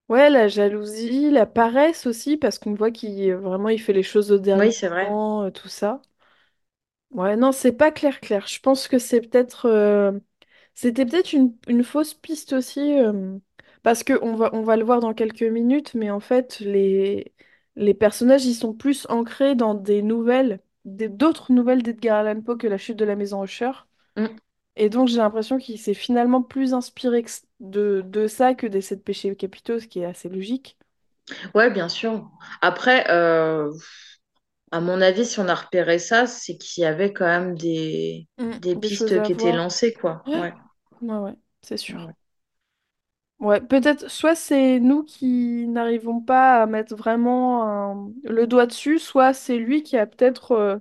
Ouais, 0.08 0.30
la 0.30 0.46
jalousie, 0.48 1.30
la 1.30 1.46
paresse 1.46 2.06
aussi, 2.06 2.36
parce 2.36 2.58
qu'on 2.60 2.74
voit 2.74 2.90
qu'il 2.92 3.32
vraiment 3.34 3.68
il 3.70 3.80
fait 3.80 3.92
les 3.92 4.02
choses 4.04 4.30
au 4.32 4.38
Oui, 4.52 4.72
dernier 4.72 4.72
c'est 4.72 4.88
vrai. 4.88 5.16
moment, 5.20 5.42
euh, 5.44 5.50
tout 5.50 5.68
ça. 5.68 6.00
Ouais, 7.10 7.36
non, 7.36 7.52
c'est 7.52 7.72
pas 7.72 7.90
clair 7.92 8.20
clair. 8.20 8.46
Je 8.46 8.60
pense 8.60 8.88
que 8.88 8.98
c'est 8.98 9.20
peut-être 9.20 9.66
euh, 9.66 10.12
c'était 10.74 11.06
peut-être 11.06 11.32
une, 11.32 11.56
une 11.68 11.84
fausse 11.84 12.14
piste 12.14 12.52
aussi, 12.54 12.80
euh, 13.00 13.38
parce 13.82 14.04
que 14.04 14.14
on 14.22 14.36
va 14.36 14.50
on 14.54 14.62
va 14.62 14.76
le 14.76 14.84
voir 14.84 15.00
dans 15.00 15.14
quelques 15.14 15.42
minutes, 15.42 15.94
mais 15.94 16.10
en 16.10 16.20
fait 16.20 16.60
les 16.60 17.34
les 17.76 17.94
personnages 17.94 18.44
ils 18.46 18.54
sont 18.54 18.74
plus 18.74 19.06
ancrés 19.10 19.54
dans 19.54 19.74
des 19.74 20.02
nouvelles, 20.02 20.60
des 20.84 21.08
d'autres 21.08 21.52
nouvelles 21.52 21.82
d'Edgar 21.82 22.18
Allan 22.26 22.42
Poe 22.42 22.56
que 22.58 22.66
La 22.66 22.78
chute 22.78 22.98
de 22.98 23.04
la 23.04 23.16
maison 23.16 23.44
Usher. 23.44 23.72
Et 24.76 24.88
donc 24.90 25.08
j'ai 25.08 25.18
l'impression 25.18 25.58
qu'il 25.58 25.78
s'est 25.80 25.94
finalement 25.94 26.42
plus 26.42 26.74
inspiré 26.74 27.22
que- 27.24 27.30
de, 27.60 28.02
de 28.06 28.26
ça 28.28 28.54
que 28.54 28.66
des 28.66 28.80
sept 28.82 29.04
péchés 29.04 29.34
capitaux, 29.36 29.78
ce 29.80 29.86
qui 29.88 30.00
est 30.00 30.04
assez 30.06 30.28
logique. 30.28 30.78
Ouais, 31.54 31.70
bien 31.70 31.88
sûr. 31.88 32.30
Après, 32.62 33.10
euh, 33.10 33.72
à 34.72 34.80
mon 34.80 35.00
avis, 35.00 35.24
si 35.26 35.40
on 35.40 35.48
a 35.48 35.54
repéré 35.56 35.98
ça, 35.98 36.26
c'est 36.26 36.56
qu'il 36.56 36.82
y 36.82 36.86
avait 36.86 37.12
quand 37.12 37.26
même 37.26 37.54
des, 37.56 38.28
Mm, 38.38 38.58
des 38.58 38.76
des 38.76 38.90
choses 38.90 39.16
pistes 39.16 39.18
à 39.18 39.28
qui 39.28 39.32
étaient 39.32 39.50
voir. 39.50 39.52
lancées, 39.52 39.92
quoi. 39.94 40.24
Ouais, 40.26 40.34
Ouais. 40.34 40.52
ouais, 41.02 41.16
ouais, 41.18 41.34
c'est 41.62 41.76
sûr. 41.78 42.00
ouais. 42.06 42.12
Ouais, 43.38 43.60
peut-être 43.60 44.08
soit 44.10 44.34
c'est 44.34 44.80
nous 44.80 45.04
qui 45.04 45.66
n'arrivons 45.68 46.20
pas 46.22 46.62
à 46.62 46.66
mettre 46.66 46.96
vraiment 46.96 47.64
un- 48.08 48.12
le 48.24 48.46
doigt 48.46 48.66
dessus, 48.66 48.98
soit 48.98 49.34
c'est 49.34 49.58
lui 49.58 49.82
qui 49.82 49.98
a 49.98 50.06
peut-être 50.06 50.52
euh, 50.52 50.78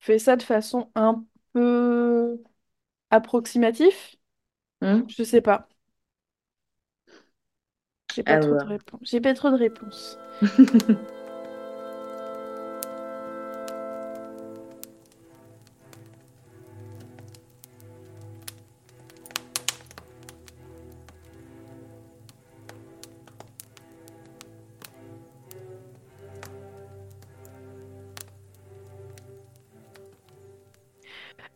fait 0.00 0.18
ça 0.18 0.36
de 0.36 0.42
façon 0.42 0.90
un 0.94 1.24
peu 1.52 2.42
approximative. 3.12 3.94
Hmm 4.80 5.06
Je 5.06 5.22
sais 5.24 5.40
pas. 5.40 5.68
J'ai 8.14 8.22
pas 8.22 8.38
trop 8.38 8.56
réponses. 8.68 9.00
J'ai 9.02 9.20
pas 9.20 9.34
trop 9.34 9.50
de 9.50 9.56
réponses. 9.56 10.18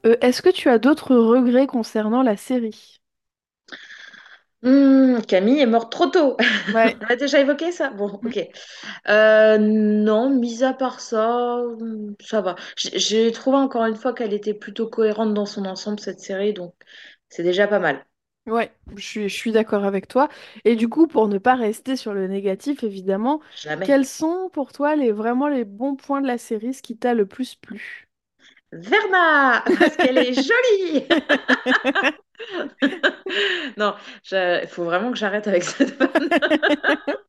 Euh, 0.07 0.17
est-ce 0.23 0.41
que 0.41 0.49
tu 0.49 0.71
as 0.71 0.79
d'autres 0.79 1.15
regrets 1.15 1.67
concernant 1.67 2.23
la 2.23 2.37
série? 2.39 3.01
Hmm, 4.63 5.21
Camille 5.29 5.61
est 5.61 5.67
morte 5.67 5.93
trop 5.93 6.07
tôt. 6.07 6.37
Ouais. 6.73 6.97
On 7.01 7.13
a 7.13 7.17
déjà 7.17 7.41
évoqué 7.41 7.73
ça? 7.73 7.91
Bon, 7.91 8.07
ok. 8.25 8.39
Euh, 9.09 9.59
non, 9.59 10.31
mis 10.31 10.65
à 10.65 10.73
part 10.75 11.01
ça, 11.01 11.59
hmm, 11.81 12.15
ça 12.21 12.41
va. 12.41 12.57
J'ai 12.77 12.99
j'ai 12.99 13.33
trouvé 13.33 13.59
encore 13.59 13.85
une 13.87 13.97
fois 13.97 14.15
qu'elle 14.15 14.33
était 14.35 14.55
plutôt 14.55 14.89
cohérente 14.89 15.35
dans 15.35 15.47
son 15.47 15.67
ensemble, 15.67 16.01
cette 16.01 16.21
série, 16.21 16.55
donc 16.55 16.75
c'est 17.29 17.43
déjà 17.43 17.69
pas 17.69 17.79
mal. 17.81 18.05
Ouais, 18.47 18.73
je 18.97 19.03
suis, 19.05 19.29
je 19.29 19.35
suis 19.35 19.51
d'accord 19.53 19.85
avec 19.85 20.07
toi. 20.09 20.29
Et 20.65 20.77
du 20.77 20.89
coup, 20.89 21.07
pour 21.09 21.27
ne 21.29 21.39
pas 21.39 21.55
rester 21.57 21.97
sur 21.97 22.15
le 22.15 22.29
négatif, 22.29 22.85
évidemment, 22.85 23.41
Jamais. 23.55 23.83
quels 23.83 24.07
sont 24.07 24.51
pour 24.53 24.73
toi 24.73 24.95
les, 24.97 25.11
vraiment 25.13 25.49
les 25.49 25.65
bons 25.65 25.97
points 25.97 26.21
de 26.21 26.27
la 26.29 26.39
série, 26.39 26.73
ce 26.75 26.83
qui 26.83 26.97
t'a 26.97 27.13
le 27.15 27.27
plus 27.27 27.57
plu? 27.57 28.06
Verna, 28.73 29.63
parce 29.79 29.97
qu'elle 29.97 30.19
est 30.19 30.35
jolie. 30.35 31.07
Non, 33.77 33.95
il 34.33 34.67
faut 34.69 34.85
vraiment 34.85 35.11
que 35.11 35.19
j'arrête 35.19 35.49
avec 35.49 35.65
cette. 35.65 35.97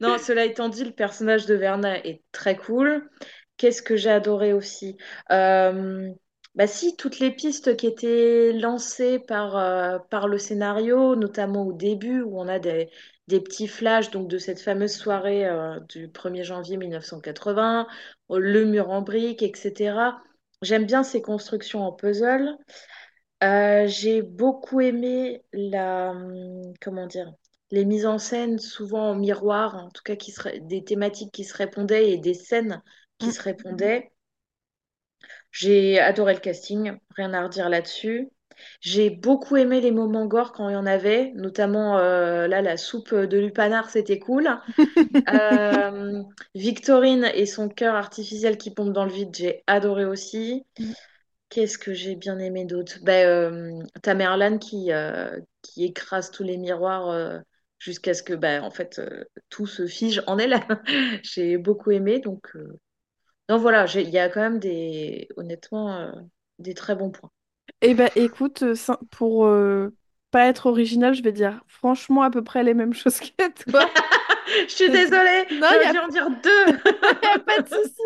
Non, 0.00 0.18
cela 0.18 0.44
étant 0.44 0.68
dit, 0.68 0.84
le 0.84 0.92
personnage 0.92 1.46
de 1.46 1.54
Verna 1.54 2.04
est 2.04 2.22
très 2.32 2.56
cool. 2.56 3.08
Qu'est-ce 3.56 3.82
que 3.82 3.96
j'ai 3.96 4.10
adoré 4.10 4.52
aussi? 4.52 4.96
Euh, 5.30 6.08
bah 6.54 6.66
si, 6.66 6.96
toutes 6.96 7.20
les 7.20 7.30
pistes 7.30 7.76
qui 7.76 7.86
étaient 7.86 8.52
lancées 8.52 9.18
par, 9.20 9.56
euh, 9.56 9.98
par 10.10 10.28
le 10.28 10.38
scénario, 10.38 11.16
notamment 11.16 11.66
au 11.66 11.72
début, 11.72 12.22
où 12.22 12.40
on 12.40 12.48
a 12.48 12.58
des, 12.58 12.90
des 13.28 13.40
petits 13.40 13.68
flashs 13.68 14.10
donc, 14.10 14.28
de 14.28 14.38
cette 14.38 14.60
fameuse 14.60 14.94
soirée 14.94 15.46
euh, 15.46 15.78
du 15.88 16.08
1er 16.08 16.42
janvier 16.44 16.76
1980, 16.76 17.86
le 18.30 18.64
mur 18.64 18.90
en 18.90 19.02
briques, 19.02 19.42
etc. 19.42 20.20
J'aime 20.62 20.86
bien 20.86 21.02
ces 21.04 21.22
constructions 21.22 21.82
en 21.84 21.92
puzzle. 21.92 22.56
Euh, 23.44 23.86
j'ai 23.88 24.22
beaucoup 24.22 24.80
aimé 24.80 25.44
la, 25.52 26.10
hum, 26.12 26.74
comment 26.80 27.06
dire, 27.06 27.32
les 27.70 27.84
mises 27.84 28.06
en 28.06 28.18
scène, 28.18 28.58
souvent 28.58 29.10
en 29.12 29.16
miroir, 29.16 29.76
en 29.76 29.90
tout 29.90 30.02
cas 30.04 30.16
qui 30.16 30.32
seraient 30.32 30.60
des 30.60 30.84
thématiques 30.84 31.32
qui 31.32 31.44
se 31.44 31.56
répondaient 31.56 32.12
et 32.12 32.18
des 32.18 32.34
scènes 32.34 32.82
qui 33.18 33.30
Mm. 33.30 33.32
se 33.32 33.42
répondaient. 33.42 34.10
J'ai 35.50 35.98
adoré 36.00 36.32
le 36.34 36.40
casting, 36.40 36.98
rien 37.16 37.34
à 37.34 37.42
redire 37.44 37.68
là-dessus. 37.68 38.30
J'ai 38.80 39.10
beaucoup 39.10 39.56
aimé 39.56 39.80
les 39.80 39.90
moments 39.90 40.26
gore 40.26 40.52
quand 40.52 40.68
il 40.68 40.72
y 40.72 40.76
en 40.76 40.86
avait, 40.86 41.32
notamment 41.34 41.98
euh, 41.98 42.46
là 42.46 42.62
la 42.62 42.76
soupe 42.76 43.14
de 43.14 43.38
lupanar, 43.38 43.90
c'était 43.90 44.18
cool. 44.18 44.48
Euh, 45.28 46.22
Victorine 46.54 47.30
et 47.34 47.44
son 47.44 47.68
cœur 47.68 47.94
artificiel 47.94 48.56
qui 48.56 48.70
pompe 48.70 48.92
dans 48.92 49.04
le 49.04 49.10
vide, 49.10 49.34
j'ai 49.34 49.62
adoré 49.66 50.04
aussi. 50.04 50.64
Mm. 50.78 50.92
Qu'est-ce 51.48 51.78
que 51.78 51.92
j'ai 51.92 52.14
bien 52.14 52.38
aimé 52.38 52.64
d'autre? 52.64 52.98
Ben, 53.02 53.26
euh, 53.26 53.82
Tamerlan 54.02 54.58
qui, 54.58 54.92
euh, 54.92 55.38
qui 55.62 55.84
écrase 55.84 56.30
tous 56.30 56.44
les 56.44 56.56
miroirs 56.56 57.42
jusqu'à 57.78 58.14
ce 58.14 58.22
que 58.22 58.34
ben, 58.34 58.62
en 58.62 58.70
fait, 58.70 59.00
tout 59.48 59.66
se 59.66 59.86
fige 59.86 60.22
en 60.26 60.38
elle. 60.38 60.54
J'ai 61.22 61.58
beaucoup 61.58 61.90
aimé. 61.90 62.20
Donc, 62.20 62.54
donc 63.48 63.62
voilà, 63.62 63.86
il 63.94 64.10
y 64.10 64.18
a 64.18 64.28
quand 64.28 64.40
même 64.40 64.58
des, 64.58 65.28
honnêtement, 65.36 65.96
euh, 65.96 66.12
des 66.58 66.74
très 66.74 66.94
bons 66.94 67.10
points. 67.10 67.30
Eh 67.80 67.94
ben, 67.94 68.10
écoute, 68.16 68.62
euh, 68.62 68.74
pour 69.10 69.46
euh, 69.46 69.90
pas 70.30 70.46
être 70.46 70.66
original, 70.66 71.14
je 71.14 71.22
vais 71.22 71.32
dire 71.32 71.62
franchement 71.68 72.22
à 72.22 72.30
peu 72.30 72.42
près 72.42 72.64
les 72.64 72.74
mêmes 72.74 72.92
choses 72.94 73.20
que 73.20 73.62
toi. 73.70 73.88
Je 74.68 74.72
suis 74.74 74.90
désolée, 74.90 75.46
Non, 75.50 75.68
a, 75.84 75.92
dû 75.92 75.98
en 75.98 76.08
dire 76.08 76.30
deux. 76.30 76.66
y 77.22 77.26
a 77.34 77.38
pas 77.38 77.60
de 77.60 77.68
souci. 77.68 78.02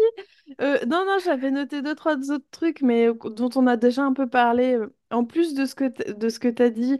Euh, 0.61 0.79
non, 0.87 1.05
non, 1.07 1.19
j'avais 1.25 1.51
noté 1.51 1.83
deux, 1.83 1.95
trois 1.95 2.17
autres 2.31 2.47
trucs, 2.51 2.83
mais 2.83 3.09
dont 3.25 3.51
on 3.57 3.67
a 3.67 3.77
déjà 3.77 4.03
un 4.05 4.13
peu 4.13 4.29
parlé. 4.29 4.79
En 5.11 5.25
plus 5.25 5.55
de 5.55 5.67
ce 5.67 5.75
que 5.75 6.13
de 6.13 6.29
ce 6.29 6.39
que 6.39 6.49
tu 6.49 6.63
as 6.63 6.71
dit, 6.71 6.99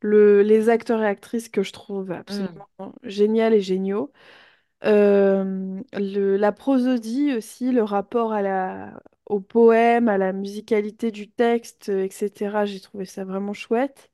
le, 0.00 0.42
les 0.42 0.68
acteurs 0.68 1.02
et 1.02 1.06
actrices 1.06 1.48
que 1.48 1.62
je 1.62 1.72
trouve 1.72 2.12
Hmm, 2.28 2.64
absolument 2.68 2.68
géniaux 3.04 3.44
et 3.52 3.60
géniaux. 3.60 4.12
Euh, 4.84 5.80
le- 5.94 6.36
la 6.36 6.52
prosodie 6.52 7.34
aussi, 7.34 7.72
le 7.72 7.82
rapport 7.84 8.32
à 8.32 8.42
la, 8.42 9.00
au 9.26 9.40
poème, 9.40 10.08
à 10.08 10.18
la 10.18 10.32
musicalité 10.32 11.10
du 11.10 11.30
texte, 11.30 11.88
euh, 11.90 12.04
etc. 12.04 12.66
J'ai 12.66 12.80
trouvé 12.80 13.04
ça 13.06 13.24
vraiment 13.24 13.52
chouette. 13.54 14.10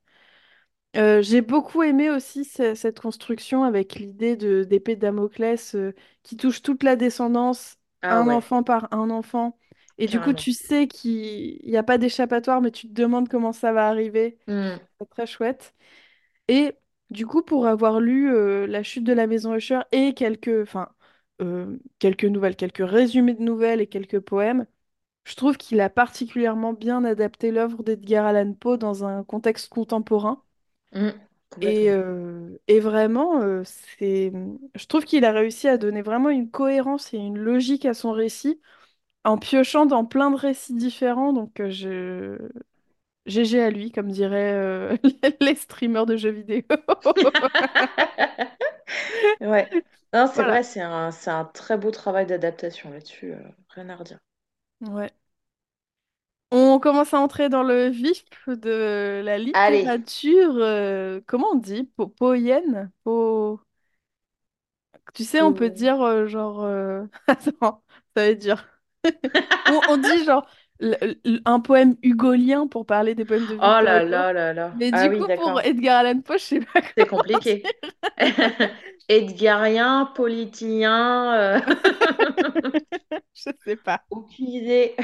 Euh, 0.97 1.21
j'ai 1.21 1.41
beaucoup 1.41 1.83
aimé 1.83 2.09
aussi 2.09 2.43
ce- 2.43 2.75
cette 2.75 2.99
construction 2.99 3.63
avec 3.63 3.95
l'idée 3.95 4.35
de 4.35 4.63
d'épée 4.65 4.95
de 4.95 5.01
Damoclès 5.01 5.73
euh, 5.75 5.93
qui 6.23 6.35
touche 6.35 6.61
toute 6.61 6.83
la 6.83 6.97
descendance, 6.97 7.77
Ah 8.01 8.21
un 8.21 8.27
ouais, 8.27 8.41
enfant 8.41 8.61
par 8.63 8.93
un 8.93 9.09
enfant. 9.09 9.57
Et 9.97 10.07
du 10.07 10.19
coup, 10.19 10.33
carrément. 10.33 10.33
tu 10.33 10.51
sais 10.51 10.87
qu'il 10.87 11.61
n'y 11.65 11.77
a 11.77 11.83
pas 11.83 11.97
d'échappatoire, 11.97 12.59
mais 12.61 12.71
tu 12.71 12.87
te 12.89 12.93
demandes 12.93 13.29
comment 13.29 13.53
ça 13.53 13.71
va 13.71 13.87
arriver. 13.87 14.37
Hmm, 14.47 14.81
C'est 14.99 15.09
très 15.09 15.27
chouette. 15.27 15.75
Et 16.47 16.73
du 17.09 17.25
coup, 17.27 17.43
pour 17.43 17.67
avoir 17.67 17.99
lu 17.99 18.33
euh, 18.33 18.67
La 18.67 18.83
chute 18.83 19.03
de 19.05 19.13
la 19.13 19.27
maison 19.27 19.55
Usher 19.55 19.81
et 19.91 20.13
quelques, 20.13 20.61
enfin, 20.63 20.89
euh, 21.41 21.77
quelques 21.99 22.25
nouvelles, 22.25 22.55
quelques 22.55 22.87
résumés 22.89 23.33
de 23.35 23.41
nouvelles 23.43 23.81
et 23.81 23.87
quelques 23.87 24.19
poèmes, 24.19 24.65
je 25.25 25.35
trouve 25.35 25.57
qu'il 25.57 25.81
a 25.81 25.89
particulièrement 25.89 26.73
bien 26.73 27.03
adapté 27.05 27.51
l'œuvre 27.51 27.81
d'Edgar 27.83 28.25
Allan 28.27 28.53
Poe 28.53 28.77
dans 28.77 29.03
un 29.05 29.23
contexte 29.23 29.69
contemporain. 29.69 30.43
Et, 31.61 31.91
complètement. 31.91 31.91
euh, 31.91 32.57
et 32.67 32.79
vraiment, 32.79 33.41
euh, 33.41 33.61
c'est... 33.65 34.31
je 34.75 34.85
trouve 34.87 35.05
qu'il 35.05 35.25
a 35.25 35.31
réussi 35.31 35.67
à 35.67 35.77
donner 35.77 36.01
vraiment 36.01 36.29
une 36.29 36.49
cohérence 36.49 37.13
et 37.13 37.17
une 37.17 37.37
logique 37.37 37.85
à 37.85 37.93
son 37.93 38.11
récit 38.13 38.59
en 39.25 39.37
piochant 39.37 39.85
dans 39.87 40.05
plein 40.05 40.31
de 40.31 40.37
récits 40.37 40.75
différents. 40.75 41.33
Donc, 41.33 41.59
euh, 41.61 41.71
je... 41.71 42.37
GG 43.27 43.61
à 43.63 43.69
lui, 43.71 43.91
comme 43.91 44.11
diraient 44.11 44.53
euh, 44.55 44.97
les 45.41 45.55
streamers 45.55 46.05
de 46.07 46.17
jeux 46.17 46.31
vidéo. 46.31 46.63
Ouais. 49.41 49.69
Non, 50.13 50.27
c'est 50.27 50.41
Voilà. 50.41 50.43
vrai, 50.43 50.63
c'est 50.63 50.81
un, 50.81 51.11
c'est 51.11 51.29
un 51.31 51.45
très 51.45 51.77
beau 51.77 51.91
travail 51.91 52.25
d'adaptation 52.25 52.89
là-dessus, 52.91 53.33
rien 53.69 53.89
à 53.89 53.95
redire. 53.95 54.19
Ouais. 54.81 55.11
On 56.51 56.79
commence 56.79 57.13
à 57.13 57.19
entrer 57.19 57.47
dans 57.49 57.63
le 57.63 57.87
vif 57.89 58.25
de 58.47 59.21
la 59.23 59.37
Allez. 59.53 59.91
littérature, 59.91 60.53
euh, 60.57 61.21
comment 61.25 61.47
on 61.53 61.55
dit? 61.55 61.83
Po? 61.95 62.07
Po... 63.03 63.59
Tu 65.13 65.23
sais, 65.25 65.41
on 65.41 65.53
peut 65.53 65.69
Ou- 65.69 65.69
dire 65.69 66.01
euh, 66.01 66.27
genre... 66.27 66.63
euh, 66.63 67.05
Attends, 67.27 67.83
ça 68.15 68.27
veut 68.29 68.35
dire... 68.35 68.67
On, 69.67 69.83
on 69.87 69.97
dit 69.97 70.23
genre 70.23 70.47
un 71.45 71.59
poème 71.59 71.95
hugolien 72.03 72.67
pour 72.67 72.85
parler 72.85 73.15
des 73.15 73.25
poèmes 73.25 73.47
de 73.47 73.55
Oh 73.59 73.79
Victor 73.79 73.81
là 73.81 74.03
Hugo. 74.03 74.05
là 74.05 74.33
là 74.33 74.53
là. 74.53 74.73
Mais 74.75 74.91
Ah 74.91 75.07
du 75.07 75.09
oui, 75.09 75.25
coup, 75.25 75.27
pour. 75.29 75.61
Edgar 75.61 75.99
Allan 75.99 76.21
Poe, 76.21 76.37
je 76.37 76.43
sais 76.43 76.59
pas 76.61 76.81
C'est 76.97 77.05
compliqué. 77.05 77.69
Edgarien, 79.09 80.05
politicien, 80.15 81.33
euh, 81.35 81.59
Je 83.33 83.51
sais 83.63 83.75
pas. 83.75 84.03
aucune 84.09 84.47
idée. 84.49 84.95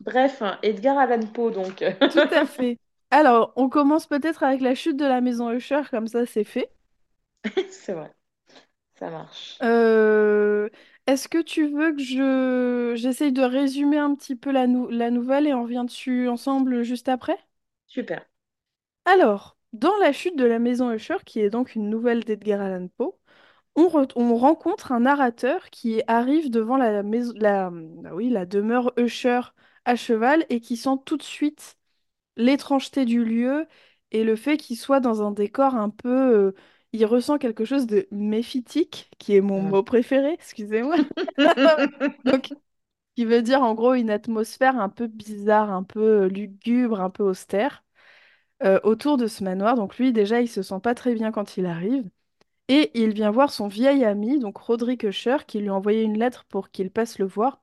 Bref, 0.00 0.42
Edgar 0.62 0.98
Allan 0.98 1.26
Poe, 1.32 1.50
donc. 1.50 1.84
Tout 2.08 2.28
à 2.30 2.46
fait. 2.46 2.78
Alors, 3.10 3.52
on 3.56 3.70
commence 3.70 4.06
peut-être 4.06 4.42
avec 4.42 4.60
la 4.60 4.74
chute 4.74 4.96
de 4.98 5.06
la 5.06 5.20
maison 5.22 5.50
Usher, 5.50 5.82
comme 5.90 6.06
ça 6.06 6.26
c'est 6.26 6.44
fait. 6.44 6.70
C'est 7.70 7.92
vrai, 7.94 8.12
ça 8.94 9.10
marche. 9.10 9.62
Euh, 9.62 10.68
Est-ce 11.06 11.28
que 11.28 11.40
tu 11.42 11.66
veux 11.68 11.92
que 11.94 12.02
je 12.02 12.92
j'essaye 12.96 13.32
de 13.32 13.40
résumer 13.42 13.96
un 13.98 14.14
petit 14.14 14.36
peu 14.36 14.50
la, 14.52 14.66
nou- 14.66 14.88
la 14.90 15.10
nouvelle 15.10 15.46
et 15.46 15.54
on 15.54 15.62
revient 15.62 15.84
dessus 15.86 16.28
ensemble 16.28 16.82
juste 16.82 17.08
après? 17.08 17.38
Super. 17.86 18.26
Alors, 19.04 19.56
dans 19.72 19.96
La 20.00 20.12
chute 20.12 20.36
de 20.36 20.44
la 20.44 20.58
maison 20.58 20.90
Usher, 20.92 21.16
qui 21.24 21.40
est 21.40 21.50
donc 21.50 21.74
une 21.74 21.88
nouvelle 21.90 22.24
d'Edgar 22.24 22.60
Allan 22.60 22.88
Poe, 22.96 23.14
on, 23.76 23.88
re- 23.88 24.12
on 24.16 24.36
rencontre 24.36 24.92
un 24.92 25.00
narrateur 25.02 25.70
qui 25.70 26.02
arrive 26.08 26.50
devant 26.50 26.76
la 26.78 27.02
maison, 27.02 27.32
la, 27.36 27.68
ah 28.06 28.14
oui, 28.14 28.30
la 28.30 28.46
demeure 28.46 28.92
Usher 28.98 29.40
à 29.86 29.96
cheval 29.96 30.46
et 30.50 30.60
qui 30.60 30.76
sent 30.76 30.96
tout 31.06 31.16
de 31.18 31.22
suite 31.22 31.76
l'étrangeté 32.36 33.04
du 33.06 33.24
lieu 33.24 33.66
et 34.12 34.24
le 34.24 34.36
fait 34.36 34.56
qu'il 34.58 34.78
soit 34.78 35.00
dans 35.00 35.22
un 35.22 35.32
décor 35.32 35.74
un 35.76 35.90
peu... 35.90 36.10
euh, 36.10 36.54
il 36.94 37.06
ressent 37.06 37.38
quelque 37.38 37.66
chose 37.66 37.86
de 37.88 38.08
méphitique, 38.12 39.10
qui 39.18 39.36
est 39.36 39.42
mon 39.42 39.62
Mm. 39.62 39.70
mot 39.70 39.84
préféré, 39.84 40.32
excusez-moi. 40.34 40.96
Donc, 42.24 42.52
qui 43.16 43.24
veut 43.26 43.42
dire 43.42 43.62
en 43.62 43.74
gros 43.74 43.94
une 43.94 44.10
atmosphère 44.10 44.78
un 44.80 44.88
peu 44.90 45.06
bizarre, 45.08 45.72
un 45.72 45.84
peu 45.84 46.24
euh, 46.24 46.28
lugubre, 46.28 47.00
un 47.00 47.10
peu 47.10 47.24
austère 47.24 47.84
euh, 48.62 48.80
autour 48.84 49.16
de 49.16 49.26
ce 49.26 49.44
manoir. 49.44 49.76
Donc 49.76 49.98
lui, 49.98 50.12
déjà, 50.12 50.40
il 50.40 50.48
se 50.48 50.62
sent 50.62 50.80
pas 50.82 50.94
très 50.94 51.14
bien 51.14 51.32
quand 51.32 51.56
il 51.56 51.66
arrive. 51.66 52.08
Et 52.68 52.90
il 53.00 53.14
vient 53.14 53.30
voir 53.30 53.52
son 53.52 53.68
vieil 53.68 54.04
ami, 54.04 54.38
donc 54.40 54.58
Roderick 54.58 55.04
Usher, 55.04 55.38
qui 55.46 55.60
lui 55.60 55.68
a 55.70 55.74
envoyé 55.74 56.02
une 56.02 56.18
lettre 56.18 56.44
pour 56.46 56.70
qu'il 56.70 56.90
passe 56.90 57.18
le 57.18 57.26
voir, 57.26 57.60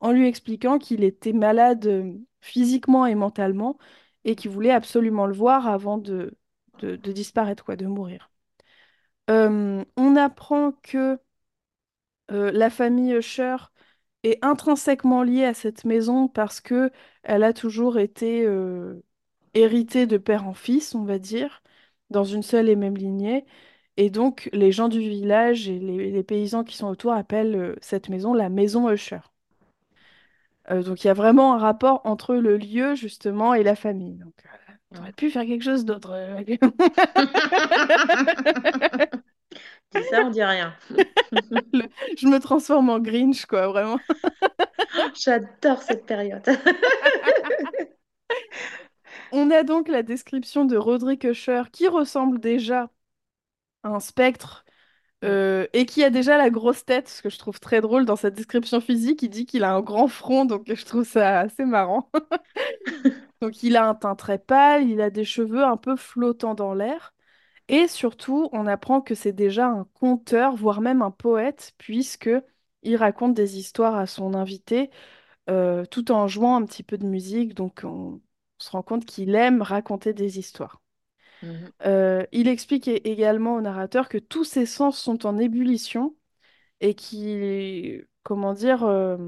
en 0.00 0.12
lui 0.12 0.28
expliquant 0.28 0.78
qu'il 0.78 1.04
était 1.04 1.32
malade 1.32 1.86
euh, 1.86 2.14
physiquement 2.40 3.06
et 3.06 3.14
mentalement, 3.16 3.78
et 4.24 4.36
qu'il 4.36 4.50
voulait 4.52 4.70
absolument 4.72 5.26
le 5.26 5.34
voir 5.34 5.68
avant 5.68 5.98
de, 5.98 6.36
de, 6.80 6.96
de 6.96 7.12
disparaître, 7.12 7.64
quoi, 7.64 7.76
de 7.76 7.86
mourir. 7.86 8.30
On 9.28 10.16
apprend 10.16 10.72
que 10.82 11.18
la 12.28 12.70
famille 12.70 13.12
Usher 13.14 13.56
est 14.22 14.38
intrinsèquement 14.44 15.22
liée 15.22 15.44
à 15.44 15.54
cette 15.54 15.84
maison 15.84 16.28
parce 16.28 16.60
que 16.60 16.90
elle 17.22 17.42
a 17.44 17.52
toujours 17.52 17.98
été 17.98 18.46
héritée 19.54 20.06
de 20.06 20.18
père 20.18 20.46
en 20.46 20.54
fils, 20.54 20.94
on 20.94 21.04
va 21.04 21.18
dire, 21.18 21.62
dans 22.10 22.24
une 22.24 22.42
seule 22.42 22.68
et 22.68 22.76
même 22.76 22.96
lignée. 22.96 23.44
Et 23.96 24.10
donc, 24.10 24.50
les 24.52 24.72
gens 24.72 24.88
du 24.88 25.00
village 25.00 25.68
et 25.68 25.78
les, 25.78 26.22
paysans 26.24 26.64
qui 26.64 26.76
sont 26.76 26.88
autour 26.88 27.12
appellent 27.12 27.76
cette 27.80 28.08
maison 28.08 28.34
la 28.34 28.48
maison 28.48 28.90
Usher. 28.90 29.20
Donc, 30.70 31.04
il 31.04 31.08
y 31.08 31.10
a 31.10 31.14
vraiment 31.14 31.54
un 31.54 31.58
rapport 31.58 32.00
entre 32.04 32.34
le 32.34 32.56
lieu, 32.56 32.94
justement, 32.94 33.54
et 33.54 33.62
la 33.62 33.76
famille. 33.76 34.22
Euh, 34.22 34.63
t'aurais 34.94 35.12
pu 35.12 35.30
faire 35.30 35.44
quelque 35.46 35.62
chose 35.64 35.84
d'autre. 35.84 36.10
euh, 36.12 36.42
Dis 39.94 40.02
ça, 40.10 40.22
on 40.24 40.30
dit 40.30 40.42
rien. 40.42 40.74
Le- 41.72 41.88
Je 42.16 42.26
me 42.26 42.38
transforme 42.40 42.90
en 42.90 42.98
Grinch, 43.00 43.46
quoi, 43.46 43.68
vraiment. 43.68 43.98
J'adore 45.14 45.82
cette 45.82 46.06
période. 46.06 46.42
On 49.32 49.50
a 49.50 49.64
donc 49.64 49.88
la 49.88 50.02
description 50.02 50.64
de 50.64 50.76
Roderick 50.78 51.24
Usher 51.24 51.64
qui 51.72 51.88
ressemble 51.88 52.40
déjà 52.40 52.90
à 53.84 53.90
un 53.90 54.00
spectre. 54.00 54.63
Euh, 55.24 55.66
et 55.72 55.86
qui 55.86 56.04
a 56.04 56.10
déjà 56.10 56.36
la 56.38 56.50
grosse 56.50 56.84
tête, 56.84 57.08
ce 57.08 57.22
que 57.22 57.30
je 57.30 57.38
trouve 57.38 57.60
très 57.60 57.80
drôle 57.80 58.04
dans 58.04 58.16
sa 58.16 58.30
description 58.30 58.80
physique. 58.80 59.22
Il 59.22 59.30
dit 59.30 59.46
qu'il 59.46 59.64
a 59.64 59.74
un 59.74 59.80
grand 59.80 60.08
front, 60.08 60.44
donc 60.44 60.72
je 60.74 60.84
trouve 60.84 61.04
ça 61.06 61.40
assez 61.40 61.64
marrant. 61.64 62.10
Donc 63.40 63.62
il 63.62 63.76
a 63.76 63.88
un 63.88 63.94
teint 63.94 64.14
très 64.16 64.38
pâle, 64.38 64.88
il 64.88 65.00
a 65.00 65.10
des 65.10 65.24
cheveux 65.24 65.64
un 65.64 65.76
peu 65.76 65.96
flottants 65.96 66.54
dans 66.54 66.74
l'air. 66.74 67.14
Et 67.68 67.88
surtout, 67.88 68.50
on 68.52 68.66
apprend 68.68 69.02
que 69.02 69.14
c'est 69.16 69.32
déjà 69.32 69.68
un 69.68 69.86
conteur, 69.94 70.56
voire 70.56 70.82
même 70.82 71.02
un 71.02 71.12
poète, 71.12 71.72
puisque 71.78 72.30
il 72.84 72.96
raconte 72.96 73.34
des 73.34 73.58
histoires 73.58 73.96
à 73.96 74.06
son 74.06 74.34
invité, 74.34 74.90
euh, 75.50 75.86
tout 75.86 76.12
en 76.12 76.28
jouant 76.28 76.56
un 76.56 76.66
petit 76.66 76.84
peu 76.84 76.98
de 76.98 77.06
musique. 77.06 77.54
Donc 77.54 77.82
on 77.84 78.22
se 78.58 78.70
rend 78.72 78.84
compte 78.84 79.06
qu'il 79.06 79.34
aime 79.36 79.62
raconter 79.62 80.14
des 80.14 80.38
histoires. 80.40 80.82
Mhm. 81.44 81.72
Euh, 81.86 82.26
il 82.32 82.48
explique 82.48 82.88
également 82.88 83.56
au 83.56 83.60
narrateur 83.60 84.08
que 84.08 84.18
tous 84.18 84.44
ses 84.44 84.66
sens 84.66 84.98
sont 84.98 85.26
en 85.26 85.38
ébullition 85.38 86.16
et 86.80 86.94
qu'il, 86.94 88.06
comment 88.22 88.54
dire, 88.54 88.84
euh, 88.84 89.18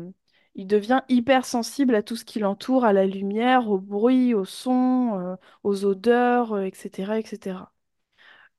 il 0.55 0.67
devient 0.67 1.03
hypersensible 1.09 1.95
à 1.95 2.03
tout 2.03 2.17
ce 2.17 2.25
qui 2.25 2.39
l'entoure, 2.41 2.85
à 2.85 2.93
la 2.93 3.07
lumière, 3.07 3.71
au 3.71 3.79
bruit, 3.79 4.35
au 4.35 4.45
son, 4.45 5.19
euh, 5.21 5.37
aux 5.65 5.85
odeurs, 5.85 6.61
etc., 6.61 7.19
etc. 7.19 7.73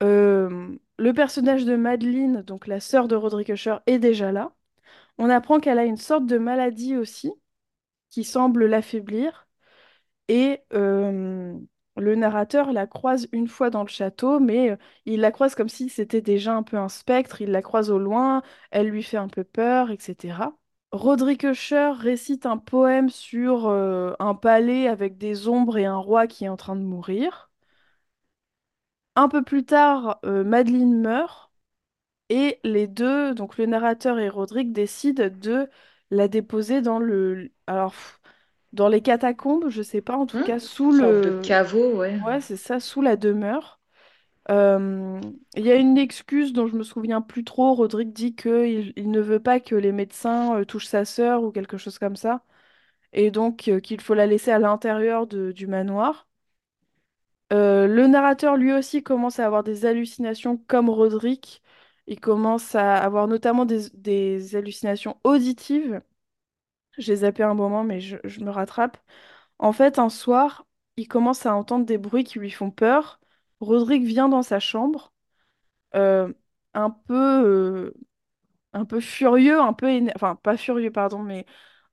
Euh, 0.03 0.77
le 0.97 1.13
personnage 1.13 1.65
de 1.65 1.75
Madeleine, 1.75 2.41
donc 2.43 2.67
la 2.67 2.79
sœur 2.79 3.07
de 3.07 3.15
Roderick 3.15 3.49
Usher, 3.49 3.77
est 3.87 3.99
déjà 3.99 4.31
là. 4.31 4.53
On 5.17 5.29
apprend 5.29 5.59
qu'elle 5.59 5.79
a 5.79 5.85
une 5.85 5.97
sorte 5.97 6.25
de 6.27 6.37
maladie 6.37 6.97
aussi 6.97 7.31
qui 8.11 8.23
semble 8.23 8.65
l'affaiblir 8.67 9.47
et 10.27 10.61
le 11.97 12.15
narrateur 12.15 12.71
la 12.71 12.87
croise 12.87 13.27
une 13.31 13.47
fois 13.47 13.69
dans 13.69 13.81
le 13.83 13.87
château, 13.89 14.39
mais 14.39 14.71
euh, 14.71 14.77
il 15.05 15.19
la 15.21 15.31
croise 15.31 15.55
comme 15.55 15.69
si 15.69 15.89
c'était 15.89 16.21
déjà 16.21 16.53
un 16.55 16.63
peu 16.63 16.77
un 16.77 16.89
spectre, 16.89 17.41
il 17.41 17.51
la 17.51 17.61
croise 17.61 17.89
au 17.91 17.99
loin, 17.99 18.41
elle 18.71 18.87
lui 18.87 19.03
fait 19.03 19.17
un 19.17 19.27
peu 19.27 19.43
peur, 19.43 19.91
etc. 19.91 20.55
Roderick 20.91 21.43
Usher 21.43 21.91
récite 21.97 22.45
un 22.45 22.57
poème 22.57 23.09
sur 23.09 23.67
euh, 23.67 24.13
un 24.19 24.35
palais 24.35 24.87
avec 24.87 25.17
des 25.17 25.47
ombres 25.47 25.77
et 25.77 25.85
un 25.85 25.97
roi 25.97 26.27
qui 26.27 26.45
est 26.45 26.49
en 26.49 26.57
train 26.57 26.75
de 26.75 26.81
mourir. 26.83 27.49
Un 29.15 29.27
peu 29.29 29.43
plus 29.43 29.65
tard, 29.65 30.19
euh, 30.25 30.43
Madeleine 30.43 31.01
meurt 31.01 31.51
et 32.29 32.59
les 32.63 32.87
deux, 32.87 33.33
donc 33.35 33.57
le 33.57 33.65
narrateur 33.67 34.19
et 34.19 34.29
Roderick, 34.29 34.73
décident 34.73 35.29
de 35.31 35.69
la 36.11 36.27
déposer 36.29 36.81
dans 36.81 36.99
le... 36.99 37.51
dans 38.73 38.87
les 38.89 39.01
catacombes, 39.01 39.69
je 39.69 39.81
sais 39.81 40.01
pas, 40.01 40.17
en 40.17 40.25
tout 40.25 40.39
Mm. 40.39 40.41
cas 40.41 40.59
sous 40.59 40.91
Sorte 40.91 41.19
de 41.23 41.29
le... 41.31 41.41
caveau, 41.41 41.97
ouais. 41.97 42.21
Ouais, 42.25 42.41
c'est 42.41 42.57
ça, 42.57 42.79
sous 42.79 43.01
la 43.01 43.17
demeure. 43.17 43.79
Euh, 44.51 45.21
Il 45.55 45.65
y 45.65 45.71
a 45.71 45.75
une 45.75 45.97
excuse 45.97 46.53
dont 46.53 46.67
je 46.67 46.75
me 46.77 46.83
souviens 46.83 47.21
plus 47.21 47.43
trop. 47.45 47.73
Roderick 47.75 48.13
dit 48.13 48.35
qu'il 48.35 48.93
il 48.97 49.11
ne 49.11 49.21
veut 49.21 49.39
pas 49.41 49.59
que 49.59 49.75
les 49.75 49.91
médecins 49.93 50.57
euh, 50.59 50.65
touchent 50.65 50.87
sa 50.87 51.05
sœur 51.05 51.43
ou 51.43 51.51
quelque 51.51 51.77
chose 51.77 51.99
comme 51.99 52.15
ça, 52.17 52.43
et 53.13 53.31
donc 53.31 53.67
euh, 53.69 53.79
qu'il 53.81 54.01
faut 54.01 54.13
la 54.15 54.27
laisser 54.27 54.51
à 54.51 54.59
l'intérieur 54.59 55.27
de- 55.27 55.51
du 55.53 55.67
manoir. 55.67 56.27
Euh, 57.53 57.87
le 57.87 58.07
narrateur 58.07 58.57
lui 58.57 58.73
aussi 58.73 59.03
commence 59.03 59.39
à 59.39 59.45
avoir 59.45 59.63
des 59.63 59.85
hallucinations 59.85 60.57
comme 60.67 60.89
Roderick. 60.89 61.61
Il 62.07 62.19
commence 62.19 62.75
à 62.75 62.97
avoir 62.97 63.27
notamment 63.27 63.65
des, 63.65 63.89
des 63.93 64.55
hallucinations 64.55 65.17
auditives. 65.23 66.01
J'ai 66.97 67.17
zappé 67.17 67.43
un 67.43 67.53
moment, 67.53 67.83
mais 67.83 67.99
je, 68.01 68.17
je 68.23 68.39
me 68.41 68.49
rattrape. 68.49 68.97
En 69.59 69.73
fait, 69.73 69.99
un 69.99 70.09
soir, 70.09 70.65
il 70.97 71.07
commence 71.07 71.45
à 71.45 71.55
entendre 71.55 71.85
des 71.85 71.97
bruits 71.97 72.23
qui 72.23 72.39
lui 72.39 72.51
font 72.51 72.71
peur. 72.71 73.19
Roderick 73.61 74.03
vient 74.03 74.29
dans 74.29 74.43
sa 74.43 74.59
chambre, 74.59 75.13
euh, 75.95 76.33
un 76.73 76.89
peu, 76.91 77.13
euh, 77.45 77.93
un 78.73 78.85
peu 78.85 79.01
furieux, 79.01 79.59
un 79.61 79.73
peu 79.73 79.87
éner- 79.89 80.13
enfin 80.15 80.35
pas 80.37 80.57
furieux, 80.57 80.91
pardon, 80.91 81.19
mais 81.23 81.45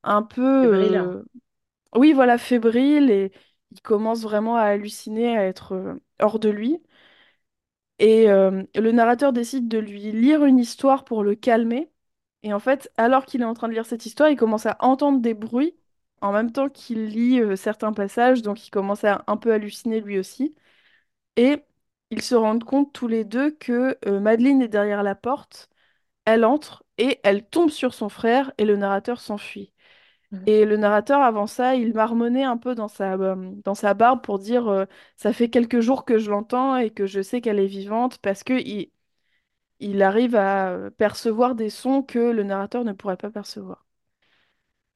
un 0.05 0.23
peu, 0.23 0.43
Fébrile. 0.61 1.13
euh, 1.19 1.25
oui, 1.97 2.13
voilà, 2.15 2.39
fébrile 2.39 3.11
et 3.11 3.33
il 3.73 3.83
commence 3.83 4.23
vraiment 4.23 4.57
à 4.57 4.65
halluciner, 4.65 5.37
à 5.39 5.45
être 5.47 5.73
euh, 5.75 5.95
hors 6.21 6.39
de 6.41 6.51
lui. 6.51 6.83
Et 7.99 8.31
euh, 8.31 8.63
le 8.77 8.93
narrateur 8.93 9.33
décide 9.33 9.67
de 9.69 9.79
lui 9.79 10.13
lire 10.13 10.45
une 10.45 10.59
histoire 10.61 11.05
pour 11.05 11.23
le 11.25 11.35
calmer. 11.35 11.91
Et 12.45 12.53
en 12.53 12.61
fait, 12.61 12.93
alors 12.99 13.25
qu'il 13.25 13.41
est 13.41 13.45
en 13.47 13.55
train 13.55 13.69
de 13.69 13.73
lire 13.73 13.87
cette 13.87 14.07
histoire, 14.07 14.29
il 14.29 14.37
commence 14.37 14.67
à 14.67 14.77
entendre 14.81 15.21
des 15.21 15.35
bruits 15.35 15.75
en 16.21 16.31
même 16.33 16.53
temps 16.53 16.69
qu'il 16.69 17.07
lit 17.07 17.41
euh, 17.41 17.57
certains 17.57 17.93
passages, 17.93 18.43
donc 18.43 18.67
il 18.67 18.71
commence 18.71 19.03
à 19.05 19.25
un 19.27 19.37
peu 19.39 19.53
halluciner 19.53 20.01
lui 20.01 20.19
aussi. 20.19 20.55
Et 21.37 21.63
ils 22.11 22.23
se 22.23 22.35
rendent 22.35 22.65
compte 22.65 22.93
tous 22.93 23.09
les 23.09 23.25
deux 23.25 23.51
que 23.53 23.99
euh, 24.07 24.21
Madeleine 24.21 24.63
est 24.63 24.69
derrière 24.69 25.03
la 25.03 25.15
porte, 25.17 25.71
elle 26.27 26.45
entre 26.45 26.85
et 26.99 27.21
elle 27.25 27.47
tombe 27.47 27.71
sur 27.71 27.95
son 27.95 28.09
frère 28.11 28.53
et 28.59 28.67
le 28.67 28.77
narrateur 28.77 29.21
s'enfuit. 29.21 29.73
Mhm. 30.33 30.45
Et 30.47 30.65
le 30.67 30.77
narrateur, 30.79 31.23
avant 31.23 31.47
ça, 31.49 31.77
il 31.77 31.95
marmonnait 31.95 32.45
un 32.45 32.59
peu 32.59 32.75
dans 32.75 32.89
sa, 32.89 33.15
euh, 33.15 33.53
dans 33.65 33.75
sa 33.77 33.95
barbe 33.95 34.23
pour 34.23 34.39
dire 34.39 34.87
ça 35.17 35.33
fait 35.33 35.51
quelques 35.51 35.81
jours 35.81 36.05
que 36.07 36.19
je 36.19 36.31
l'entends 36.31 36.77
et 36.77 36.91
que 36.91 37.07
je 37.07 37.23
sais 37.23 37.41
qu'elle 37.43 37.61
est 37.61 37.67
vivante 37.67 38.19
parce 38.19 38.45
que 38.45 38.55
il, 38.55 38.91
il 39.81 40.03
arrive 40.03 40.37
à 40.37 40.91
percevoir 40.99 41.55
des 41.55 41.71
sons 41.71 42.03
que 42.03 42.19
le 42.19 42.43
narrateur 42.45 42.85
ne 42.85 42.93
pourrait 42.93 43.17
pas 43.17 43.31
percevoir. 43.31 43.87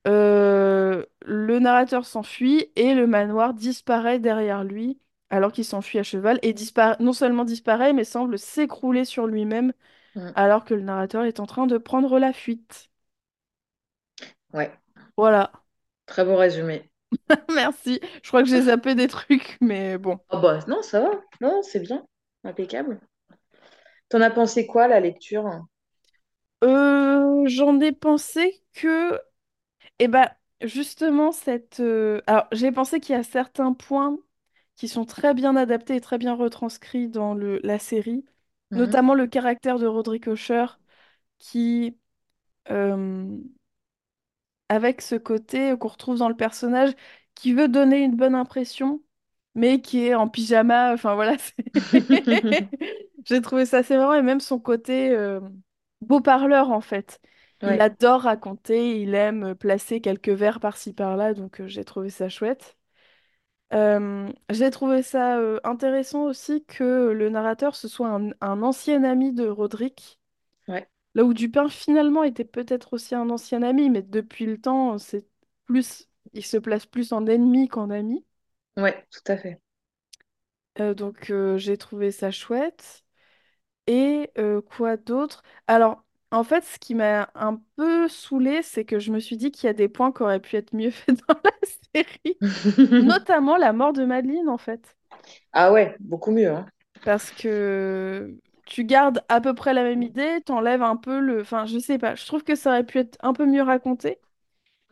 Euh, 0.07 1.05
le 1.23 1.59
narrateur 1.59 2.07
s'enfuit 2.07 2.71
et 2.77 2.95
le 2.95 3.07
manoir 3.07 3.53
disparaît 3.55 4.19
derrière 4.21 4.65
lui 4.65 4.99
alors 5.31 5.53
qu'il 5.53 5.65
s'enfuit 5.65 5.99
à 5.99 6.03
cheval 6.03 6.39
et 6.43 6.55
non 7.01 7.13
seulement 7.13 7.45
disparaît 7.45 7.93
mais 7.93 8.05
semble 8.05 8.39
s'écrouler 8.39 9.05
sur 9.05 9.27
lui-même 9.27 9.73
Mhm. 10.15 10.35
alors 10.35 10.65
que 10.65 10.75
le 10.75 10.83
narrateur 10.83 11.25
est 11.25 11.41
en 11.41 11.47
train 11.47 11.67
de 11.69 11.79
prendre 11.79 12.19
la 12.21 12.33
fuite. 12.33 12.91
Ouais, 14.53 14.71
Voilà, 15.19 15.53
très 16.07 16.25
beau 16.25 16.37
résumé. 16.37 16.91
merci. 17.55 18.01
Je 18.23 18.29
crois 18.29 18.43
que 18.43 18.49
j'ai 18.49 18.63
zappé 18.63 18.95
des 18.95 19.09
trucs, 19.09 19.59
mais 19.61 19.99
bon. 19.99 20.19
Oh 20.31 20.39
bah 20.41 20.61
non, 20.69 20.81
ça 20.83 21.01
va. 21.01 21.11
Non, 21.43 21.61
c'est 21.63 21.81
bien. 21.81 22.07
Impeccable. 22.45 22.99
T'en 24.11 24.21
as 24.21 24.29
pensé 24.31 24.67
quoi, 24.67 24.87
la 24.87 25.01
lecture? 25.01 25.49
Euh, 26.65 27.47
j'en 27.47 27.79
ai 27.81 27.93
pensé 27.93 28.63
que, 28.73 29.21
eh 30.01 30.09
ben, 30.09 30.29
justement, 30.63 31.33
cette. 31.33 31.81
euh, 31.81 32.23
Alors, 32.27 32.49
j'ai 32.53 32.73
pensé 32.73 33.01
qu'il 33.01 33.15
y 33.17 33.19
a 33.19 33.23
certains 33.25 33.73
points 33.75 34.19
qui 34.77 34.89
sont 34.89 35.05
très 35.07 35.35
bien 35.35 35.57
adaptés 35.57 35.97
et 35.97 36.03
très 36.03 36.19
bien 36.19 36.35
retranscrits 36.35 37.09
dans 37.11 37.35
le... 37.35 37.61
la 37.65 37.79
série, 37.79 38.25
Mhm. 38.71 38.99
notamment 38.99 39.15
le 39.15 39.27
caractère 39.29 39.79
de 39.81 39.87
Roderick 39.87 40.27
Usher, 40.29 40.67
qui, 41.39 41.99
euh, 42.71 43.39
avec 44.69 45.01
ce 45.03 45.15
côté 45.15 45.75
qu'on 45.79 45.89
retrouve 45.89 46.19
dans 46.19 46.29
le 46.29 46.37
personnage, 46.37 46.93
qui 47.35 47.53
veut 47.55 47.69
donner 47.69 47.99
une 48.03 48.17
bonne 48.17 48.35
impression, 48.35 49.03
mais 49.55 49.81
qui 49.81 50.01
est 50.07 50.15
en 50.15 50.29
pyjama. 50.29 50.93
Enfin, 50.95 51.15
voilà. 51.15 51.37
c'est- 51.39 51.55
J'ai 53.29 53.41
trouvé 53.43 53.67
ça 53.67 53.79
assez 53.79 53.97
marrant, 53.97 54.15
et 54.15 54.23
même 54.23 54.41
son 54.41 54.59
côté 54.59 55.11
euh, 55.11 55.41
beau 56.01 56.21
parleur, 56.21 56.71
en 56.71 56.81
fait. 56.81 57.21
Il 57.63 57.81
Ouais, 57.81 57.83
adore 57.83 58.23
raconter, 58.23 59.01
il 59.03 59.15
aime 59.15 59.55
placer 59.55 60.01
quelques 60.01 60.29
vers 60.31 60.61
par-ci 60.61 60.93
par-là, 60.95 61.35
donc 61.35 61.61
euh, 61.61 61.69
j'ai 61.69 61.85
trouvé 61.85 62.11
ça 62.11 62.29
chouette. 62.29 62.77
Euh, 63.75 64.33
j'ai 64.51 64.71
trouvé 64.71 65.03
ça 65.03 65.39
euh, 65.39 65.61
intéressant 65.65 66.25
aussi 66.25 66.65
que 66.67 67.11
le 67.13 67.29
narrateur 67.31 67.77
ce 67.77 67.89
soit 67.89 68.09
un, 68.11 68.31
un 68.41 68.63
ancien 68.63 69.05
ami 69.05 69.33
de 69.35 69.47
Roderick, 69.49 70.21
ouais, 70.69 70.89
là 71.15 71.25
où 71.25 71.35
Dupin 71.35 71.69
finalement 71.69 72.25
était 72.25 72.45
peut-être 72.45 72.95
aussi 72.95 73.15
un 73.15 73.31
ancien 73.31 73.63
ami, 73.63 73.91
mais 73.91 74.03
depuis 74.03 74.47
le 74.47 74.61
temps, 74.61 74.99
c'est 74.99 75.27
plus, 75.67 76.09
il 76.35 76.45
se 76.47 76.59
place 76.59 76.87
plus 76.87 77.13
en 77.13 77.27
ennemi 77.27 77.69
qu'en 77.69 77.91
ami. 77.91 78.25
ouais, 78.79 79.07
tout 79.11 79.21
à 79.31 79.37
fait. 79.37 79.61
Euh, 80.81 80.95
donc 80.95 81.31
euh, 81.31 81.59
j'ai 81.59 81.77
trouvé 81.79 82.11
ça 82.13 82.31
chouette. 82.31 83.05
Et 83.89 84.31
euh, 84.39 84.61
quoi 84.61 84.97
d'autre? 84.97 85.43
Alors, 85.67 86.05
en 86.31 86.45
fait, 86.45 86.63
ce 86.63 86.79
qui 86.79 86.95
m'a 86.95 87.31
un 87.35 87.61
peu 87.77 88.07
saoulée, 88.07 88.63
c'est 88.63 88.85
que 88.85 88.99
je 88.99 89.11
me 89.11 89.19
suis 89.19 89.37
dit 89.37 89.51
qu'il 89.51 89.67
y 89.67 89.71
a 89.71 89.73
des 89.73 89.89
points 89.89 90.13
qui 90.13 90.23
auraient 90.23 90.41
pu 90.41 90.57
être 90.57 90.75
mieux 90.75 90.91
faits 90.93 91.19
dans 91.27 91.41
la 91.43 91.53
série, 91.95 92.39
notamment 93.05 93.57
la 93.57 93.73
mort 93.73 93.95
de 93.95 94.05
Madeleine, 94.05 94.49
en 94.49 94.59
fait. 94.59 94.97
Ah 95.53 95.73
ouais, 95.73 95.97
beaucoup 96.01 96.31
mieux, 96.31 96.51
hein. 96.51 96.67
Parce 97.05 97.31
que 97.31 98.37
tu 98.67 98.85
gardes 98.85 99.25
à 99.29 99.41
peu 99.41 99.55
près 99.55 99.73
la 99.73 99.83
même 99.83 100.03
idée, 100.03 100.41
t'enlèves 100.45 100.83
un 100.83 100.97
peu 100.97 101.21
le... 101.21 101.41
Enfin, 101.41 101.65
je 101.65 101.79
sais 101.79 101.99
pas, 101.99 102.15
je 102.15 102.27
trouve 102.27 102.45
que 102.45 102.55
ça 102.55 102.71
aurait 102.71 102.85
pu 102.85 102.99
être 102.99 103.17
un 103.21 103.33
peu 103.33 103.47
mieux 103.47 103.63
raconté. 103.63 104.19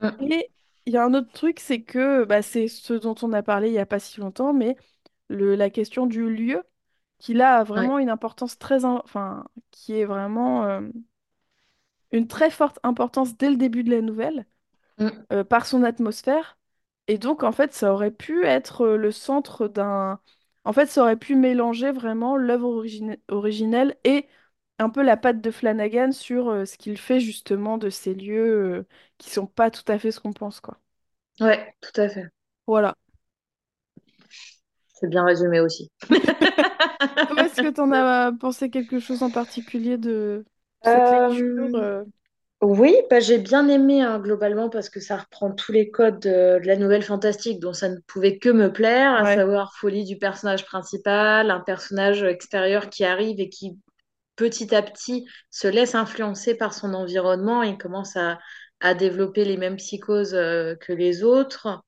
Mm. 0.00 0.08
Et 0.30 0.50
il 0.86 0.92
y 0.94 0.96
a 0.96 1.04
un 1.04 1.14
autre 1.14 1.32
truc, 1.32 1.60
c'est 1.60 1.82
que 1.82 2.24
bah, 2.24 2.42
c'est 2.42 2.68
ce 2.68 2.94
dont 2.94 3.14
on 3.22 3.32
a 3.32 3.42
parlé 3.42 3.68
il 3.68 3.74
y 3.74 3.78
a 3.78 3.86
pas 3.86 3.98
si 3.98 4.20
longtemps, 4.20 4.54
mais 4.54 4.76
le, 5.28 5.54
la 5.56 5.70
question 5.70 6.06
du 6.06 6.28
lieu, 6.30 6.62
qui 7.18 7.34
là 7.34 7.58
a 7.58 7.64
Ouais. 7.76 7.90
vraiment 7.90 7.98
une 7.98 8.10
importance 8.10 8.58
très... 8.58 8.84
Enfin, 8.84 9.46
qui 9.70 9.94
est 9.94 10.04
vraiment... 10.04 10.64
euh, 10.64 10.80
une 12.12 12.26
très 12.28 12.50
forte 12.50 12.78
importance 12.82 13.36
dès 13.36 13.50
le 13.50 13.56
début 13.56 13.82
de 13.84 13.90
la 13.90 14.00
nouvelle, 14.02 14.46
Mm. 14.98 15.26
euh, 15.32 15.44
par 15.44 15.66
son 15.66 15.82
atmosphère. 15.84 16.58
Et 17.08 17.18
donc, 17.18 17.42
en 17.44 17.52
fait, 17.52 17.74
ça 17.74 17.92
aurait 17.94 18.12
pu 18.12 18.44
être 18.46 18.82
euh, 18.82 18.96
le 18.98 19.12
centre 19.12 19.68
d'un... 19.68 20.20
En 20.64 20.72
fait, 20.74 20.86
ça 20.88 21.02
aurait 21.02 21.16
pu 21.18 21.36
mélanger 21.36 21.92
vraiment 21.92 22.36
l'œuvre 22.36 22.68
origine- 22.70 23.18
originelle 23.28 23.96
et 24.04 24.28
un 24.80 24.90
peu 24.90 25.02
la 25.02 25.16
patte 25.16 25.40
de 25.42 25.50
Flanagan 25.52 26.12
sur 26.12 26.48
euh, 26.50 26.64
ce 26.66 26.78
qu'il 26.78 26.98
fait 26.98 27.20
justement 27.20 27.78
de 27.78 27.90
ces 27.90 28.14
lieux 28.14 28.86
qui 29.18 29.30
sont 29.30 29.46
pas 29.46 29.70
tout 29.70 29.84
à 29.92 29.98
fait 29.98 30.12
ce 30.12 30.20
qu'on 30.20 30.32
pense, 30.34 30.60
quoi. 30.60 30.78
Ouais, 31.40 31.74
tout 31.80 31.98
à 32.00 32.08
fait. 32.10 32.26
Voilà. 32.66 32.94
C'est 34.98 35.08
bien 35.08 35.24
résumé 35.24 35.60
aussi. 35.60 35.90
Est-ce 37.36 37.60
que 37.60 37.68
tu 37.68 37.80
en 37.80 37.92
as 37.92 38.32
pensé 38.32 38.70
quelque 38.70 38.98
chose 39.00 39.22
en 39.22 39.30
particulier 39.30 39.98
de 39.98 40.44
cette 40.82 41.10
lecture? 41.10 41.46
Euh, 41.56 41.74
euh? 41.74 42.04
oui, 42.62 42.96
bah, 43.10 43.20
j'ai 43.20 43.38
bien 43.38 43.68
aimé 43.68 44.02
hein, 44.02 44.20
globalement 44.20 44.70
parce 44.70 44.90
que 44.90 45.00
ça 45.00 45.18
reprend 45.18 45.52
tous 45.52 45.72
les 45.72 45.90
codes 45.90 46.20
de, 46.20 46.60
de 46.62 46.66
la 46.66 46.76
nouvelle 46.76 47.02
fantastique 47.02 47.60
dont 47.60 47.72
ça 47.74 47.88
ne 47.90 47.98
pouvait 48.08 48.38
que 48.38 48.48
me 48.50 48.72
plaire, 48.72 49.14
à 49.14 49.24
Ouais. 49.24 49.36
savoir 49.36 49.74
folie 49.76 50.04
du 50.04 50.18
personnage 50.18 50.66
principal, 50.66 51.50
un 51.50 51.60
personnage 51.60 52.22
extérieur 52.24 52.90
qui 52.90 53.04
arrive 53.04 53.40
et 53.40 53.50
qui 53.50 53.78
petit 54.36 54.74
à 54.74 54.82
petit 54.82 55.26
se 55.50 55.68
laisse 55.68 55.94
influencer 55.96 56.56
par 56.56 56.74
son 56.74 56.94
environnement 56.94 57.62
et 57.62 57.78
commence 57.78 58.16
à, 58.16 58.38
à 58.80 58.94
développer 58.94 59.44
les 59.44 59.56
mêmes 59.58 59.76
psychoses 59.76 60.34
euh, 60.34 60.76
que 60.76 60.92
les 60.92 61.24
autres. 61.24 61.82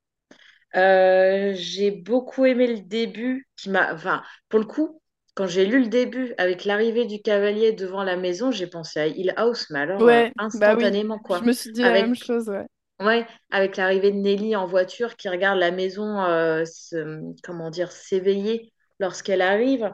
Euh, 0.77 1.53
j'ai 1.55 1.91
beaucoup 1.91 2.45
aimé 2.45 2.67
le 2.67 2.81
début 2.81 3.49
qui 3.57 3.71
m'a, 3.71 3.95
enfin, 3.95 4.23
pour 4.49 4.61
le 4.61 4.67
coup, 4.67 5.01
quand 5.35 5.47
j'ai 5.47 5.65
lu 5.67 5.81
le 5.81 5.89
début 5.89 6.35
avec 6.39 6.65
l'arrivée 6.65 7.07
du 7.07 7.23
cavalier 7.23 7.73
devant 7.73 8.03
la 8.05 8.17
maison, 8.17 8.51
j'ai 8.51 8.67
pensé 8.67 9.01
à 9.01 9.07
Hill 9.07 9.33
House, 9.37 9.67
mais 9.71 9.81
alors 9.81 10.07
euh, 10.09 10.23
Ouais, 10.23 10.33
bah 10.55 10.75
oui. 10.77 10.97
instantanément 10.97 11.19
Je 11.29 11.45
quoi. 11.45 11.45
me 11.45 11.53
suis 11.53 11.71
dit 11.71 11.83
la 11.83 11.93
même 11.93 12.15
chose, 12.15 12.49
ouais. 12.49 12.67
ouais, 13.01 13.27
avec 13.51 13.77
l'arrivée 13.77 14.11
de 14.13 14.17
Nelly 14.19 14.57
en 14.57 14.67
voiture 14.67 15.17
qui 15.17 15.29
regarde 15.29 15.59
la 15.59 15.71
maison, 15.71 16.21
euh, 16.23 16.65
se- 16.65 17.23
comment 17.43 17.71
dire, 17.71 17.93
s'éveiller 17.93 18.73
lorsqu'elle 19.01 19.43
arrive. 19.43 19.93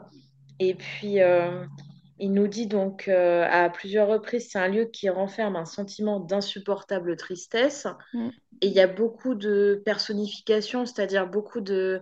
Et 0.59 0.75
puis, 0.75 1.21
euh, 1.21 1.65
il 2.17 2.33
nous 2.33 2.47
dit 2.47 2.67
donc 2.67 3.07
euh, 3.07 3.45
à 3.49 3.69
plusieurs 3.69 4.07
reprises, 4.07 4.49
c'est 4.49 4.59
un 4.59 4.67
lieu 4.67 4.85
qui 4.85 5.09
renferme 5.09 5.55
un 5.55 5.65
sentiment 5.65 6.19
d'insupportable 6.19 7.17
tristesse. 7.17 7.87
Mm. 8.13 8.29
Et 8.61 8.67
il 8.67 8.73
y 8.73 8.79
a 8.79 8.87
beaucoup 8.87 9.35
de 9.35 9.81
personnification, 9.85 10.85
c'est-à-dire 10.85 11.27
beaucoup 11.27 11.61
de 11.61 12.01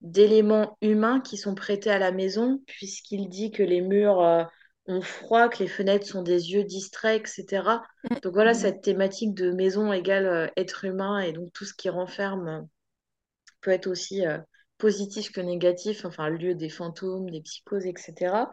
d'éléments 0.00 0.78
humains 0.80 1.20
qui 1.20 1.36
sont 1.36 1.56
prêtés 1.56 1.90
à 1.90 1.98
la 1.98 2.12
maison, 2.12 2.62
puisqu'il 2.66 3.28
dit 3.28 3.50
que 3.50 3.64
les 3.64 3.80
murs 3.80 4.22
euh, 4.22 4.44
ont 4.86 5.00
froid, 5.00 5.48
que 5.48 5.58
les 5.58 5.68
fenêtres 5.68 6.06
sont 6.06 6.22
des 6.22 6.52
yeux 6.52 6.62
distraits, 6.62 7.20
etc. 7.20 7.82
Donc 8.22 8.32
voilà, 8.32 8.54
cette 8.54 8.80
thématique 8.80 9.34
de 9.34 9.50
maison 9.50 9.92
égale 9.92 10.26
euh, 10.26 10.46
être 10.56 10.84
humain 10.84 11.18
et 11.18 11.32
donc 11.32 11.52
tout 11.52 11.64
ce 11.64 11.74
qui 11.74 11.88
renferme 11.88 12.68
peut 13.60 13.72
être 13.72 13.88
aussi 13.88 14.22
positif 14.78 15.32
que 15.32 15.40
négatif, 15.40 16.04
enfin 16.04 16.28
lieu 16.28 16.54
des 16.54 16.68
fantômes, 16.68 17.28
des 17.28 17.40
psychoses, 17.40 17.86
etc. 17.86 18.46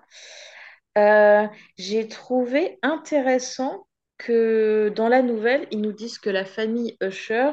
Euh, 0.98 1.48
j'ai 1.78 2.08
trouvé 2.08 2.80
intéressant 2.82 3.88
que 4.18 4.92
dans 4.96 5.10
la 5.10 5.22
nouvelle, 5.22 5.68
ils 5.72 5.82
nous 5.82 5.92
disent 5.92 6.20
que 6.20 6.30
la 6.30 6.46
famille 6.46 6.96
Usher 7.02 7.52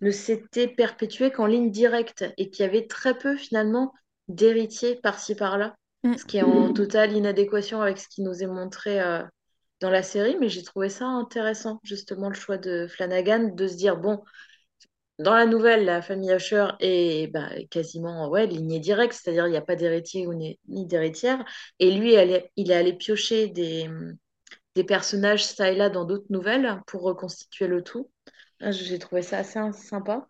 ne 0.00 0.10
s'était 0.10 0.68
perpétuée 0.68 1.30
qu'en 1.30 1.46
ligne 1.46 1.70
directe 1.70 2.24
et 2.38 2.50
qu'il 2.50 2.64
y 2.64 2.68
avait 2.68 2.86
très 2.86 3.16
peu 3.16 3.36
finalement 3.36 3.92
d'héritiers 4.28 4.96
par-ci 5.02 5.34
par-là, 5.34 5.74
Mm. 6.02 6.16
ce 6.16 6.24
qui 6.24 6.38
est 6.38 6.42
en 6.42 6.72
totale 6.72 7.12
inadéquation 7.12 7.82
avec 7.82 7.98
ce 7.98 8.08
qui 8.08 8.22
nous 8.22 8.42
est 8.42 8.46
montré 8.46 9.00
euh, 9.00 9.22
dans 9.80 9.90
la 9.90 10.02
série. 10.02 10.36
Mais 10.40 10.48
j'ai 10.48 10.62
trouvé 10.62 10.88
ça 10.88 11.06
intéressant, 11.06 11.80
justement, 11.82 12.28
le 12.28 12.34
choix 12.34 12.58
de 12.58 12.86
Flanagan 12.88 13.50
de 13.54 13.66
se 13.66 13.76
dire, 13.76 13.96
bon, 13.96 14.22
dans 15.20 15.34
la 15.34 15.44
nouvelle, 15.46 15.84
la 15.84 16.00
famille 16.00 16.32
Usher 16.32 16.68
est 16.80 17.30
bah, 17.32 17.50
quasiment 17.70 18.28
ouais, 18.28 18.46
lignée 18.46 18.80
directe, 18.80 19.12
c'est-à-dire 19.12 19.46
il 19.46 19.50
n'y 19.50 19.56
a 19.56 19.62
pas 19.62 19.76
d'héritier 19.76 20.26
ou 20.26 20.32
ni, 20.34 20.58
d'héritière. 20.66 21.44
Et 21.78 21.90
lui, 21.90 22.14
il 22.56 22.70
est 22.70 22.74
allé 22.74 22.94
piocher 22.94 23.48
des, 23.48 23.88
personnages 24.88 25.44
ça 25.44 25.70
et 25.70 25.76
là 25.76 25.90
dans 25.90 26.06
d'autres 26.06 26.30
nouvelles 26.30 26.80
pour 26.86 27.02
reconstituer 27.02 27.66
le 27.66 27.82
tout. 27.82 28.10
Ah, 28.60 28.70
J'ai 28.70 28.98
trouvé 28.98 29.20
ça 29.20 29.38
assez 29.38 29.60
sympa. 29.72 30.26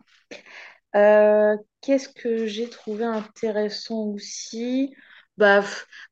Euh, 0.95 1.55
qu'est-ce 1.79 2.09
que 2.09 2.45
j'ai 2.47 2.69
trouvé 2.69 3.05
intéressant 3.05 4.07
aussi? 4.07 4.93
Bah, 5.37 5.63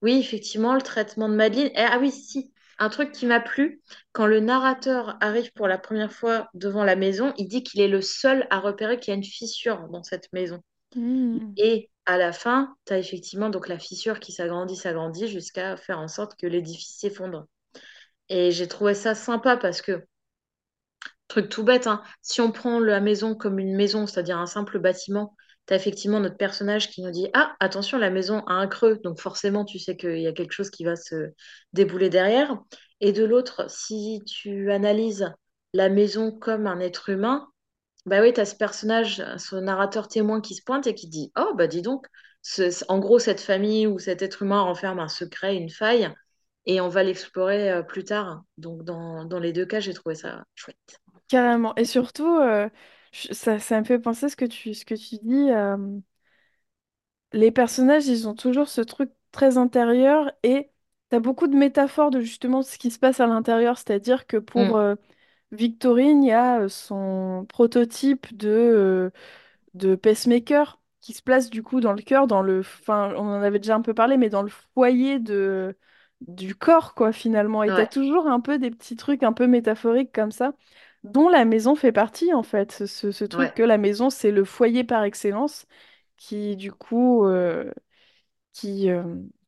oui, 0.01 0.19
effectivement, 0.19 0.73
le 0.73 0.81
traitement 0.81 1.27
de 1.27 1.35
Madeleine. 1.35 1.71
Eh, 1.75 1.79
ah 1.79 1.99
oui, 1.99 2.11
si, 2.11 2.53
un 2.79 2.89
truc 2.89 3.11
qui 3.11 3.25
m'a 3.25 3.39
plu, 3.39 3.81
quand 4.11 4.25
le 4.25 4.39
narrateur 4.39 5.17
arrive 5.21 5.51
pour 5.53 5.67
la 5.67 5.77
première 5.77 6.11
fois 6.11 6.49
devant 6.53 6.83
la 6.83 6.95
maison, 6.95 7.33
il 7.37 7.47
dit 7.47 7.63
qu'il 7.63 7.81
est 7.81 7.87
le 7.87 8.01
seul 8.01 8.47
à 8.49 8.59
repérer 8.59 8.99
qu'il 8.99 9.11
y 9.11 9.13
a 9.13 9.17
une 9.17 9.23
fissure 9.23 9.87
dans 9.89 10.03
cette 10.03 10.31
maison. 10.33 10.63
Mm. 10.95 11.53
Et 11.57 11.89
à 12.05 12.17
la 12.17 12.31
fin, 12.31 12.75
tu 12.85 12.93
as 12.93 12.97
effectivement 12.97 13.49
donc 13.49 13.67
la 13.67 13.77
fissure 13.77 14.19
qui 14.19 14.31
s'agrandit, 14.31 14.75
s'agrandit 14.75 15.27
jusqu'à 15.27 15.77
faire 15.77 15.99
en 15.99 16.07
sorte 16.07 16.35
que 16.39 16.47
l'édifice 16.47 16.97
s'effondre. 16.97 17.45
Et 18.29 18.51
j'ai 18.51 18.67
trouvé 18.67 18.93
ça 18.93 19.13
sympa 19.13 19.57
parce 19.57 19.81
que 19.81 20.03
Truc 21.29 21.47
tout 21.49 21.63
bête, 21.63 21.85
hein. 21.85 22.01
Si 22.23 22.41
on 22.41 22.51
prend 22.51 22.79
la 22.79 22.99
maison 22.99 23.35
comme 23.35 23.59
une 23.59 23.75
maison, 23.75 24.07
c'est-à-dire 24.07 24.39
un 24.39 24.47
simple 24.47 24.79
bâtiment, 24.79 25.35
effectivement 25.75 26.19
notre 26.19 26.37
personnage 26.37 26.89
qui 26.89 27.01
nous 27.01 27.11
dit 27.11 27.27
Ah, 27.33 27.55
attention, 27.59 27.97
la 27.97 28.09
maison 28.09 28.39
a 28.47 28.53
un 28.53 28.67
creux, 28.67 28.99
donc 29.03 29.19
forcément, 29.19 29.65
tu 29.65 29.79
sais 29.79 29.97
qu'il 29.97 30.19
y 30.19 30.27
a 30.27 30.33
quelque 30.33 30.51
chose 30.51 30.69
qui 30.69 30.83
va 30.83 30.95
se 30.95 31.31
débouler 31.73 32.09
derrière. 32.09 32.57
Et 33.01 33.11
de 33.13 33.23
l'autre, 33.23 33.69
si 33.69 34.21
tu 34.25 34.71
analyses 34.71 35.31
la 35.73 35.89
maison 35.89 36.31
comme 36.31 36.67
un 36.67 36.79
être 36.79 37.09
humain, 37.09 37.47
bah 38.05 38.21
oui, 38.21 38.33
tu 38.33 38.39
as 38.39 38.45
ce 38.45 38.55
personnage, 38.55 39.23
ce 39.37 39.55
narrateur 39.55 40.07
témoin 40.07 40.41
qui 40.41 40.55
se 40.55 40.63
pointe 40.63 40.87
et 40.87 40.95
qui 40.95 41.07
dit 41.07 41.31
Oh, 41.37 41.53
bah 41.55 41.67
dis 41.67 41.81
donc, 41.81 42.07
en 42.87 42.99
gros, 42.99 43.19
cette 43.19 43.41
famille 43.41 43.87
ou 43.87 43.99
cet 43.99 44.21
être 44.21 44.43
humain 44.43 44.61
renferme 44.61 44.99
un 44.99 45.07
secret, 45.09 45.55
une 45.55 45.69
faille, 45.69 46.09
et 46.65 46.81
on 46.81 46.89
va 46.89 47.03
l'explorer 47.03 47.71
euh, 47.71 47.83
plus 47.83 48.03
tard. 48.03 48.43
Donc, 48.57 48.83
dans, 48.83 49.25
dans 49.25 49.39
les 49.39 49.53
deux 49.53 49.65
cas, 49.65 49.79
j'ai 49.79 49.93
trouvé 49.93 50.15
ça 50.15 50.43
chouette. 50.55 50.99
Carrément. 51.27 51.75
Et 51.75 51.85
surtout, 51.85 52.37
euh, 52.37 52.69
je- 53.11 53.33
ça, 53.33 53.59
ça 53.59 53.79
me 53.79 53.85
fait 53.85 53.99
penser 53.99 54.29
ce 54.29 54.35
que 54.35 54.45
tu, 54.45 54.73
ce 54.73 54.85
que 54.85 54.95
tu 54.95 55.17
dis. 55.23 55.49
euh, 55.51 55.77
les 57.33 57.51
personnages, 57.51 58.07
ils 58.07 58.27
ont 58.27 58.35
toujours 58.35 58.67
ce 58.69 58.81
truc 58.81 59.11
très 59.31 59.57
intérieur 59.57 60.31
et 60.43 60.71
t'as 61.09 61.19
beaucoup 61.19 61.47
de 61.47 61.55
métaphores 61.55 62.11
de 62.11 62.21
justement 62.21 62.61
ce 62.63 62.77
qui 62.77 62.91
se 62.91 62.99
passe 62.99 63.19
à 63.19 63.27
l'intérieur. 63.27 63.77
C'est-à-dire 63.77 64.25
que 64.27 64.37
pour 64.37 64.75
Mm. 64.75 64.77
euh, 64.77 64.95
Victorine, 65.51 66.23
il 66.23 66.29
y 66.29 66.31
a 66.33 66.61
euh, 66.61 66.69
son 66.69 67.45
prototype 67.49 68.35
de, 68.37 68.49
euh, 68.49 69.11
de 69.75 69.95
pacemaker 69.95 70.81
qui 71.01 71.13
se 71.13 71.23
place 71.23 71.49
du 71.49 71.63
coup 71.63 71.81
dans 71.81 71.93
le 71.93 72.01
cœur, 72.03 72.27
dans 72.27 72.41
le, 72.43 72.59
enfin, 72.61 73.13
on 73.17 73.21
en 73.27 73.41
avait 73.43 73.59
déjà 73.59 73.75
un 73.75 73.81
peu 73.81 73.93
parlé, 73.95 74.17
mais 74.17 74.29
dans 74.29 74.43
le 74.43 74.49
foyer 74.75 75.19
de, 75.19 75.77
du 76.21 76.55
corps, 76.55 76.95
quoi, 76.95 77.11
finalement. 77.13 77.63
Et 77.63 77.73
t'as 77.73 77.85
Ouais, 77.85 77.87
toujours 77.87 78.27
un 78.27 78.39
peu 78.41 78.59
des 78.59 78.71
petits 78.71 78.95
trucs 78.97 79.23
un 79.23 79.33
peu 79.33 79.47
métaphoriques 79.47 80.13
comme 80.13 80.31
ça, 80.31 80.53
dont 81.03 81.29
la 81.29 81.45
maison 81.45 81.75
fait 81.75 81.91
partie, 81.91 82.33
en 82.33 82.43
fait. 82.43 82.85
Ce, 82.85 83.11
ce- 83.11 83.23
truc 83.25 83.53
ouais. 83.53 83.53
que 83.53 83.63
la 83.63 83.77
maison, 83.77 84.09
c'est 84.09 84.31
le 84.31 84.43
foyer 84.45 84.83
par 84.83 85.03
excellence, 85.03 85.65
qui, 86.17 86.55
du 86.57 86.71
coup, 86.71 87.25
euh, 87.25 87.71
qui, 88.53 88.89
euh, 88.89 89.03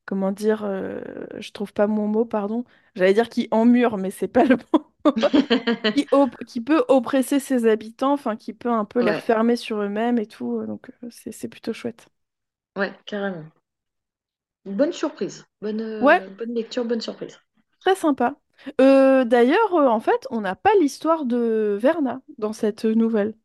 comment 0.06 0.32
dire, 0.32 0.64
euh, 0.66 1.02
je 1.40 1.52
trouve 1.52 1.74
pas 1.74 1.88
mon 1.88 2.08
mot, 2.08 2.26
pardon. 2.26 2.66
J'allais 2.96 3.14
dire 3.14 3.30
qui 3.30 3.48
emmure, 3.52 3.98
mais 3.98 4.12
c'est 4.12 4.28
pas 4.30 4.46
le 4.46 4.58
bon 4.74 4.86
mot. 5.06 5.14
Qui, 5.96 6.08
op- 6.12 6.38
qui 6.46 6.62
peut 6.62 6.84
oppresser 6.90 7.40
ses 7.40 7.66
habitants, 7.68 8.14
enfin, 8.14 8.36
qui 8.38 8.54
peut 8.54 8.72
un 8.72 8.86
peu 8.86 9.02
les 9.02 9.12
Ouais, 9.12 9.14
refermer 9.14 9.56
sur 9.58 9.82
eux-mêmes 9.82 10.18
et 10.20 10.26
tout. 10.28 10.66
Donc, 10.66 10.92
euh, 11.04 11.08
c'est 11.12 11.32
c'est 11.34 11.50
plutôt 11.50 11.74
chouette. 11.74 12.08
ouais, 12.78 12.94
carrément. 13.06 13.46
Bonne 14.66 14.92
surprise. 14.92 15.46
Bonne, 15.62 15.82
Ouais, 16.00 16.22
euh, 16.22 16.30
bonne 16.32 16.56
lecture, 16.56 16.84
bonne 16.84 17.00
surprise. 17.02 17.40
très 17.80 17.96
sympa. 17.96 18.36
Euh, 18.82 19.26
d'ailleurs, 19.26 19.74
euh, 19.76 19.88
en 19.88 20.00
fait, 20.00 20.28
on 20.32 20.42
n'a 20.42 20.56
pas 20.56 20.72
l'histoire 20.80 21.26
de 21.26 21.78
Verna 21.82 22.22
dans 22.38 22.54
cette 22.54 22.86
nouvelle. 22.86 23.36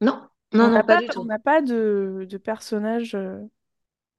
Non, 0.00 0.30
On 0.58 0.58
non, 0.58 0.70
n'a 0.70 0.70
non, 0.70 0.84
pas 0.84 0.96
pas, 0.96 1.02
du 1.02 1.10
on 1.16 1.24
tout. 1.24 1.26
n'a 1.26 1.38
pas 1.38 1.62
de, 1.62 2.26
de 2.28 2.36
personnage. 2.38 3.14
euh, 3.14 3.40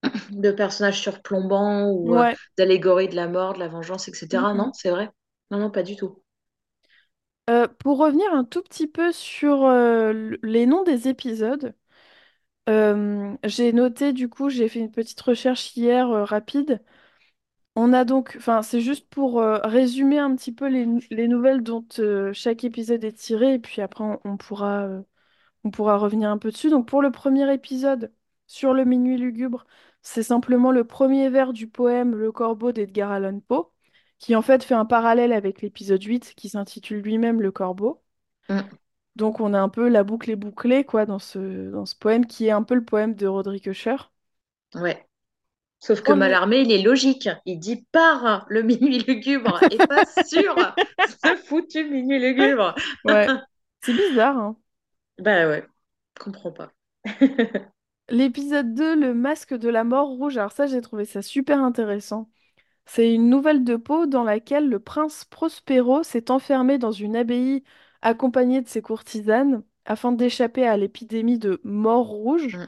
De 0.29 0.51
personnages 0.51 1.01
surplombants 1.01 1.89
ou 1.91 2.15
euh, 2.15 2.23
Ouais. 2.23 2.37
d'allégories 2.57 3.09
de 3.09 3.15
la 3.15 3.27
mort, 3.27 3.53
de 3.55 3.59
la 3.59 3.67
vengeance, 3.67 4.07
etc. 4.07 4.53
Non, 4.53 4.71
c'est 4.73 4.89
vrai. 4.89 5.09
Non, 5.51 5.59
non, 5.59 5.69
pas 5.71 5.83
du 5.83 5.95
tout. 5.97 6.21
Euh, 7.49 7.67
pour 7.79 7.97
revenir 7.99 8.33
un 8.33 8.43
tout 8.43 8.61
petit 8.61 8.87
peu 8.87 9.11
sur 9.13 9.63
euh, 9.63 10.35
les 10.43 10.65
noms 10.65 10.83
des 10.83 11.07
épisodes, 11.07 11.73
euh, 12.69 13.35
j'ai 13.45 13.73
noté, 13.73 14.13
du 14.13 14.29
coup, 14.29 14.49
j'ai 14.49 14.69
fait 14.69 14.79
une 14.79 14.91
petite 14.91 15.21
recherche 15.21 15.75
hier 15.77 16.09
euh, 16.11 16.23
rapide. 16.25 16.81
On 17.79 17.93
a 17.93 18.05
donc, 18.05 18.33
enfin, 18.37 18.61
c'est 18.63 18.81
juste 18.81 19.07
pour 19.09 19.39
euh, 19.39 19.59
résumer 19.63 20.17
un 20.17 20.35
petit 20.35 20.51
peu 20.51 20.67
les, 20.67 20.85
nou- 20.87 20.99
les 21.11 21.27
nouvelles 21.27 21.61
dont 21.63 21.85
euh, 21.99 22.33
chaque 22.33 22.63
épisode 22.63 23.03
est 23.03 23.13
tiré, 23.13 23.53
et 23.55 23.59
puis 23.59 23.81
après, 23.81 24.03
on, 24.03 24.19
on 24.23 24.35
pourra, 24.37 24.85
euh, 24.85 25.01
on 25.63 25.71
pourra 25.71 25.97
revenir 25.97 26.29
un 26.31 26.37
peu 26.39 26.51
dessus. 26.51 26.69
Donc, 26.71 26.87
pour 26.87 27.01
le 27.03 27.11
premier 27.11 27.51
épisode, 27.53 28.13
sur 28.47 28.73
le 28.73 28.85
minuit 28.85 29.17
lugubre, 29.17 29.65
c'est 30.03 30.23
simplement 30.23 30.71
le 30.71 30.85
premier 30.85 31.29
vers 31.29 31.53
du 31.53 31.67
poème 31.69 32.15
Le 32.15 32.31
Corbeau 32.31 32.71
d'Edgar 32.73 33.11
Allan 33.11 33.39
Poe, 33.41 33.71
qui 34.19 34.35
en 34.35 34.41
fait 34.43 34.63
fait 34.63 34.75
un 34.75 34.85
parallèle 34.85 35.33
avec 35.33 35.61
l'épisode 35.61 36.03
8, 36.03 36.33
qui 36.35 36.49
s'intitule 36.49 37.01
lui-même 37.01 37.41
Le 37.41 37.51
Corbeau. 37.51 38.03
Mm, 38.49 38.77
Donc, 39.17 39.39
on 39.41 39.53
a 39.53 39.59
un 39.59 39.67
peu 39.69 39.89
la 39.89 40.03
boucle 40.05 40.31
est 40.31 40.35
bouclée, 40.37 40.85
quoi, 40.85 41.05
dans 41.05 41.19
ce, 41.19 41.69
dans 41.71 41.85
ce 41.85 41.93
poème, 41.95 42.25
qui 42.25 42.45
est 42.45 42.51
un 42.51 42.63
peu 42.63 42.73
le 42.75 42.85
poème 42.85 43.15
de 43.15 43.27
Roderick 43.27 43.65
Usher. 43.65 43.97
ouais. 44.75 45.06
Sauf 45.79 45.99
que 45.99 46.05
Pour 46.05 46.13
le... 46.13 46.19
Mallarmé, 46.19 46.61
il 46.61 46.71
est 46.71 46.81
logique. 46.81 47.29
Il 47.45 47.59
dit 47.59 47.85
par 47.91 48.45
le 48.49 48.63
minuit 48.63 48.99
lugubre 48.99 49.59
et 49.71 49.77
pas 49.77 50.05
sur 50.25 50.55
ce 51.23 51.35
foutu 51.45 51.85
minuit 51.85 52.19
lugubre. 52.19 52.75
Ouais, 53.05 53.27
c'est 53.81 53.93
bizarre, 53.93 54.37
hein. 54.37 54.57
Bah 55.19 55.47
ouais, 55.47 55.65
je 56.17 56.23
comprends 56.23 56.51
pas. 56.51 56.71
L'épisode 58.09 58.73
2, 58.73 58.95
le 58.95 59.13
masque 59.13 59.53
de 59.53 59.69
la 59.69 59.83
mort 59.83 60.07
rouge, 60.09 60.37
alors 60.37 60.51
ça 60.51 60.65
j'ai 60.65 60.81
trouvé 60.81 61.05
ça 61.05 61.21
super 61.21 61.61
intéressant. 61.61 62.29
C'est 62.85 63.13
une 63.13 63.29
nouvelle 63.29 63.63
de 63.65 63.75
Poe 63.75 64.07
dans 64.07 64.23
laquelle 64.23 64.69
le 64.69 64.79
prince 64.79 65.25
Prospero 65.25 66.03
s'est 66.03 66.31
enfermé 66.31 66.77
dans 66.79 66.91
une 66.91 67.15
abbaye 67.15 67.63
accompagné 68.01 68.61
de 68.61 68.67
ses 68.69 68.81
courtisanes 68.81 69.63
afin 69.85 70.11
d'échapper 70.13 70.67
à 70.67 70.77
l'épidémie 70.77 71.39
de 71.39 71.61
mort 71.63 72.07
rouge. 72.07 72.57
Mm, 72.57 72.67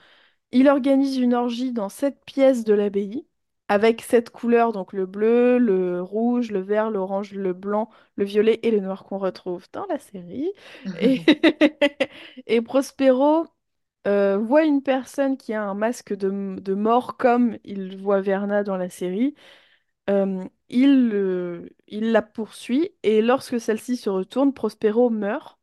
Il 0.51 0.67
organise 0.67 1.17
une 1.17 1.33
orgie 1.33 1.71
dans 1.73 1.89
sept 1.89 2.19
pièces 2.25 2.63
de 2.63 2.73
l'abbaye 2.73 3.25
avec 3.67 4.01
sept 4.01 4.29
couleurs, 4.31 4.71
donc 4.73 4.93
le 4.93 5.05
bleu, 5.05 5.59
le 5.59 6.01
rouge, 6.01 6.51
le 6.51 6.59
vert, 6.61 6.89
l'orange, 6.89 7.33
le 7.33 7.53
blanc, 7.53 7.89
le 8.15 8.25
violet 8.25 8.59
et 8.63 8.71
le 8.71 8.79
noir 8.79 9.03
qu'on 9.05 9.19
retrouve 9.19 9.65
dans 9.73 9.85
la 9.87 9.99
série. 9.99 10.51
Et, 10.99 11.21
et 12.47 12.61
Prospero 12.61 13.45
euh, 14.07 14.37
voit 14.39 14.63
une 14.65 14.81
personne 14.83 15.37
qui 15.37 15.53
a 15.53 15.63
un 15.63 15.73
masque 15.75 16.13
de, 16.15 16.59
de 16.59 16.73
mort 16.73 17.17
comme 17.17 17.57
il 17.63 17.97
voit 17.97 18.21
Verna 18.21 18.63
dans 18.63 18.77
la 18.77 18.89
série. 18.89 19.35
Euh, 20.09 20.43
il, 20.69 21.11
euh, 21.13 21.69
il 21.87 22.11
la 22.11 22.21
poursuit 22.21 22.91
et 23.03 23.21
lorsque 23.21 23.59
celle-ci 23.59 23.97
se 23.97 24.09
retourne, 24.09 24.53
Prospero 24.53 25.09
meurt. 25.09 25.59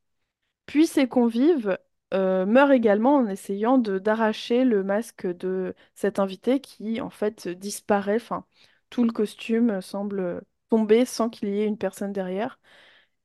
Puis 0.67 0.87
ses 0.87 1.09
convives 1.09 1.79
euh, 2.15 2.47
meurent 2.47 2.73
également 2.73 3.17
en 3.17 3.27
essayant 3.29 3.79
de 3.79 3.99
d'arracher 3.99 4.65
le 4.65 4.85
masque 4.85 5.27
de 5.27 5.75
cet 5.95 6.19
invité 6.19 6.61
qui 6.61 7.01
en 7.01 7.11
fait 7.11 7.49
disparaît. 7.49 8.17
Enfin, 8.17 8.47
tout 8.91 9.05
le 9.05 9.13
costume 9.13 9.81
semble 9.81 10.43
tomber 10.71 11.05
sans 11.05 11.29
qu'il 11.31 11.49
y 11.51 11.61
ait 11.61 11.67
une 11.67 11.79
personne 11.79 12.13
derrière. 12.13 12.59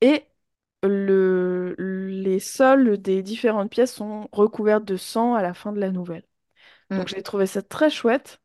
Et 0.01 0.25
le, 0.83 1.75
les 1.77 2.39
sols 2.39 2.97
des 3.01 3.23
différentes 3.23 3.71
pièces 3.71 3.93
sont 3.95 4.29
recouvertes 4.31 4.85
de 4.85 4.97
sang 4.97 5.35
à 5.35 5.41
la 5.43 5.53
fin 5.53 5.71
de 5.73 5.79
la 5.79 5.91
nouvelle. 5.91 6.25
Donc 6.95 7.07
Mm. 7.07 7.15
j'ai 7.15 7.23
trouvé 7.23 7.47
ça 7.47 7.61
très 7.63 7.89
chouette. 7.91 8.41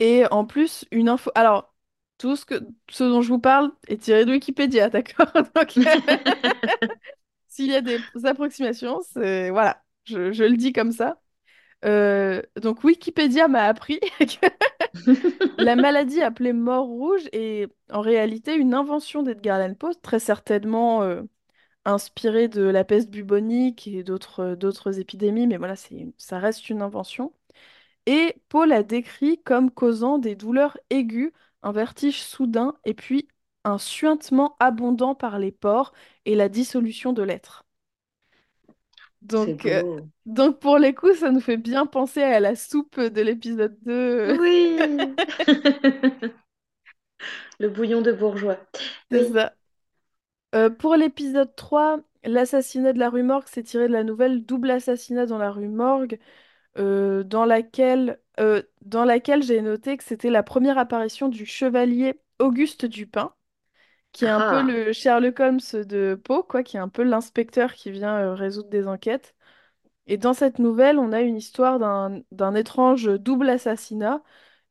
Et 0.00 0.24
en 0.30 0.44
plus, 0.44 0.84
une 0.90 1.08
info. 1.08 1.30
Alors, 1.34 1.74
tout 2.18 2.36
ce 2.36 2.44
que... 2.46 2.54
ce 2.90 3.04
dont 3.04 3.22
je 3.22 3.28
vous 3.28 3.38
parle 3.40 3.72
est 3.88 3.98
tiré 4.02 4.24
de 4.24 4.32
Wikipédia, 4.32 4.88
d'accord? 4.90 5.28
Donc, 5.54 5.74
s'il 7.56 7.70
y 7.70 7.76
a 7.76 7.80
des 7.82 8.00
approximations, 8.24 9.00
c'est... 9.12 9.50
Voilà, 9.50 9.82
je, 10.04 10.32
je 10.32 10.44
le 10.44 10.56
dis 10.56 10.72
comme 10.72 10.92
ça. 10.92 11.20
Euh, 11.84 12.42
donc, 12.60 12.84
Wikipédia 12.84 13.48
m'a 13.48 13.64
appris 13.64 14.00
que 14.20 14.46
la 15.58 15.76
maladie 15.76 16.22
appelée 16.22 16.52
mort 16.52 16.86
rouge 16.86 17.22
est 17.32 17.68
en 17.90 18.00
réalité 18.00 18.54
une 18.54 18.74
invention 18.74 19.22
d'Edgar 19.22 19.60
Allan 19.60 19.74
Poe, 19.74 19.94
très 20.02 20.18
certainement 20.18 21.02
euh, 21.02 21.22
inspirée 21.84 22.48
de 22.48 22.62
la 22.62 22.84
peste 22.84 23.10
bubonique 23.10 23.88
et 23.88 24.02
d'autres 24.04 24.54
d'autres 24.56 25.00
épidémies, 25.00 25.46
mais 25.46 25.58
voilà, 25.58 25.76
c'est, 25.76 26.08
ça 26.18 26.38
reste 26.38 26.70
une 26.70 26.82
invention. 26.82 27.32
Et 28.06 28.36
Paul 28.48 28.72
a 28.72 28.82
décrit 28.82 29.42
comme 29.44 29.70
causant 29.70 30.18
des 30.18 30.36
douleurs 30.36 30.78
aiguës, 30.90 31.32
un 31.62 31.72
vertige 31.72 32.22
soudain 32.22 32.74
et 32.84 32.94
puis 32.94 33.28
un 33.66 33.78
suintement 33.78 34.56
abondant 34.60 35.14
par 35.16 35.38
les 35.40 35.52
pores 35.52 35.92
et 36.26 36.36
la 36.36 36.48
dissolution 36.48 37.12
de 37.12 37.22
l'être. 37.24 37.66
Donc, 39.22 39.66
euh, 39.66 40.00
donc 40.26 40.60
pour 40.60 40.78
les 40.78 40.94
coups, 40.94 41.18
ça 41.20 41.30
nous 41.30 41.40
fait 41.40 41.56
bien 41.56 41.86
penser 41.86 42.22
à 42.22 42.40
la 42.40 42.54
soupe 42.56 43.00
de 43.00 43.20
l'épisode 43.22 43.76
2. 43.82 44.36
Oui. 44.38 44.78
Le 47.58 47.68
bouillon 47.68 48.02
de 48.02 48.12
bourgeois. 48.12 48.58
C'est 49.10 49.22
Oui. 49.22 49.24
ça. 49.24 49.52
Euh, 50.54 50.70
pour 50.70 50.96
l'épisode 50.96 51.54
3, 51.56 51.98
l'assassinat 52.24 52.92
de 52.92 52.98
la 52.98 53.10
rue 53.10 53.22
Morgue, 53.22 53.44
c'est 53.48 53.62
tiré 53.64 53.88
de 53.88 53.92
la 53.92 54.04
nouvelle 54.04 54.44
Double 54.44 54.70
assassinat 54.70 55.26
dans 55.26 55.38
la 55.38 55.50
rue 55.50 55.68
Morgue, 55.68 56.18
euh, 56.78 57.22
dans 57.24 57.44
laquelle, 57.46 58.20
dans 58.82 59.04
laquelle 59.04 59.42
j'ai 59.42 59.60
noté 59.62 59.96
que 59.96 60.04
c'était 60.04 60.30
la 60.30 60.42
première 60.42 60.78
apparition 60.78 61.28
du 61.28 61.46
chevalier 61.46 62.20
Auguste 62.38 62.84
Dupin. 62.86 63.32
Qui 64.16 64.26
est 64.26 64.28
un 64.30 64.42
peu 64.42 64.62
Ah, 64.62 64.62
le 64.62 64.92
Sherlock 64.92 65.40
Holmes 65.40 65.60
de 65.74 66.20
Poe, 66.22 66.42
quoi, 66.44 66.62
qui 66.62 66.76
est 66.76 66.80
un 66.80 66.88
peu 66.88 67.02
l'inspecteur 67.02 67.74
qui 67.74 67.90
vient 67.90 68.16
euh, 68.18 68.34
résoudre 68.34 68.70
des 68.70 68.88
enquêtes. 68.88 69.34
Et 70.06 70.18
dans 70.18 70.34
cette 70.34 70.58
nouvelle, 70.60 70.98
on 70.98 71.12
a 71.12 71.20
une 71.22 71.36
histoire 71.36 71.78
d'un 71.78 72.22
d'un 72.32 72.54
étrange 72.54 73.06
double 73.20 73.50
assassinat 73.50 74.22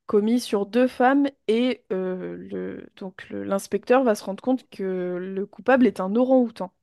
commis 0.07 0.39
sur 0.41 0.65
deux 0.67 0.87
femmes 0.87 1.27
et 1.47 1.85
euh, 1.93 2.37
le, 2.37 2.89
donc 2.97 3.29
le- 3.29 3.43
l'inspecteur 3.45 4.03
va 4.03 4.15
se 4.15 4.23
rendre 4.25 4.43
compte 4.43 4.69
que 4.69 4.83
le 5.21 5.45
coupable 5.47 5.87
est 5.87 5.99
un 6.01 6.15
orang-outan. 6.15 6.73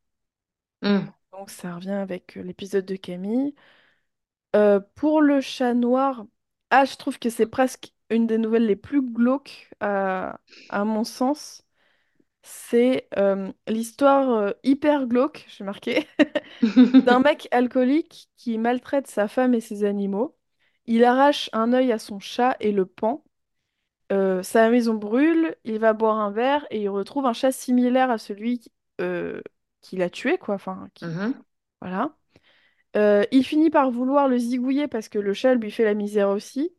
Mm. 0.83 1.13
Donc 1.33 1.51
ça 1.51 1.75
revient 1.75 1.91
avec 1.91 2.37
euh, 2.37 2.43
l'épisode 2.43 2.85
de 2.87 2.97
Camille. 2.97 3.55
Euh, 4.57 4.81
pour 4.97 5.23
le 5.23 5.41
chat 5.41 5.75
noir, 5.75 6.27
ah, 6.71 6.85
je 6.85 6.97
trouve 6.97 7.19
que 7.19 7.31
c'est 7.31 7.47
presque 7.47 7.95
une 8.11 8.27
des 8.27 8.39
nouvelles 8.39 8.67
les 8.67 8.77
plus 8.77 9.03
glauques 9.03 9.71
à, 9.81 10.41
à 10.69 10.85
mon 10.85 11.05
sens. 11.05 11.65
C'est 12.43 13.09
euh, 13.19 13.53
l'histoire 13.69 14.31
euh, 14.31 14.53
hyper 14.65 15.07
glauque, 15.07 15.47
j'ai 15.49 15.65
marqué, 15.65 16.09
d'un 17.01 17.21
mec 17.21 17.49
alcoolique 17.53 18.29
qui 18.37 18.59
maltraite 18.59 19.07
sa 19.09 19.29
femme 19.29 19.55
et 19.55 19.61
ses 19.61 19.85
animaux. 19.85 20.37
Il 20.87 21.05
arrache 21.05 21.51
un 21.53 21.73
œil 21.73 21.93
à 21.93 21.99
son 21.99 22.21
chat 22.21 22.57
et 22.61 22.73
le 22.73 22.87
pend. 22.87 23.25
Euh, 24.13 24.43
sa 24.43 24.71
maison 24.71 24.95
brûle, 24.95 25.57
il 25.65 25.79
va 25.81 25.95
boire 25.95 26.19
un 26.19 26.31
verre 26.33 26.67
et 26.71 26.83
il 26.83 26.89
retrouve 26.91 27.27
un 27.27 27.33
chat 27.35 27.53
similaire 27.53 28.11
à 28.11 28.19
celui 28.19 28.61
qui- 28.61 28.73
euh, 29.01 29.43
qu'il 29.83 30.03
a 30.03 30.11
tué, 30.11 30.39
quoi. 30.39 30.57
Enfin, 30.57 30.89
qui... 30.95 31.09
Mhm. 31.09 31.43
Voilà. 31.81 32.17
Euh, 32.97 33.25
il 33.33 33.45
finit 33.45 33.71
par 33.71 33.91
vouloir 33.91 34.29
le 34.29 34.39
zigouiller 34.39 34.89
parce 34.89 35.09
que 35.09 35.19
le 35.19 35.35
chat 35.35 35.55
lui 35.55 35.71
fait 35.71 35.85
la 35.85 35.95
misère 35.95 36.31
aussi. 36.31 36.75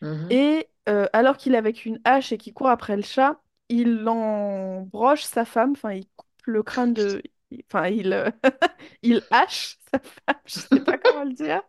Mhm. 0.00 0.30
Et 0.30 0.68
euh, 0.88 1.06
alors 1.12 1.36
qu'il 1.36 1.54
est 1.54 1.58
avec 1.58 1.84
une 1.84 2.00
hache 2.04 2.32
et 2.32 2.38
qu'il 2.38 2.54
court 2.54 2.68
après 2.68 2.96
le 2.96 3.02
chat, 3.02 3.40
il 3.72 4.06
embroche 4.08 5.24
sa 5.24 5.44
femme, 5.44 5.72
enfin 5.72 5.92
il 5.92 6.06
coupe 6.16 6.28
le 6.46 6.62
crâne 6.62 6.94
de... 6.94 7.22
Enfin 7.66 7.88
il, 7.88 8.12
euh, 8.12 8.30
il 9.02 9.22
hache 9.30 9.78
sa 9.92 9.98
femme, 10.00 10.40
je 10.46 10.60
sais 10.60 10.80
pas 10.80 10.98
comment 10.98 11.24
le 11.24 11.32
dire. 11.34 11.62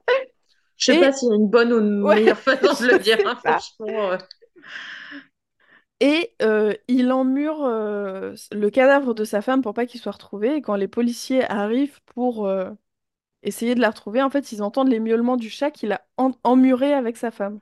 Je 0.77 0.85
sais 0.85 0.95
pas 0.95 1.11
s'il 1.11 1.29
y 1.29 1.31
a 1.31 1.35
une 1.35 1.49
bonne 1.49 1.73
ou 1.73 1.79
une 1.79 2.01
ouais, 2.01 2.15
meilleure 2.15 2.37
façon 2.39 2.73
de 2.83 2.87
le 2.91 2.99
dire, 2.99 3.19
hein, 3.25 3.35
franchement. 3.35 4.11
euh. 4.11 4.17
Et 5.99 6.35
euh, 6.41 6.73
il 6.87 7.11
emmure 7.11 7.63
euh, 7.63 8.35
le 8.51 8.69
cadavre 8.69 9.13
de 9.13 9.23
sa 9.23 9.41
femme 9.41 9.61
pour 9.61 9.73
pas 9.73 9.85
qu'il 9.85 10.01
soit 10.01 10.11
retrouvé. 10.11 10.55
Et 10.55 10.61
quand 10.61 10.75
les 10.75 10.87
policiers 10.87 11.43
arrivent 11.49 12.01
pour 12.05 12.45
euh, 12.47 12.71
essayer 13.43 13.75
de 13.75 13.81
la 13.81 13.91
retrouver, 13.91 14.21
en 14.23 14.29
fait 14.29 14.51
ils 14.51 14.63
entendent 14.63 14.89
les 14.89 14.99
miaulements 14.99 15.37
du 15.37 15.49
chat 15.49 15.71
qu'il 15.71 15.91
a 15.93 16.05
en- 16.17 16.33
emmuré 16.43 16.93
avec 16.93 17.17
sa 17.17 17.31
femme. 17.31 17.61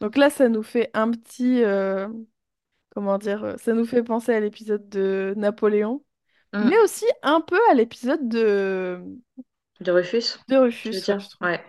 Donc 0.00 0.16
là 0.16 0.30
ça 0.30 0.48
nous 0.48 0.62
fait 0.64 0.90
un 0.94 1.10
petit... 1.12 1.62
comment 2.90 3.18
dire, 3.18 3.44
euh, 3.44 3.56
ça 3.58 3.72
nous 3.74 3.86
fait 3.86 4.02
penser 4.02 4.32
à 4.34 4.40
l'épisode 4.40 4.88
de 4.88 5.34
Napoléon, 5.36 6.04
mais 6.58 6.76
Mm. 6.76 6.80
aussi 6.84 7.06
un 7.22 7.40
peu 7.42 7.58
à 7.70 7.74
l'épisode 7.74 8.28
de, 8.28 9.00
De 9.80 9.90
Rufus, 9.92 10.38
de 10.48 10.56
Rufus, 10.58 11.08
ouais, 11.08 11.18
je. 11.40 11.60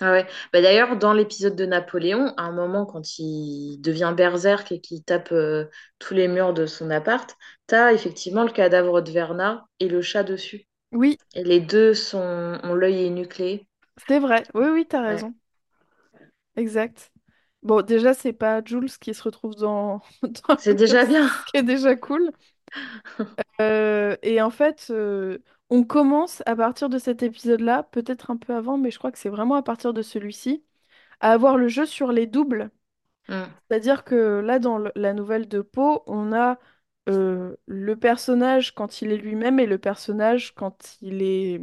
Ah 0.00 0.12
ouais. 0.12 0.26
Bah 0.52 0.62
d'ailleurs, 0.62 0.96
dans 0.98 1.12
l'épisode 1.14 1.56
de 1.56 1.66
Napoléon, 1.66 2.34
à 2.36 2.42
un 2.44 2.52
moment, 2.52 2.86
quand 2.86 3.18
il 3.18 3.78
devient 3.80 4.14
berserk 4.16 4.72
et 4.72 4.80
qu'il 4.80 5.04
tape 5.04 5.32
euh, 5.32 5.66
tous 5.98 6.14
les 6.14 6.28
murs 6.28 6.54
de 6.54 6.66
son 6.66 6.90
appart, 6.90 7.36
t'as 7.66 7.92
effectivement 7.92 8.44
le 8.44 8.52
cadavre 8.52 9.02
de 9.02 9.10
Verna 9.12 9.66
et 9.80 9.88
le 9.88 10.02
chat 10.02 10.22
dessus. 10.24 10.66
Oui, 10.92 11.18
Et 11.34 11.44
les 11.44 11.60
deux 11.60 11.94
sont... 11.94 12.60
ont 12.64 12.74
l'œil 12.74 13.04
énucléé. 13.06 13.66
c'est 14.08 14.18
vrai. 14.18 14.46
Oui, 14.54 14.66
oui, 14.68 14.86
t'as 14.88 15.00
Ouais. 15.06 15.22
raison. 15.22 15.34
Exact. 16.56 17.10
Bon, 17.62 17.82
déjà, 17.82 18.14
c'est 18.14 18.32
pas 18.32 18.62
Jules 18.64 18.90
qui 19.00 19.12
se 19.14 19.22
retrouve 19.22 19.54
dans, 19.56 20.00
dans 20.22 20.56
C'est 20.56 20.74
déjà 20.74 21.04
bien. 21.06 21.30
ce 21.46 21.50
qui 21.52 21.56
est 21.58 21.62
déjà 21.62 21.96
cool. 21.96 22.32
Euh, 23.60 24.16
et 24.22 24.40
en 24.42 24.50
fait, 24.50 24.86
euh, 24.90 25.38
on 25.68 25.84
commence 25.84 26.42
à 26.46 26.56
partir 26.56 26.88
de 26.88 26.98
cet 26.98 27.22
épisode-là, 27.22 27.82
peut-être 27.84 28.30
un 28.30 28.36
peu 28.36 28.54
avant, 28.54 28.78
mais 28.78 28.90
je 28.90 28.98
crois 28.98 29.12
que 29.12 29.18
c'est 29.18 29.28
vraiment 29.28 29.54
à 29.56 29.62
partir 29.62 29.92
de 29.92 30.02
celui-ci, 30.02 30.64
à 31.20 31.32
avoir 31.32 31.56
le 31.58 31.68
jeu 31.68 31.86
sur 31.86 32.12
les 32.12 32.26
doubles. 32.26 32.70
Mm. 33.28 33.54
C'est-à-dire 33.70 34.04
que 34.04 34.40
là, 34.40 34.58
dans 34.58 34.78
le- 34.78 34.92
la 34.96 35.12
nouvelle 35.14 35.48
de 35.48 35.60
Poe, 35.62 36.02
on 36.06 36.32
a 36.32 36.58
euh, 37.08 37.56
le 37.66 37.96
personnage 37.96 38.74
quand 38.74 39.02
il 39.02 39.12
est 39.12 39.16
lui-même 39.18 39.58
et 39.60 39.66
le 39.66 39.78
personnage 39.78 40.54
quand 40.54 40.98
il 41.02 41.22
est, 41.22 41.60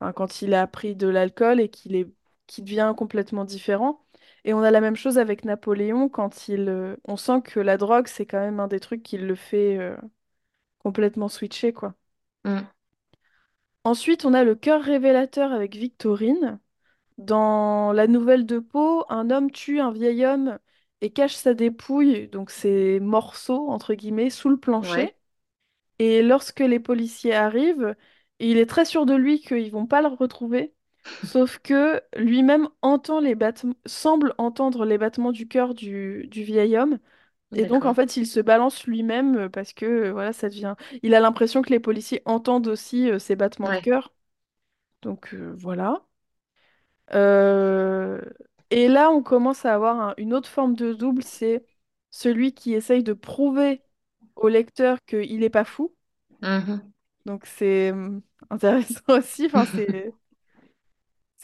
enfin, 0.00 0.12
quand 0.12 0.42
il 0.42 0.54
a 0.54 0.66
pris 0.66 0.96
de 0.96 1.08
l'alcool 1.08 1.60
et 1.60 1.68
qu'il 1.70 1.96
est, 1.96 2.08
qui 2.46 2.62
devient 2.62 2.94
complètement 2.96 3.44
différent. 3.44 4.04
Et 4.44 4.52
on 4.52 4.62
a 4.62 4.70
la 4.70 4.80
même 4.80 4.96
chose 4.96 5.18
avec 5.18 5.44
Napoléon 5.44 6.08
quand 6.08 6.48
il, 6.48 6.68
euh, 6.68 6.96
on 7.04 7.16
sent 7.16 7.40
que 7.42 7.60
la 7.60 7.78
drogue, 7.78 8.06
c'est 8.08 8.26
quand 8.26 8.40
même 8.40 8.60
un 8.60 8.68
des 8.68 8.80
trucs 8.80 9.02
qui 9.02 9.16
le 9.16 9.34
fait 9.34 9.78
euh, 9.78 9.96
complètement 10.78 11.28
switcher, 11.28 11.72
quoi. 11.72 11.94
Mm. 12.44 12.60
Ensuite, 13.84 14.24
on 14.24 14.34
a 14.34 14.44
le 14.44 14.54
cœur 14.54 14.82
révélateur 14.82 15.52
avec 15.52 15.76
Victorine. 15.76 16.58
Dans 17.16 17.92
la 17.92 18.06
nouvelle 18.06 18.44
de 18.44 18.58
Poe, 18.58 19.04
un 19.08 19.30
homme 19.30 19.50
tue 19.50 19.80
un 19.80 19.92
vieil 19.92 20.24
homme 20.26 20.58
et 21.00 21.10
cache 21.10 21.34
sa 21.34 21.54
dépouille, 21.54 22.28
donc 22.28 22.50
ses 22.50 22.98
morceaux, 23.00 23.68
entre 23.68 23.94
guillemets, 23.94 24.30
sous 24.30 24.48
le 24.48 24.56
plancher. 24.56 24.96
Ouais. 24.96 25.16
Et 25.98 26.22
lorsque 26.22 26.60
les 26.60 26.80
policiers 26.80 27.34
arrivent, 27.34 27.94
il 28.40 28.58
est 28.58 28.66
très 28.66 28.84
sûr 28.84 29.06
de 29.06 29.14
lui 29.14 29.40
qu'ils 29.40 29.70
vont 29.70 29.86
pas 29.86 30.02
le 30.02 30.08
retrouver. 30.08 30.74
Sauf 31.22 31.58
que 31.58 32.02
lui-même 32.16 32.68
entend 32.82 33.20
les 33.20 33.34
battements, 33.34 33.74
semble 33.86 34.34
entendre 34.38 34.84
les 34.84 34.98
battements 34.98 35.32
du 35.32 35.48
cœur 35.48 35.74
du, 35.74 36.26
du 36.28 36.44
vieil 36.44 36.76
homme. 36.78 36.98
Et 37.54 37.66
donc, 37.66 37.86
en 37.86 37.94
D'accord. 37.94 37.94
fait, 37.94 38.16
il 38.18 38.26
se 38.26 38.40
balance 38.40 38.84
lui-même 38.86 39.36
euh, 39.36 39.48
parce 39.50 39.72
que, 39.74 39.86
euh, 39.86 40.12
voilà, 40.12 40.32
ça 40.34 40.48
devient... 40.50 40.76
Il 41.02 41.14
a 41.14 41.20
l'impression 41.20 41.62
que 41.62 41.70
les 41.70 41.80
policiers 41.80 42.22
entendent 42.26 42.68
aussi 42.68 43.10
euh, 43.10 43.18
ses 43.18 43.36
battements 43.36 43.72
de 43.72 43.78
Ouais. 43.78 43.80
cœur. 43.80 44.12
Donc, 45.02 45.34
euh, 45.34 45.54
voilà. 45.58 46.04
Euh, 47.14 48.20
Et 48.70 48.88
là, 48.88 49.10
on 49.10 49.22
commence 49.22 49.64
à 49.64 49.74
avoir 49.74 50.00
un- 50.00 50.14
une 50.18 50.34
autre 50.34 50.48
forme 50.48 50.74
de 50.74 50.94
double, 50.94 51.22
c'est 51.22 51.64
celui 52.10 52.52
qui 52.54 52.72
essaye 52.74 53.02
de 53.04 53.12
prouver 53.12 53.82
au 54.36 54.48
lecteur 54.48 54.98
qu'il 55.06 55.40
n'est 55.40 55.50
pas 55.50 55.64
fou. 55.64 55.94
Mhm. 56.42 56.92
Donc 57.26 57.46
c'est 57.46 57.92
hum, 57.92 58.22
intéressant 58.50 59.00
aussi, 59.08 59.46
enfin, 59.46 59.64
c'est 59.66 60.14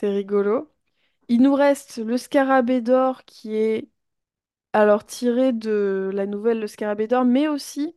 c'est 0.00 0.08
rigolo. 0.10 0.70
Il 1.28 1.42
nous 1.42 1.54
reste 1.54 1.98
le 1.98 2.16
scarabée 2.18 2.80
d'or 2.82 3.24
qui 3.24 3.56
est 3.56 3.88
alors 4.74 5.06
tiré 5.06 5.52
de 5.52 6.10
la 6.14 6.26
nouvelle 6.26 6.60
Le 6.60 6.66
Scarabée 6.68 7.08
d'or, 7.08 7.24
mais 7.24 7.48
aussi 7.48 7.96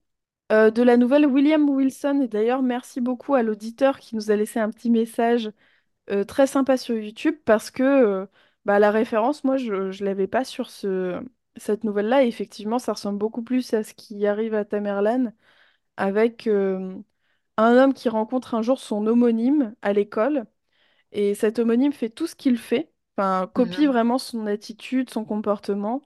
euh, 0.52 0.72
de 0.72 0.84
la 0.84 0.98
nouvelle 0.98 1.28
William 1.28 1.70
Wilson. 1.70 2.22
Et 2.24 2.28
d'ailleurs, 2.30 2.64
merci 2.64 3.02
beaucoup 3.02 3.36
à 3.36 3.44
l'auditeur 3.44 4.00
qui 4.00 4.16
nous 4.16 4.32
a 4.32 4.36
laissé 4.38 4.60
un 4.60 4.72
petit 4.72 4.90
message 4.92 5.52
euh, 6.12 6.24
très 6.26 6.48
sympa 6.48 6.78
sur 6.78 6.96
YouTube 6.98 7.38
parce 7.46 7.72
que 7.72 7.84
euh, 7.84 8.28
bah, 8.66 8.80
la 8.80 8.92
référence, 8.92 9.44
moi, 9.46 9.58
je 9.58 9.74
ne 9.74 10.06
l'avais 10.06 10.28
pas 10.28 10.46
sur 10.46 10.70
ce, 10.72 11.22
cette 11.58 11.84
nouvelle-là. 11.86 12.24
Effectivement, 12.26 12.80
ça 12.80 12.94
ressemble 12.94 13.20
beaucoup 13.20 13.44
plus 13.44 13.74
à 13.76 13.84
ce 13.84 13.94
qui 13.96 14.26
arrive 14.28 14.54
à 14.56 14.66
Tamerlan 14.66 15.34
avec 15.98 16.48
un 17.58 17.78
homme 17.78 17.94
qui 17.96 18.10
rencontre 18.10 18.54
un 18.56 18.62
jour 18.62 18.80
son 18.80 19.08
homonyme 19.08 19.74
à 19.82 19.92
l'école. 19.94 20.46
Et 21.14 21.36
cet 21.36 21.60
homonyme 21.60 21.94
fait 21.94 22.10
tout 22.12 22.28
ce 22.28 22.36
qu'il 22.36 22.58
fait, 22.60 22.92
enfin, 23.18 23.48
copie 23.54 23.86
Mhm. 23.86 23.88
vraiment 23.88 24.20
son 24.20 24.48
attitude, 24.48 25.12
son 25.12 25.26
comportement. 25.26 26.04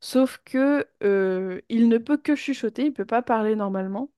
Sauf 0.00 0.40
que 0.44 0.86
euh, 1.04 1.60
il 1.70 1.88
ne 1.88 1.98
peut 1.98 2.18
que 2.18 2.36
chuchoter, 2.36 2.86
il 2.86 2.92
peut 2.94 3.06
pas 3.06 3.22
parler 3.22 3.56
normalement. 3.56 4.10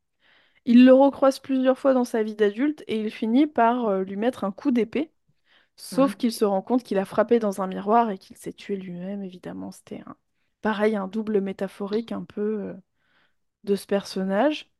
Il 0.64 0.84
le 0.84 0.92
recroise 0.94 1.38
plusieurs 1.40 1.78
fois 1.78 1.94
dans 1.94 2.04
sa 2.04 2.22
vie 2.22 2.34
d'adulte 2.36 2.84
et 2.88 3.00
il 3.00 3.10
finit 3.10 3.46
par 3.46 3.86
euh, 3.88 4.04
lui 4.04 4.16
mettre 4.16 4.44
un 4.44 4.52
coup 4.52 4.70
d'épée. 4.72 5.12
Sauf 5.76 6.16
Mhm. 6.16 6.16
qu'il 6.16 6.32
se 6.32 6.44
rend 6.46 6.62
compte 6.62 6.84
qu'il 6.84 6.98
a 6.98 7.04
frappé 7.06 7.38
dans 7.40 7.62
un 7.62 7.68
miroir 7.68 8.10
et 8.10 8.18
qu'il 8.18 8.36
s'est 8.38 8.52
tué 8.54 8.76
lui-même, 8.76 9.22
évidemment. 9.24 9.72
C'était 9.72 10.02
un... 10.06 10.16
pareil, 10.62 10.96
un 10.96 11.08
double 11.08 11.40
métaphorique 11.42 12.12
un 12.12 12.24
peu 12.24 12.42
euh, 12.62 12.74
de 13.64 13.76
ce 13.76 13.86
personnage. 13.86 14.71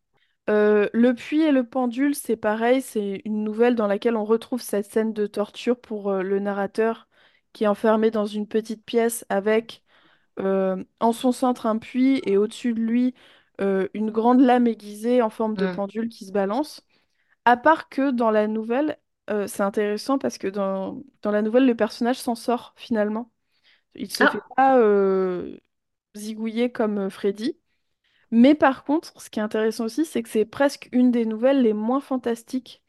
Euh, 0.51 0.88
le 0.93 1.14
puits 1.14 1.43
et 1.43 1.53
le 1.53 1.64
pendule, 1.64 2.14
c'est 2.14 2.36
pareil, 2.36 2.82
c'est 2.82 3.22
une 3.24 3.45
nouvelle 3.45 3.76
dans 3.76 3.86
laquelle 3.86 4.16
on 4.16 4.24
retrouve 4.24 4.61
cette 4.61 4.86
scène 4.90 5.12
de 5.12 5.26
torture 5.26 5.80
pour 5.80 6.11
euh, 6.11 6.22
le 6.22 6.40
narrateur 6.40 7.09
qui 7.53 7.64
est 7.64 7.66
enfermé 7.68 8.11
dans 8.11 8.26
une 8.26 8.49
petite 8.49 8.84
pièce 8.84 9.24
avec 9.28 9.84
euh, 10.40 10.84
en 11.01 11.12
son 11.12 11.32
centre 11.32 11.66
un 11.66 11.78
puits 11.78 12.22
et 12.26 12.36
au-dessus 12.38 12.74
de 12.74 12.80
lui 12.80 13.14
euh, 13.61 13.88
une 13.95 14.11
grande 14.11 14.40
lame 14.40 14.66
aiguisée 14.68 15.22
en 15.22 15.30
forme 15.30 15.57
de 15.57 15.66
Mhm. 15.66 15.76
pendule 15.76 16.09
qui 16.11 16.26
se 16.26 16.32
balance. 16.32 16.82
À 17.47 17.57
part 17.57 17.88
que 17.90 18.11
dans 18.12 18.30
la 18.30 18.49
nouvelle, 18.49 18.99
euh, 19.30 19.47
c'est 19.49 19.62
intéressant 19.62 20.18
parce 20.18 20.38
que 20.38 20.49
dans, 20.49 21.03
dans 21.22 21.30
la 21.32 21.43
nouvelle, 21.43 21.66
le 21.66 21.76
personnage 21.76 22.18
s'en 22.18 22.34
sort 22.36 22.74
finalement. 22.76 23.32
Il 23.97 24.11
se 24.12 24.26
fait 24.26 24.40
Ah. 24.40 24.53
pas 24.57 24.78
euh, 24.80 25.59
zigouiller 26.16 26.72
comme 26.72 26.99
euh, 26.99 27.11
Freddy. 27.11 27.59
Mais 28.32 28.54
par 28.56 28.84
contre, 28.84 29.20
ce 29.20 29.30
qui 29.30 29.38
est 29.38 29.42
intéressant 29.42 29.84
aussi, 29.84 30.04
c'est 30.06 30.22
que 30.22 30.28
c'est 30.28 30.46
presque 30.46 30.88
une 30.92 31.10
des 31.12 31.26
nouvelles 31.26 31.62
les 31.62 31.74
moins 31.74 32.00
fantastiques. 32.00 32.82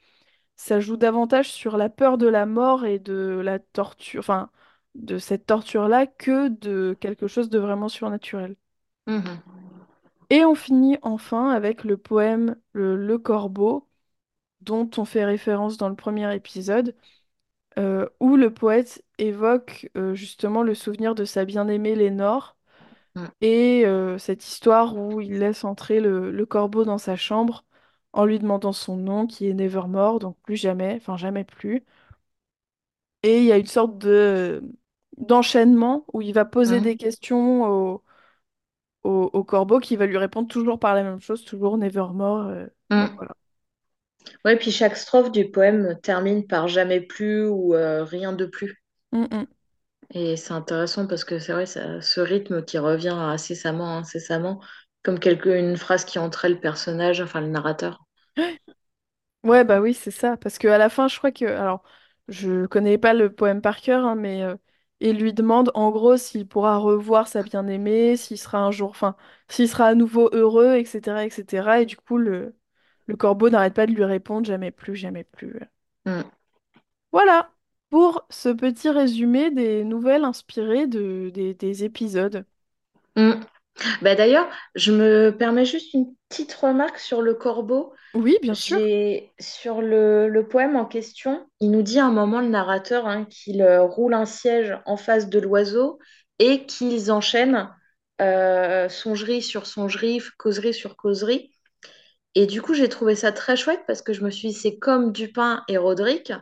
Ça 0.56 0.80
joue 0.80 0.98
davantage 0.98 1.52
sur 1.52 1.78
la 1.78 1.90
peur 1.90 2.18
de 2.18 2.28
la 2.28 2.46
mort 2.46 2.86
et 2.86 3.00
de 3.00 3.42
la 3.44 3.60
torture, 3.60 4.20
enfin, 4.20 4.52
de 4.96 5.18
cette 5.18 5.46
torture-là 5.46 6.08
que 6.08 6.48
de 6.48 6.98
quelque 7.00 7.28
chose 7.28 7.50
de 7.50 7.60
vraiment 7.60 7.90
surnaturel. 7.90 8.56
Mhm. 9.08 9.44
Et 10.30 10.46
on 10.46 10.56
finit 10.56 10.98
enfin 11.02 11.50
avec 11.50 11.84
le 11.84 11.98
poème 11.98 12.56
Le, 12.72 12.96
Le 12.96 13.18
Corbeau, 13.18 13.88
dont 14.62 14.90
on 14.98 15.06
fait 15.06 15.26
référence 15.26 15.78
dans 15.78 15.90
le 15.90 15.96
premier 15.96 16.34
épisode, 16.36 16.96
euh, 17.80 18.08
où 18.20 18.36
le 18.36 18.54
poète 18.54 19.04
évoque 19.18 19.90
euh, 19.98 20.14
justement 20.16 20.64
le 20.64 20.76
souvenir 20.76 21.16
de 21.16 21.26
sa 21.26 21.46
bien-aimée 21.46 21.96
Lénore 21.96 22.56
Mhm. 23.16 23.34
et 23.42 23.84
euh, 23.86 24.18
cette 24.18 24.46
histoire 24.46 24.98
où 24.98 25.22
il 25.22 25.40
laisse 25.40 25.64
entrer 25.66 26.00
le, 26.00 26.32
le 26.32 26.46
corbeau 26.46 26.86
dans 26.86 26.98
sa 26.98 27.16
chambre 27.16 27.66
en 28.14 28.26
lui 28.26 28.40
demandant 28.40 28.74
son 28.74 28.98
nom, 28.98 29.28
qui 29.28 29.48
est 29.50 29.54
Nevermore, 29.54 30.20
donc 30.20 30.38
plus 30.44 30.56
jamais, 30.58 30.96
enfin 30.98 31.18
jamais 31.18 31.44
plus. 31.44 31.86
Et 33.24 33.40
il 33.40 33.46
y 33.46 33.52
a 33.52 33.58
une 33.58 33.66
sorte 33.68 33.98
de 34.00 34.62
d'enchaînement 35.18 36.06
où 36.14 36.22
il 36.22 36.34
va 36.34 36.44
poser 36.46 36.80
Mm. 36.80 36.82
des 36.82 36.98
questions 36.98 37.64
au, 37.66 38.04
au, 39.04 39.30
au 39.34 39.44
corbeau 39.44 39.80
qui 39.80 39.96
va 39.96 40.06
lui 40.06 40.18
répondre 40.18 40.48
toujours 40.48 40.80
par 40.80 40.96
la 40.96 41.04
même 41.04 41.22
chose, 41.22 41.44
toujours 41.46 41.78
Nevermore. 41.78 42.48
euh, 42.48 42.68
donc 42.96 43.12
Mm. 43.12 43.18
voilà. 43.18 43.34
Ouais, 44.46 44.56
puis 44.58 44.72
chaque 44.72 44.96
strophe 44.96 45.32
du 45.34 45.52
poème 45.52 46.00
termine 46.02 46.48
par 46.48 46.70
jamais 46.70 47.02
plus 47.02 47.46
ou 47.46 47.76
euh, 47.76 48.04
rien 48.06 48.32
de 48.32 48.46
plus. 48.46 48.82
Mm, 49.12 49.28
mm. 49.32 49.48
Et 50.12 50.38
c'est 50.38 50.54
intéressant 50.54 51.08
parce 51.08 51.24
que 51.26 51.40
c'est 51.40 51.54
vrai, 51.54 51.66
ça, 51.66 52.02
ce 52.02 52.22
rythme 52.22 52.64
qui 52.64 52.78
revient 52.78 53.10
incessamment, 53.10 53.98
incessamment, 53.98 54.62
comme 55.04 55.20
quelque, 55.20 55.50
une 55.50 55.78
phrase 55.78 56.06
qui 56.06 56.20
entrait 56.20 56.50
le 56.50 56.60
personnage, 56.60 57.22
enfin 57.22 57.42
le 57.42 57.48
narrateur. 57.48 58.06
Ouais, 59.44 59.64
bah 59.66 59.82
oui, 59.82 59.94
c'est 59.94 60.12
ça. 60.12 60.38
Parce 60.38 60.58
qu'à 60.58 60.78
la 60.78 60.90
fin, 60.90 61.08
je 61.08 61.18
crois 61.18 61.32
que. 61.32 61.46
Alors, 61.46 61.84
je 62.30 62.66
connais 62.68 62.98
pas 62.98 63.14
le 63.14 63.34
poème 63.34 63.62
par 63.62 63.82
cœur, 63.82 64.06
hein, 64.06 64.16
mais 64.16 64.42
euh, 64.44 64.56
il 65.02 65.18
lui 65.20 65.34
demande 65.34 65.70
en 65.74 65.92
gros 65.92 66.16
s'il 66.18 66.48
pourra 66.48 66.78
revoir 66.78 67.28
sa 67.28 67.44
bien-aimée, 67.44 68.16
s'il 68.16 68.38
sera 68.38 68.60
un 68.60 68.72
jour. 68.72 68.90
Enfin, 68.92 69.16
s'il 69.50 69.68
sera 69.68 69.88
à 69.88 69.96
nouveau 69.96 70.30
heureux, 70.34 70.76
etc., 70.76 71.26
etc. 71.26 71.82
Et 71.82 71.86
du 71.86 71.98
coup, 71.98 72.18
le, 72.18 72.56
le 73.08 73.16
corbeau 73.18 73.50
n'arrête 73.50 73.74
pas 73.74 73.86
de 73.86 73.92
lui 73.92 74.06
répondre 74.06 74.46
jamais 74.48 74.72
plus, 74.72 74.96
jamais 74.96 75.26
plus. 75.26 75.60
Mm. 76.06 76.24
Voilà 77.14 77.53
pour 77.94 78.26
ce 78.32 78.50
petit 78.50 78.90
résumé 78.90 79.52
des 79.52 79.84
nouvelles 79.84 80.24
inspirées 80.24 80.88
de, 80.88 81.30
des, 81.32 81.54
des 81.54 81.84
épisodes. 81.84 82.44
Mm. 83.16 83.34
Bah, 84.02 84.16
d'ailleurs, 84.16 84.50
je 84.74 84.92
me 84.92 85.30
permets 85.30 85.66
juste 85.66 85.94
une 85.94 86.08
petite 86.28 86.52
remarque 86.56 86.98
sur 86.98 87.22
le 87.22 87.36
corbeau. 87.36 87.94
Oui, 88.16 88.36
bien 88.42 88.56
sûr. 88.56 88.80
Sur 89.40 89.84
le, 89.84 90.28
le 90.28 90.48
poème 90.48 90.76
en 90.76 90.86
question, 90.86 91.48
il 91.60 91.70
nous 91.70 91.84
dit 91.84 92.00
à 92.00 92.08
un 92.08 92.12
moment, 92.12 92.42
le 92.42 92.48
narrateur, 92.48 93.06
hein, 93.06 93.26
qu'il 93.26 93.62
euh, 93.62 93.84
roule 93.84 94.16
un 94.16 94.26
siège 94.26 94.76
en 94.88 94.98
face 94.98 95.30
de 95.30 95.40
l'oiseau 95.40 96.00
et 96.40 96.66
qu'ils 96.66 97.12
enchaînent 97.12 97.70
euh, 98.22 98.90
songerie 98.90 99.44
sur 99.44 99.68
songerie, 99.68 100.20
causerie 100.40 100.74
sur 100.74 100.98
causerie. 100.98 101.52
Et 102.34 102.48
du 102.48 102.60
coup, 102.64 102.74
j'ai 102.74 102.90
trouvé 102.90 103.14
ça 103.14 103.32
très 103.32 103.56
chouette 103.56 103.82
parce 103.86 104.02
que 104.02 104.14
je 104.14 104.24
me 104.24 104.32
suis 104.32 104.48
dit, 104.48 104.54
c'est 104.56 104.80
comme 104.80 105.12
Dupin 105.12 105.64
et 105.68 105.78
Roderick, 105.78 106.34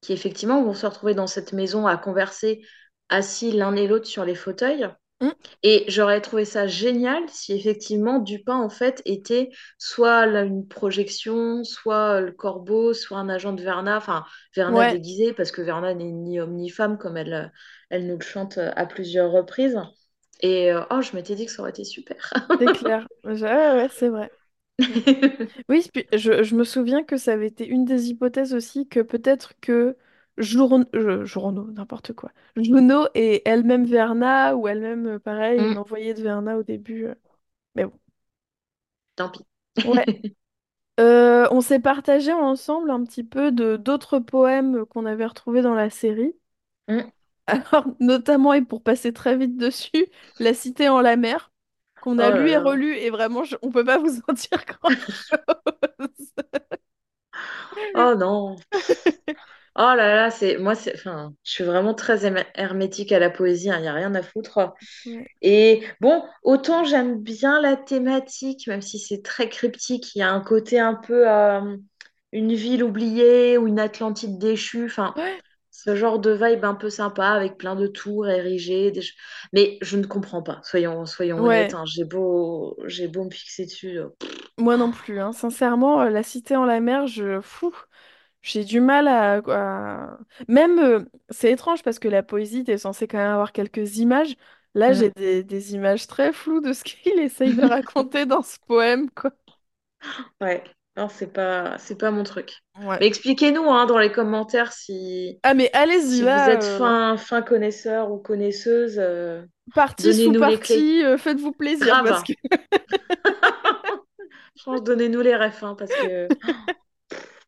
qui 0.00 0.12
effectivement 0.12 0.62
vont 0.62 0.74
se 0.74 0.86
retrouver 0.86 1.14
dans 1.14 1.26
cette 1.26 1.52
maison 1.52 1.86
à 1.86 1.96
converser 1.96 2.62
assis 3.08 3.52
l'un 3.52 3.74
et 3.76 3.86
l'autre 3.86 4.06
sur 4.06 4.24
les 4.24 4.34
fauteuils. 4.34 4.88
Mm. 5.20 5.30
Et 5.62 5.84
j'aurais 5.88 6.20
trouvé 6.20 6.44
ça 6.44 6.66
génial 6.66 7.22
si 7.28 7.52
effectivement 7.54 8.18
Dupin, 8.18 8.56
en 8.56 8.68
fait, 8.68 9.00
était 9.06 9.50
soit 9.78 10.26
là, 10.26 10.42
une 10.42 10.66
projection, 10.68 11.64
soit 11.64 12.20
le 12.20 12.32
corbeau, 12.32 12.92
soit 12.92 13.18
un 13.18 13.28
agent 13.28 13.52
de 13.52 13.62
Verna, 13.62 13.96
enfin, 13.96 14.24
Verna 14.54 14.78
Ouais, 14.78 14.92
déguisé, 14.92 15.32
parce 15.32 15.50
que 15.50 15.62
Verna 15.62 15.94
n'est 15.94 16.12
ni 16.12 16.38
homme 16.38 16.54
ni 16.54 16.68
femme, 16.68 16.98
comme 16.98 17.16
elle, 17.16 17.52
elle 17.88 18.06
nous 18.06 18.18
le 18.18 18.24
chante 18.24 18.58
à 18.58 18.86
plusieurs 18.86 19.32
reprises. 19.32 19.78
Et 20.40 20.70
euh, 20.70 20.82
oh, 20.90 21.00
je 21.00 21.16
m'étais 21.16 21.34
dit 21.34 21.46
que 21.46 21.52
ça 21.52 21.62
aurait 21.62 21.70
été 21.70 21.84
super. 21.84 22.32
c'est 22.58 22.72
clair. 22.72 23.06
Ouais, 23.24 23.40
ouais, 23.42 23.88
c'est 23.90 24.08
vrai. 24.08 24.30
Oui, 25.68 25.88
puis 25.92 26.06
je, 26.12 26.42
je 26.42 26.54
me 26.54 26.64
souviens 26.64 27.02
que 27.04 27.16
ça 27.16 27.32
avait 27.32 27.46
été 27.48 27.66
une 27.66 27.84
des 27.84 28.10
hypothèses 28.10 28.54
aussi 28.54 28.86
que 28.88 29.00
peut-être 29.00 29.58
que 29.60 29.96
Journo, 30.38 30.84
euh, 30.94 31.24
Journo, 31.24 31.70
n'importe 31.72 32.12
quoi. 32.12 32.30
Juno 32.56 33.06
est 33.14 33.42
elle-même 33.46 33.86
Verna 33.86 34.54
ou 34.56 34.68
elle-même, 34.68 35.06
euh, 35.06 35.18
pareil, 35.18 35.64
une 35.64 35.76
Mm, 35.76 35.78
envoyée 35.78 36.12
de 36.14 36.22
Verna 36.22 36.58
au 36.58 36.62
début. 36.62 37.06
euh. 37.06 37.14
Mais 37.74 37.84
bon. 37.86 37.92
tant 39.16 39.30
pis. 39.30 39.44
Ouais. 39.84 40.06
Euh, 41.00 41.48
on 41.52 41.60
s'est 41.62 41.80
partagé 41.80 42.32
ensemble 42.32 42.90
un 42.90 43.04
petit 43.04 43.24
peu 43.24 43.52
de 43.52 43.76
d'autres 43.76 44.18
poèmes 44.20 44.86
qu'on 44.86 45.06
avait 45.06 45.26
retrouvés 45.26 45.62
dans 45.62 45.74
la 45.74 45.90
série. 45.90 46.34
Mm. 46.88 47.10
Alors, 47.46 47.86
notamment, 48.00 48.52
et 48.54 48.62
pour 48.62 48.82
passer 48.82 49.12
très 49.12 49.36
vite 49.36 49.56
dessus, 49.56 50.06
La 50.38 50.54
Cité 50.54 50.88
en 50.88 51.00
la 51.00 51.16
mer, 51.16 51.52
qu'on 52.06 52.18
a 52.20 52.28
Oh 52.28 52.30
là 52.30 52.38
lu 52.38 52.48
et 52.50 52.56
relu, 52.56 52.96
et 52.96 53.10
vraiment, 53.10 53.44
je- 53.44 53.56
on 53.62 53.70
peut 53.72 53.84
pas 53.84 53.98
vous 53.98 54.20
en 54.28 54.32
dire 54.32 54.64
grand-chose. 54.82 56.32
Oh 57.94 58.14
non. 58.14 58.56
Oh 59.78 59.92
là 59.94 60.14
là, 60.16 60.30
c'est 60.30 60.56
moi 60.58 60.74
c'est 60.74 60.94
enfin, 60.94 61.34
je 61.44 61.50
suis 61.52 61.64
vraiment 61.64 61.92
très 61.94 62.24
hermétique 62.54 63.12
à 63.12 63.18
la 63.18 63.28
poésie, 63.30 63.68
il 63.74 63.80
n'y 63.82 63.88
a 63.88 63.92
rien 63.92 64.14
à 64.14 64.22
foutre. 64.22 64.72
Ouais. 65.04 65.26
Et 65.42 65.82
bon, 66.00 66.24
autant 66.44 66.84
j'aime 66.84 67.22
bien 67.22 67.60
la 67.60 67.76
thématique, 67.76 68.66
même 68.68 68.82
si 68.82 68.98
c'est 68.98 69.22
très 69.22 69.48
cryptique, 69.50 70.14
il 70.16 70.20
y 70.20 70.22
a 70.22 70.32
un 70.32 70.40
côté 70.40 70.80
un 70.80 70.94
peu 70.94 71.30
euh, 71.30 71.76
une 72.32 72.54
ville 72.54 72.84
oubliée 72.84 73.58
ou 73.58 73.68
une 73.68 73.80
Atlantide 73.80 74.38
déchue, 74.38 74.86
enfin 74.86 75.16
Ouais. 75.16 75.40
Ce 75.86 75.96
genre 75.96 76.18
de 76.18 76.32
vibe 76.32 76.64
un 76.64 76.74
peu 76.74 76.90
sympa 76.90 77.28
avec 77.28 77.58
plein 77.58 77.76
de 77.76 77.86
tours 77.86 78.28
érigées, 78.28 78.90
des 78.90 79.02
mais 79.52 79.78
je 79.82 79.96
ne 79.96 80.06
comprends 80.06 80.42
pas, 80.42 80.60
soyons 80.64 81.06
soyons 81.06 81.42
honnêtes, 81.42 81.74
hein, 81.74 81.84
j'ai 81.86 82.04
beau 82.04 82.76
j'ai 82.86 83.08
beau 83.08 83.24
me 83.24 83.30
fixer 83.30 83.66
dessus. 83.66 83.98
euh, 83.98 84.08
Moi 84.58 84.76
non 84.76 84.90
plus, 84.90 85.20
hein. 85.20 85.32
Sincèrement, 85.32 86.00
euh, 86.02 86.10
La 86.10 86.22
Cité 86.22 86.56
en 86.56 86.64
la 86.64 86.80
mer, 86.80 87.06
je... 87.06 87.40
Fou, 87.40 87.72
j'ai 88.42 88.64
du 88.64 88.80
mal 88.80 89.08
à... 89.08 89.36
à- 89.48 90.18
Même, 90.48 90.78
euh, 90.78 91.04
c'est 91.30 91.52
étrange 91.52 91.82
parce 91.82 91.98
que 91.98 92.08
la 92.08 92.22
poésie, 92.22 92.64
t'es 92.64 92.78
censé 92.78 93.06
quand 93.08 93.18
même 93.18 93.30
avoir 93.32 93.52
quelques 93.52 93.98
images. 93.98 94.36
Là, 94.74 94.92
j'ai 94.92 95.10
mm. 95.10 95.16
des, 95.16 95.42
des 95.44 95.74
images 95.74 96.06
très 96.06 96.32
floues 96.32 96.60
de 96.60 96.72
ce 96.72 96.84
qu'il 96.84 97.18
essaye 97.20 97.54
de 97.54 97.64
raconter 97.64 98.26
dans 98.26 98.42
ce 98.42 98.58
poème, 98.66 99.10
quoi. 99.10 99.32
Ouais, 100.40 100.62
non, 100.96 101.08
c'est 101.08 101.32
pas, 101.32 101.76
c'est 101.78 101.98
pas 101.98 102.10
mon 102.10 102.22
truc. 102.24 102.62
Ouais. 102.80 102.96
Mais 103.00 103.06
expliquez-nous 103.06 103.68
hein, 103.70 103.86
dans 103.86 103.98
les 103.98 104.12
commentaires 104.12 104.72
si, 104.72 105.38
Ah, 105.42 105.54
mais 105.54 105.70
allez-y, 105.72 106.16
si 106.18 106.22
vous 106.22 106.28
êtes 106.48 106.62
euh, 106.62 106.78
fin, 106.78 107.16
fin 107.16 107.42
connaisseur 107.42 108.10
ou 108.10 108.18
connaisseuse. 108.18 108.96
euh, 108.98 109.42
partie 109.74 110.14
sous 110.14 110.32
partie, 110.34 111.04
euh, 111.04 111.18
faites-vous 111.18 111.52
plaisir 111.52 111.86
parce 112.02 112.10
Grave. 112.10 112.22
que... 112.22 112.32
Franchement, 114.56 114.80
donnez-nous 114.80 115.20
les 115.20 115.36
refs 115.36 115.62
hein, 115.62 115.76
parce 115.78 115.94
que 115.94 116.28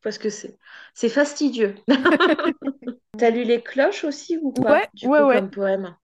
parce 0.01 0.17
que 0.17 0.29
c'est 0.29 0.57
c'est 0.93 1.09
fastidieux. 1.09 1.75
T'as 3.17 3.29
lu 3.31 3.43
Les 3.43 3.61
Cloches 3.61 4.03
aussi 4.03 4.37
ou 4.41 4.53
Ouais, 4.57 4.63
pas, 4.63 4.87
du 4.93 5.07
ouais, 5.07 5.09
coup, 5.09 5.21
ouais. 5.21 5.31
comme 5.31 5.49
poème? 5.49 5.95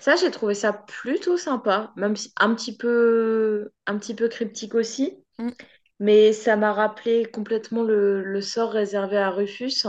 Ça, 0.00 0.16
j'ai 0.16 0.30
trouvé 0.30 0.54
ça 0.54 0.72
plutôt 0.72 1.36
sympa, 1.36 1.92
même 1.96 2.16
si 2.16 2.32
un 2.38 2.54
petit 2.54 2.76
peu, 2.76 3.70
un 3.86 3.98
petit 3.98 4.14
peu 4.14 4.28
cryptique 4.28 4.74
aussi. 4.74 5.16
Mm. 5.38 5.50
Mais 6.00 6.32
ça 6.32 6.56
m'a 6.56 6.72
rappelé 6.72 7.26
complètement 7.26 7.82
le, 7.84 8.22
le 8.22 8.40
sort 8.40 8.72
réservé 8.72 9.18
à 9.18 9.30
Rufus. 9.30 9.86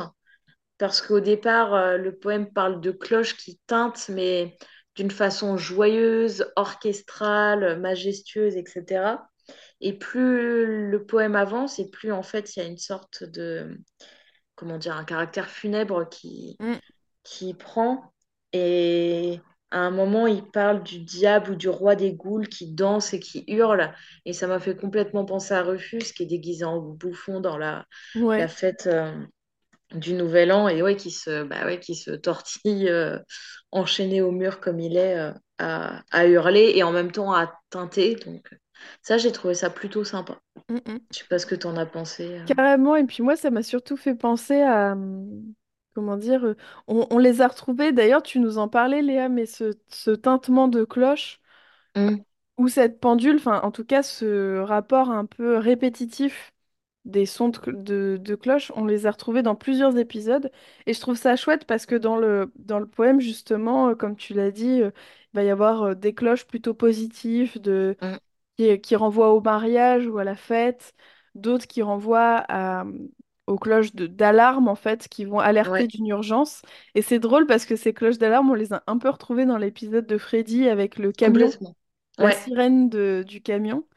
Parce 0.78 1.02
qu'au 1.02 1.20
départ, 1.20 1.74
euh, 1.76 1.98
le 1.98 2.16
poème 2.18 2.52
parle 2.52 2.82
de 2.82 2.92
cloches 2.92 3.38
qui 3.38 3.60
tintent, 3.68 4.10
mais 4.10 4.58
d'une 4.96 5.12
façon 5.12 5.58
joyeuse, 5.58 6.46
orchestrale, 6.56 7.80
majestueuse, 7.80 8.58
etc. 8.58 9.30
Et 9.82 9.94
plus 9.98 10.90
le 10.90 11.06
poème 11.06 11.36
avance, 11.36 11.80
et 11.80 11.90
plus 11.90 12.12
en 12.12 12.24
fait, 12.24 12.56
il 12.56 12.60
y 12.60 12.64
a 12.64 12.68
une 12.68 12.78
sorte 12.78 13.24
de, 13.24 13.78
comment 14.56 14.78
dire, 14.78 14.96
un 14.98 15.06
caractère 15.06 15.50
funèbre 15.50 16.10
qui, 16.10 16.60
Mm. 16.60 16.82
qui 17.24 17.54
prend. 17.54 18.14
Et 18.54 19.42
à 19.72 19.80
un 19.80 19.92
moment, 19.92 20.28
il 20.28 20.44
parle 20.44 20.84
du 20.84 21.00
diable 21.00 21.52
ou 21.52 21.56
du 21.56 21.70
roi 21.70 21.96
des 21.96 22.14
ghouls 22.14 22.48
qui 22.48 22.72
danse 22.74 23.14
et 23.14 23.20
qui 23.20 23.44
hurle. 23.48 23.94
Et 24.26 24.34
ça 24.34 24.48
m'a 24.48 24.60
fait 24.60 24.76
complètement 24.76 25.26
penser 25.26 25.54
à 25.54 25.64
Rufus, 25.64 26.14
qui 26.16 26.24
est 26.24 26.28
déguisé 26.28 26.66
en 26.66 26.80
bouffon 26.80 27.40
dans 27.40 27.58
la, 27.58 27.86
fête. 28.48 28.88
euh, 28.88 29.12
du 29.94 30.14
Nouvel 30.14 30.52
An 30.52 30.68
et 30.68 30.82
ouais, 30.82 30.96
qui 30.96 31.12
se, 31.12 31.44
bah 31.44 31.66
ouais, 31.66 31.80
qui 31.80 31.96
se 31.96 32.12
tortille 32.12 32.90
euh, 32.90 33.20
enchaîné 33.72 34.22
au 34.22 34.32
mur 34.32 34.60
comme 34.60 34.80
il 34.80 34.96
est 34.98 35.18
euh, 35.18 35.32
à, 35.58 36.02
à 36.12 36.26
hurler 36.28 36.74
et 36.76 36.84
en 36.84 36.92
même 36.92 37.12
temps 37.12 37.34
à 37.34 37.54
teinter. 37.70 38.16
Donc 38.26 38.50
ça, 39.02 39.18
j'ai 39.18 39.32
trouvé 39.32 39.54
ça 39.54 39.70
plutôt 39.70 40.04
sympa. 40.04 40.40
Mm, 40.70 40.76
mm. 40.76 41.00
Je 41.12 41.18
sais 41.20 41.26
pas 41.30 41.40
ce 41.40 41.46
que 41.46 41.56
tu 41.56 41.68
en 41.68 41.76
as 41.78 41.86
pensé. 41.86 42.40
Carrément, 42.48 42.96
et 42.96 43.04
puis 43.06 43.22
moi, 43.22 43.36
ça 43.36 43.52
m'a 43.52 43.64
surtout 43.64 43.98
fait 43.98 44.16
penser 44.16 44.62
à... 44.62 44.96
Comment 45.94 46.18
dire 46.18 46.44
euh, 46.46 46.56
on, 46.88 47.08
on 47.12 47.18
les 47.18 47.42
a 47.42 47.48
retrouvés, 47.48 47.92
d'ailleurs, 47.92 48.24
tu 48.24 48.40
nous 48.40 48.58
en 48.58 48.68
parlais, 48.70 49.02
Léa, 49.02 49.30
mais 49.30 49.46
ce, 49.46 49.74
ce 49.90 50.12
tintement 50.12 50.68
de 50.68 50.84
cloche, 50.86 51.40
Mm, 51.96 52.24
ou 52.58 52.68
cette 52.68 53.00
pendule, 53.00 53.38
enfin, 53.38 53.62
en 53.64 53.72
tout 53.72 53.86
cas, 53.86 54.04
ce 54.04 54.60
rapport 54.60 55.10
un 55.10 55.26
peu 55.26 55.58
répétitif 55.58 56.54
des 57.06 57.26
sons 57.26 57.50
de, 57.50 57.72
de, 57.72 58.18
de 58.22 58.36
cloche, 58.36 58.72
on 58.76 58.86
les 58.86 59.08
a 59.08 59.12
retrouvés 59.12 59.42
dans 59.44 59.56
plusieurs 59.56 59.98
épisodes. 59.98 60.52
Et 60.86 60.94
je 60.94 61.02
trouve 61.02 61.18
ça 61.18 61.36
chouette 61.36 61.66
parce 61.66 61.86
que 61.88 61.96
dans 61.96 62.18
le, 62.18 62.52
dans 62.58 62.80
le 62.80 62.88
poème, 62.88 63.20
justement, 63.22 63.90
euh, 63.90 63.96
comme 63.96 64.16
tu 64.16 64.34
l'as 64.36 64.52
dit, 64.52 64.82
euh, 64.84 64.92
il 65.34 65.38
va 65.38 65.44
y 65.44 65.50
avoir 65.50 65.84
euh, 65.84 65.96
des 65.96 66.14
cloches 66.14 66.46
plutôt 66.46 66.74
positives, 66.76 67.60
de, 67.62 67.98
mm, 68.02 68.18
qui, 68.58 68.80
qui 68.82 68.96
renvoient 68.96 69.34
au 69.34 69.42
mariage 69.42 70.08
ou 70.08 70.18
à 70.20 70.24
la 70.24 70.36
fête, 70.36 70.94
d'autres 71.36 71.68
qui 71.68 71.82
renvoient 71.82 72.46
à, 72.50 72.86
aux 73.52 73.60
cloches 73.60 73.94
d'alarme, 73.96 74.68
en 74.70 74.76
fait, 74.76 75.08
qui 75.10 75.26
vont 75.26 75.40
alerter 75.40 75.86
ouais, 75.86 75.88
d'une 75.88 76.08
urgence. 76.08 76.64
Et 76.96 77.02
c'est 77.04 77.20
drôle 77.20 77.48
parce 77.48 77.66
que 77.66 77.76
ces 77.76 77.94
cloches 77.94 78.18
d'alarme, 78.20 78.50
on 78.52 78.56
les 78.56 78.74
a 78.74 78.84
un 78.88 78.98
peu 78.98 79.10
retrouvées 79.10 79.46
dans 79.46 79.58
l'épisode 79.58 80.08
de 80.08 80.18
Freddy 80.18 80.68
avec 80.70 80.98
le 81.00 81.12
camion, 81.12 81.56
la 82.20 82.30
Ouais, 82.30 82.32
sirène 82.32 82.90
de- 82.90 83.24
du 83.28 83.42
camion. 83.42 83.88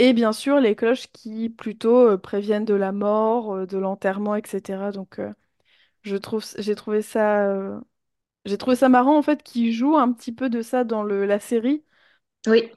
Et 0.00 0.12
bien 0.14 0.32
sûr, 0.32 0.60
les 0.60 0.76
cloches 0.76 1.08
qui 1.12 1.50
plutôt 1.50 2.08
euh, 2.10 2.18
préviennent 2.18 2.64
de 2.66 2.74
la 2.74 2.92
mort, 2.92 3.54
euh, 3.54 3.66
de 3.66 3.78
l'enterrement, 3.78 4.36
etc. 4.36 4.92
Donc, 4.92 5.18
euh, 5.20 5.32
je 6.02 6.16
trouve, 6.16 6.44
j'ai 6.58 6.74
trouvé 6.76 7.02
ça, 7.02 7.80
j'ai 8.44 8.58
trouvé 8.58 8.76
ça 8.76 8.88
marrant 8.88 9.18
en 9.18 9.22
fait 9.22 9.42
qu'ils 9.42 9.72
jouent 9.72 9.96
un 9.98 10.12
petit 10.12 10.32
peu 10.32 10.50
de 10.50 10.62
ça 10.62 10.84
dans 10.84 11.02
le, 11.02 11.26
la 11.26 11.40
série. 11.40 11.84
Oui, 12.46 12.72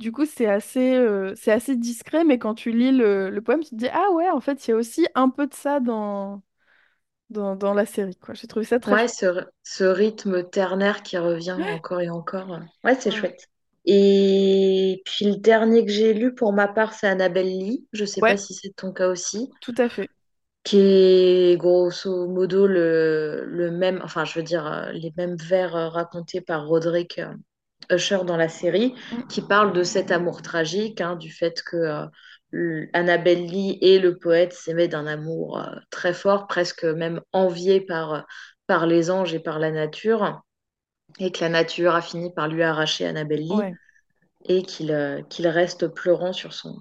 Du 0.00 0.12
coup, 0.12 0.24
c'est 0.26 0.46
assez, 0.46 0.94
euh, 0.96 1.34
c'est 1.36 1.52
assez 1.52 1.76
discret, 1.76 2.24
mais 2.24 2.38
quand 2.38 2.54
tu 2.54 2.70
lis 2.72 2.92
le, 2.92 3.30
le 3.30 3.42
poème, 3.42 3.60
tu 3.62 3.70
te 3.70 3.74
dis, 3.76 3.88
ah 3.92 4.10
ouais, 4.12 4.28
en 4.30 4.40
fait, 4.40 4.66
il 4.66 4.70
y 4.70 4.74
a 4.74 4.76
aussi 4.76 5.06
un 5.14 5.30
peu 5.30 5.46
de 5.46 5.54
ça 5.54 5.80
dans, 5.80 6.42
dans, 7.30 7.56
dans 7.56 7.74
la 7.74 7.86
série, 7.86 8.16
quoi. 8.16 8.34
J'ai 8.34 8.48
trouvé 8.48 8.66
ça 8.66 8.80
très 8.80 8.96
ouais, 8.96 9.08
chouette. 9.08 9.08
ce, 9.08 9.44
ce 9.62 9.84
rythme 9.84 10.44
ternaire 10.48 11.02
qui 11.02 11.18
revient 11.18 11.52
encore 11.52 12.00
et 12.00 12.10
encore. 12.10 12.60
Ouais, 12.84 12.94
c'est 13.00 13.10
Ouais, 13.10 13.24
chouette. 13.24 13.48
Et 13.86 15.02
puis 15.04 15.26
le 15.26 15.36
dernier 15.36 15.84
que 15.84 15.92
j'ai 15.92 16.14
lu 16.14 16.34
pour 16.34 16.52
ma 16.52 16.68
part, 16.68 16.94
c'est 16.94 17.06
Annabelle 17.06 17.46
Lee. 17.48 17.86
Je 17.92 18.04
sais 18.04 18.22
pas 18.22 18.36
Ouais, 18.36 18.38
si 18.38 18.54
c'est 18.54 18.74
ton 18.76 18.92
cas 18.92 19.08
aussi. 19.08 19.50
tout 19.60 19.74
à 19.78 19.88
fait. 19.88 20.08
qui 20.62 20.78
est 20.78 21.56
grosso 21.58 22.26
modo 22.28 22.66
le, 22.66 23.44
le 23.46 23.70
même, 23.70 24.00
enfin 24.04 24.24
je 24.24 24.34
veux 24.38 24.42
dire 24.44 24.66
euh, 24.66 24.92
les 24.92 25.12
mêmes 25.16 25.36
vers 25.36 25.76
euh, 25.76 25.88
racontés 25.88 26.40
par 26.40 26.66
Roderick 26.66 27.18
euh, 27.18 27.34
Usher 27.90 28.18
dans 28.26 28.36
la 28.36 28.48
série, 28.48 28.94
Mm. 29.10 29.26
qui 29.28 29.42
parle 29.42 29.72
de 29.72 29.82
cet 29.82 30.10
amour 30.10 30.42
tragique, 30.42 31.00
hein, 31.00 31.16
du 31.16 31.30
fait 31.30 31.62
que 31.62 31.76
euh, 32.54 32.86
Annabelle 32.92 33.46
Lee 33.46 33.78
et 33.80 33.98
le 33.98 34.18
poète 34.18 34.52
s'aimaient 34.52 34.88
d'un 34.88 35.06
amour 35.06 35.58
euh, 35.58 35.66
très 35.90 36.14
fort, 36.14 36.46
presque 36.46 36.84
même 36.84 37.20
envié 37.32 37.80
par, 37.80 38.14
euh, 38.14 38.20
par 38.66 38.86
les 38.86 39.10
anges 39.10 39.34
et 39.34 39.40
par 39.40 39.58
la 39.58 39.70
nature, 39.70 40.42
et 41.20 41.32
que 41.32 41.40
la 41.42 41.50
nature 41.50 41.94
a 41.94 42.02
fini 42.02 42.32
par 42.32 42.48
lui 42.48 42.62
arracher 42.62 43.06
Annabelle 43.06 43.40
Lee, 43.42 43.52
Ouais, 43.56 43.74
et 44.46 44.62
qu'il 44.62 44.92
euh, 44.92 45.22
qu'il 45.22 45.48
reste 45.48 45.88
pleurant 45.88 46.32
sur 46.32 46.52
son, 46.52 46.76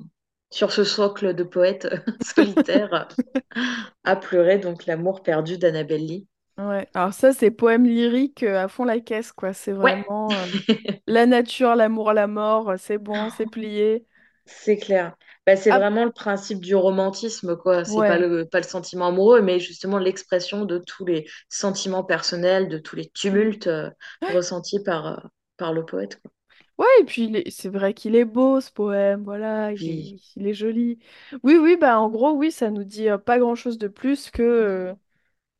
sur 0.51 0.71
ce 0.71 0.83
socle 0.83 1.33
de 1.33 1.43
poète 1.43 1.87
solitaire 2.21 3.07
à 4.03 4.15
pleurer, 4.15 4.59
donc 4.59 4.85
l'amour 4.85 5.23
perdu 5.23 5.57
d'Annabelle 5.57 6.05
Lee. 6.05 6.27
Ouais. 6.57 6.87
Alors 6.93 7.13
ça, 7.13 7.33
c'est 7.33 7.51
poème 7.51 7.85
lyrique 7.85 8.43
euh, 8.43 8.63
à 8.63 8.67
fond 8.67 8.83
la 8.85 8.99
caisse, 8.99 9.31
quoi. 9.31 9.53
C'est 9.53 9.71
Ouais, 9.81 9.93
vraiment 9.93 10.37
euh, 10.37 10.47
la 11.07 11.25
nature, 11.25 11.75
l'amour, 11.75 12.13
la 12.13 12.27
mort, 12.27 12.71
euh, 12.71 12.77
c'est 12.77 12.97
bon, 12.97 13.29
c'est 13.29 13.47
plié. 13.47 14.05
c'est 14.45 14.77
clair. 14.77 15.15
Bah, 15.45 15.55
c'est 15.57 15.71
Ah, 15.71 15.77
vraiment 15.77 16.05
le 16.05 16.11
principe 16.11 16.59
du 16.61 16.75
romantisme, 16.75 17.55
quoi. 17.57 17.85
C'est 17.85 18.03
pas 18.03 18.17
ouais. 18.17 18.17
le, 18.17 18.45
pas 18.47 18.59
le 18.59 18.63
sentiment 18.63 19.07
amoureux, 19.07 19.41
mais 19.41 19.59
justement 19.59 19.97
l'expression 19.99 20.65
de 20.65 20.77
tous 20.79 21.05
les 21.05 21.27
sentiments 21.49 22.03
personnels, 22.03 22.69
de 22.69 22.77
tous 22.77 22.95
les 22.95 23.09
tumultes 23.09 23.67
euh, 23.67 23.89
ressentis 24.27 24.81
par, 24.83 25.07
euh, 25.07 25.17
par 25.57 25.73
le 25.73 25.85
poète, 25.85 26.19
quoi. 26.21 26.31
Ouais, 26.77 26.87
et 27.01 27.03
puis 27.05 27.25
il 27.25 27.35
est- 27.35 27.49
c'est 27.51 27.69
vrai 27.69 27.93
qu'il 27.93 28.15
est 28.15 28.25
beau 28.25 28.59
ce 28.61 28.71
poème, 28.71 29.23
voilà, 29.23 29.71
il 29.73 29.87
Puis, 29.87 30.15
est, 30.15 30.19
il 30.35 30.47
est 30.47 30.53
joli. 30.53 30.99
Oui, 31.43 31.55
oui, 31.57 31.77
bah 31.79 31.99
en 31.99 32.09
gros, 32.09 32.31
oui, 32.33 32.51
ça 32.51 32.69
nous 32.71 32.83
dit 32.83 33.09
euh, 33.09 33.17
pas 33.17 33.37
grand-chose 33.39 33.77
de 33.77 33.87
plus 33.87 34.31
que 34.31 34.95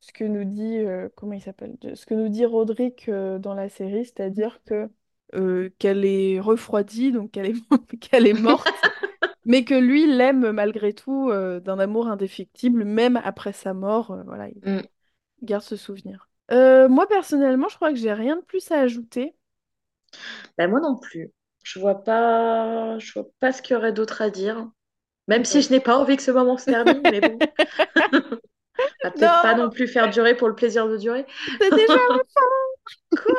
ce 0.04 0.12
que 0.12 0.26
nous 0.26 0.44
dit, 0.44 0.80
euh, 0.80 1.08
comment 1.16 1.32
il 1.32 1.42
s'appelle? 1.42 1.78
Ce 1.94 2.06
que 2.06 2.14
nous 2.14 2.28
dit 2.28 2.46
Roderick 2.46 3.08
euh, 3.08 3.40
dans 3.40 3.54
la 3.54 3.70
série, 3.70 4.04
c'est-à-dire 4.04 4.60
que 4.66 4.90
euh, 5.34 5.70
qu'elle 5.80 6.04
est 6.04 6.42
refroidie, 6.42 7.14
donc 7.14 7.32
qu'elle 7.32 7.46
est, 7.46 7.56
qu'elle 8.02 8.28
est 8.28 8.34
morte, 8.34 8.68
mais 9.46 9.64
que 9.64 9.76
lui 9.76 10.06
l'aime 10.06 10.52
malgré 10.52 10.92
tout 10.92 11.32
d'un 11.32 11.80
amour 11.80 12.10
indéfectible, 12.10 12.84
même 12.84 13.22
après 13.24 13.54
sa 13.54 13.74
mort, 13.74 14.20
voilà, 14.26 14.50
il 14.50 14.60
mm. 14.70 14.82
garde 15.42 15.64
ce 15.64 15.78
souvenir. 15.78 16.28
Moi, 16.52 17.08
personnellement, 17.08 17.70
je 17.70 17.78
crois 17.78 17.92
que 17.92 17.98
j'ai 17.98 18.12
rien 18.12 18.36
de 18.36 18.42
plus 18.42 18.72
à 18.72 18.80
ajouter. 18.80 19.36
Bah, 20.58 20.68
moi 20.68 20.82
non 20.82 20.98
plus. 20.98 21.32
Je 21.64 21.80
vois 21.80 22.04
pas, 22.04 23.00
je 23.00 23.14
vois 23.14 23.30
pas 23.40 23.54
ce 23.54 23.62
qu'il 23.62 23.74
y 23.74 23.78
aurait 23.78 23.94
d'autre 23.94 24.22
à 24.22 24.30
dire. 24.30 24.68
Même 25.30 25.46
si 25.46 25.62
je 25.62 25.72
n'ai 25.72 25.80
pas 25.80 25.98
envie 25.98 26.18
que 26.18 26.24
ce 26.24 26.32
moment 26.32 26.58
se 26.58 26.66
termine, 26.66 27.02
mais 27.04 27.22
bon, 27.22 27.40
on 28.12 28.38
va 29.04 29.12
peut-être 29.12 29.42
pas 29.42 29.56
non 29.56 29.70
plus 29.70 29.88
faire 29.88 30.10
durer 30.10 30.36
pour 30.36 30.48
le 30.48 30.56
plaisir 30.56 30.88
de 30.88 30.98
durer. 30.98 31.26
c'est 31.60 31.72
déjà 31.72 31.94
Quoi? 33.16 33.34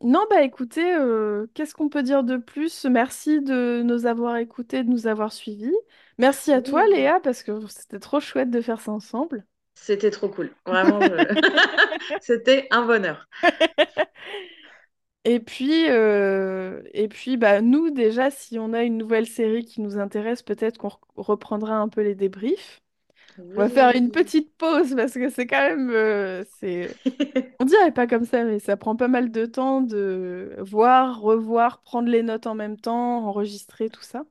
Non, 0.00 0.26
bah 0.28 0.42
écoutez, 0.42 0.94
euh, 0.96 1.46
qu'est-ce 1.54 1.74
qu'on 1.74 1.88
peut 1.88 2.02
dire 2.02 2.24
de 2.24 2.36
plus? 2.36 2.84
Merci 2.86 3.40
de 3.40 3.82
nous 3.84 4.06
avoir 4.06 4.36
écoutés, 4.36 4.82
de 4.82 4.88
nous 4.90 5.06
avoir 5.06 5.32
suivis. 5.32 5.72
Merci 6.18 6.52
à 6.52 6.60
toi. 6.60 6.86
Léa, 6.88 7.20
parce 7.20 7.42
que 7.44 7.66
c'était 7.68 8.00
trop 8.00 8.18
chouette 8.18 8.50
de 8.50 8.60
faire 8.60 8.80
ça 8.80 8.90
ensemble. 8.90 9.46
C'était 9.74 10.10
trop 10.10 10.28
cool. 10.28 10.50
Vraiment, 10.66 11.00
je- 11.00 11.40
c'était 12.20 12.66
un 12.70 12.84
bonheur. 12.84 13.28
Et 15.24 15.38
puis, 15.40 15.88
euh, 15.88 16.82
et 16.94 17.08
puis 17.08 17.36
bah, 17.36 17.60
nous, 17.60 17.90
déjà, 17.90 18.30
si 18.30 18.58
on 18.58 18.72
a 18.72 18.82
une 18.82 18.98
nouvelle 18.98 19.26
série 19.26 19.64
qui 19.64 19.80
nous 19.80 19.96
intéresse, 19.98 20.42
peut-être 20.42 20.78
qu'on 20.78 20.88
re- 20.88 20.98
reprendra 21.16 21.76
un 21.76 21.88
peu 21.88 22.02
les 22.02 22.14
débriefs. 22.16 22.81
On 23.38 23.60
va 23.60 23.68
faire 23.68 23.94
une 23.94 24.10
petite 24.10 24.56
pause 24.56 24.94
parce 24.96 25.14
que 25.14 25.28
c'est 25.30 25.46
quand 25.46 25.60
même, 25.60 25.90
euh, 25.90 26.44
c'est, 26.58 26.98
on 27.60 27.64
dirait 27.64 27.92
pas 27.92 28.06
comme 28.06 28.24
ça, 28.26 28.44
mais 28.44 28.58
ça 28.58 28.76
prend 28.76 28.96
pas 28.96 29.08
mal 29.08 29.30
de 29.30 29.46
temps 29.46 29.80
de 29.82 30.56
voir, 30.60 31.20
revoir, 31.20 31.82
prendre 31.82 32.08
les 32.08 32.22
notes 32.22 32.46
en 32.46 32.54
même 32.54 32.78
temps, 32.78 33.26
enregistrer 33.26 33.90
tout 33.90 34.02
ça. 34.02 34.24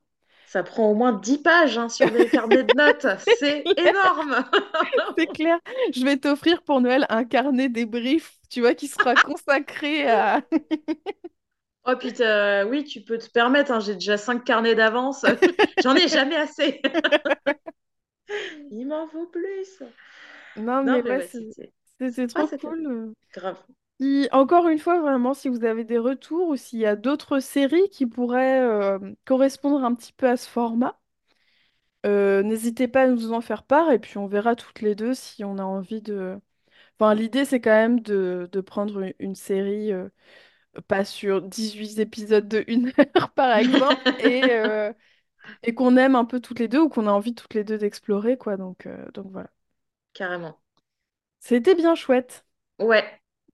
Ça 0.44 0.62
prend 0.62 0.90
au 0.90 0.94
moins 0.94 1.12
10 1.14 1.38
pages 1.38 1.78
hein, 1.78 1.88
sur 1.88 2.10
des 2.10 2.28
carnets 2.28 2.62
de 2.64 2.74
notes. 2.76 3.06
C'est 3.38 3.64
énorme. 3.76 4.44
C'est 5.16 5.26
clair. 5.26 5.58
Je 5.94 6.04
vais 6.04 6.16
t'offrir 6.18 6.62
pour 6.62 6.80
Noël 6.80 7.06
un 7.08 7.24
carnet 7.24 7.68
débrief, 7.68 8.38
tu 8.50 8.60
vois, 8.60 8.74
qui 8.74 8.88
sera 8.88 9.16
consacré 9.16 10.08
à... 10.10 10.42
Oh 11.84 11.96
putain, 11.96 12.64
oui, 12.68 12.84
tu 12.84 13.00
peux 13.00 13.18
te 13.18 13.28
permettre. 13.28 13.72
hein, 13.72 13.80
j'ai 13.80 13.94
déjà 13.94 14.16
5 14.16 14.44
carnets 14.44 14.74
d'avance. 14.76 15.24
J'en 15.82 15.96
ai 15.96 16.06
jamais 16.08 16.36
assez. 16.36 16.80
Il 18.70 18.86
m'en 18.86 19.06
faut 19.08 19.26
plus. 19.26 19.82
Non, 20.56 20.84
Non, 20.84 21.00
mais 21.02 21.02
mais 21.02 21.12
ouais, 21.12 21.20
ouais, 21.20 21.32
c'est- 22.10 22.28
ah, 22.34 22.46
trop 22.58 22.58
cool. 22.58 23.14
grave. 23.32 23.64
Encore 24.32 24.68
une 24.68 24.78
fois, 24.78 25.00
vraiment, 25.00 25.32
si 25.34 25.48
vous 25.48 25.64
avez 25.64 25.84
des 25.84 25.98
retours 25.98 26.48
ou 26.48 26.56
s'il 26.56 26.78
y 26.80 26.86
a 26.86 26.96
d'autres 26.96 27.38
séries 27.40 27.88
qui 27.90 28.06
pourraient 28.06 28.60
euh, 28.60 28.98
correspondre 29.24 29.84
un 29.84 29.94
petit 29.94 30.12
peu 30.12 30.28
à 30.28 30.36
ce 30.36 30.48
format, 30.48 30.98
euh, 32.06 32.42
n'hésitez 32.42 32.88
pas 32.88 33.02
à 33.02 33.06
nous 33.08 33.32
en 33.32 33.40
faire 33.40 33.62
part 33.64 33.90
et 33.92 33.98
puis 33.98 34.18
on 34.18 34.26
verra 34.26 34.56
toutes 34.56 34.80
les 34.80 34.94
deux 34.94 35.14
si 35.14 35.44
on 35.44 35.58
a 35.58 35.62
envie 35.64 36.02
de... 36.02 36.38
Enfin, 37.00 37.14
l'idée, 37.14 37.44
c'est 37.46 37.60
quand 37.60 37.70
même 37.72 38.00
de, 38.00 38.48
de 38.52 38.60
prendre 38.62 39.00
une, 39.02 39.14
une 39.20 39.34
série, 39.36 39.92
euh, 39.92 40.08
pas 40.88 41.04
sur 41.04 41.42
18 41.42 41.98
épisodes 42.00 42.48
de 42.48 42.64
une 42.68 42.88
heure, 43.16 43.30
par 43.34 43.56
exemple, 43.58 44.02
et, 44.18 44.52
et 45.62 45.74
qu'on 45.74 45.96
aime 45.96 46.14
un 46.16 46.24
peu 46.24 46.40
toutes 46.40 46.58
les 46.60 46.68
deux 46.68 46.80
ou 46.80 46.88
qu'on 46.88 47.06
a 47.06 47.12
envie 47.12 47.34
toutes 47.34 47.54
les 47.54 47.64
deux 47.64 47.78
d'explorer, 47.78 48.36
quoi. 48.38 48.56
Donc, 48.56 48.86
euh, 48.86 49.10
donc 49.12 49.26
voilà. 49.32 49.50
Carrément. 50.14 50.58
C'était 51.40 51.74
bien 51.74 51.94
chouette. 51.94 52.46
Ouais. 52.78 53.04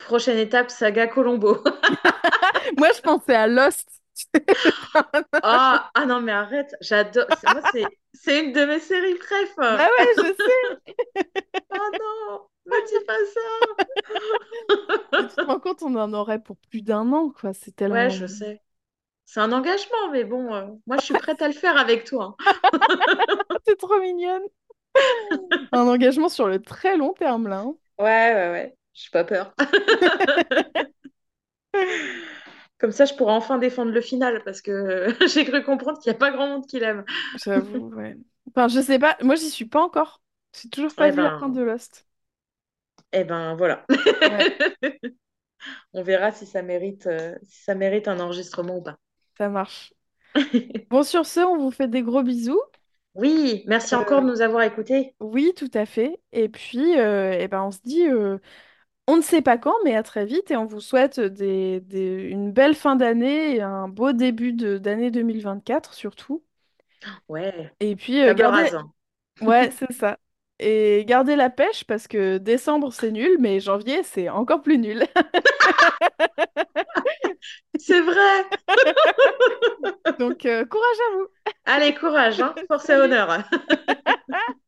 Prochaine 0.01 0.39
étape, 0.39 0.71
saga 0.71 1.07
Colombo. 1.07 1.63
Moi, 2.79 2.89
je 2.97 3.01
pensais 3.01 3.35
à 3.35 3.47
Lost. 3.47 3.89
Ah, 5.43 5.91
ah 5.95 6.07
non, 6.07 6.21
mais 6.21 6.33
arrête. 6.33 6.75
J'adore. 6.81 7.27
c'est- 7.33 7.49
Moi, 7.49 7.63
c'est 7.63 7.99
c'est 8.15 8.41
une 8.45 8.53
de 8.53 8.65
mes 8.65 8.81
séries 8.81 9.15
préf. 9.17 9.55
Bah 9.77 9.87
ouais, 9.87 10.15
je 10.19 10.35
sais. 10.35 10.79
Oh 11.71 11.77
non, 11.99 12.49
me 12.67 12.87
dis 12.87 13.05
pas 13.07 13.17
ça. 13.35 13.41
Tu 15.17 15.27
te 15.27 15.35
rends 15.41 15.61
compte, 15.61 15.83
on 15.83 15.95
en 15.97 16.13
aurait 16.15 16.43
pour 16.43 16.57
plus 16.57 16.83
d'un 16.83 17.13
an, 17.13 17.31
quoi. 17.31 17.53
C'est 17.55 17.73
Ouais, 17.87 18.09
tellement... 18.09 18.11
je 18.11 18.27
sais. 18.27 18.63
C'est 19.31 19.41
un 19.41 19.53
engagement, 19.53 20.09
mais 20.11 20.25
bon, 20.25 20.55
euh, 20.55 20.65
moi, 20.87 20.97
je 20.97 21.05
suis 21.05 21.15
prête 21.15 21.43
à 21.43 21.49
le 21.49 21.53
faire 21.55 21.77
avec 21.77 22.05
toi. 22.05 22.35
T'es 23.65 23.77
trop 23.77 24.01
mignonne. 24.01 24.43
Un 25.73 25.87
engagement 25.89 26.29
sur 26.29 26.47
le 26.47 26.61
très 26.61 26.99
long 26.99 27.15
terme, 27.15 27.49
là. 27.49 27.61
hein. 27.61 27.75
Ouais, 27.99 28.05
ouais, 28.35 28.51
ouais. 28.51 28.77
J'ai 28.95 29.11
pas 29.11 29.25
peur. 29.25 29.55
Comme 32.79 32.93
ça, 32.93 33.05
je 33.05 33.15
pourrais 33.15 33.33
enfin 33.33 33.59
défendre 33.59 33.91
le 33.93 34.01
final 34.01 34.43
parce 34.45 34.63
que 34.63 35.09
j'ai 35.33 35.45
cru 35.45 35.63
comprendre 35.65 35.99
qu'il 36.01 36.11
n'y 36.13 36.17
a 36.17 36.19
pas 36.19 36.31
grand 36.31 36.49
monde 36.49 36.67
qui 36.67 36.79
l'aime. 36.79 37.05
J'avoue, 37.35 37.91
ouais. 37.95 38.17
Enfin, 38.49 38.69
je 38.69 38.81
sais 38.81 38.99
pas. 38.99 39.17
Moi, 39.23 39.35
j'y 39.37 39.51
suis 39.51 39.67
pas 39.67 39.83
encore. 39.83 40.23
J'ai 40.61 40.69
toujours 40.71 40.95
pas 40.95 41.07
Eh 41.07 41.11
vu 41.11 41.23
la 41.23 41.31
fin 41.39 41.41
ben, 41.41 41.49
de 41.49 41.63
Lost. 41.63 42.07
eh 43.13 43.25
ben, 43.29 43.55
voilà. 43.57 43.85
Ouais, 44.23 44.59
On 45.93 46.03
verra 46.03 46.33
si 46.33 46.47
ça 46.47 46.63
mérite, 46.63 47.07
euh, 47.07 47.35
si 47.43 47.63
ça 47.65 47.75
mérite 47.75 48.09
un 48.09 48.21
enregistrement 48.21 48.77
ou 48.79 48.83
pas. 48.83 48.99
Ça 49.39 49.49
marche. 49.49 49.95
Bon, 50.91 51.03
sur 51.03 51.27
ce, 51.27 51.41
on 51.41 51.59
vous 51.59 51.71
fait 51.71 51.89
des 51.89 52.03
gros 52.03 52.23
bisous. 52.23 52.61
Oui, 53.15 53.65
merci 53.67 53.95
encore 53.95 54.23
Euh, 54.23 54.23
de 54.23 54.29
nous 54.29 54.41
avoir 54.41 54.63
écoutés. 54.63 55.15
oui, 55.21 55.53
tout 55.57 55.71
à 55.75 55.87
fait. 55.87 56.21
Et 56.33 56.49
puis, 56.49 56.99
euh, 56.99 57.37
eh 57.39 57.49
ben, 57.49 57.63
on 57.65 57.71
se 57.73 57.81
dit, 57.85 58.07
euh, 58.09 58.39
on 59.09 59.17
ne 59.19 59.23
sait 59.23 59.43
pas 59.43 59.59
quand, 59.59 59.75
mais 59.85 59.97
à 59.97 60.03
très 60.05 60.27
vite. 60.27 60.51
Et 60.51 60.57
on 60.57 60.67
vous 60.67 60.81
souhaite 60.81 61.21
des, 61.21 61.81
des- 61.83 62.25
une 62.31 62.53
belle 62.53 62.75
fin 62.77 62.97
d'année 62.97 63.57
et 63.57 63.63
un 63.63 63.89
beau 63.89 64.13
début 64.13 64.53
d'année 64.55 65.11
2024, 65.13 65.95
surtout. 65.95 66.45
Ouais, 67.29 67.73
Et 67.81 67.97
puis, 67.97 68.23
euh, 68.23 68.35
gardez... 68.35 68.71
Ouais, 69.41 69.71
c'est 69.71 69.93
ça. 69.93 70.19
Et 70.61 71.05
gardez 71.07 71.37
la 71.37 71.51
pêche 71.51 71.85
parce 71.85 72.09
que 72.09 72.39
décembre, 72.39 72.93
c'est 72.93 73.13
nul, 73.13 73.37
mais 73.41 73.61
janvier, 73.61 74.03
c'est 74.03 74.29
encore 74.29 74.63
plus 74.63 74.79
nul. 74.79 75.05
C'est 77.79 78.01
vrai. 78.01 78.45
Donc, 80.19 80.47
euh, 80.47 80.65
courage 80.65 80.97
à 81.11 81.17
vous! 81.17 81.27
Allez, 81.65 81.95
courage, 81.95 82.41
hein. 82.41 82.55
Force 82.69 82.89
et 82.89 82.95
honneur. 82.95 83.45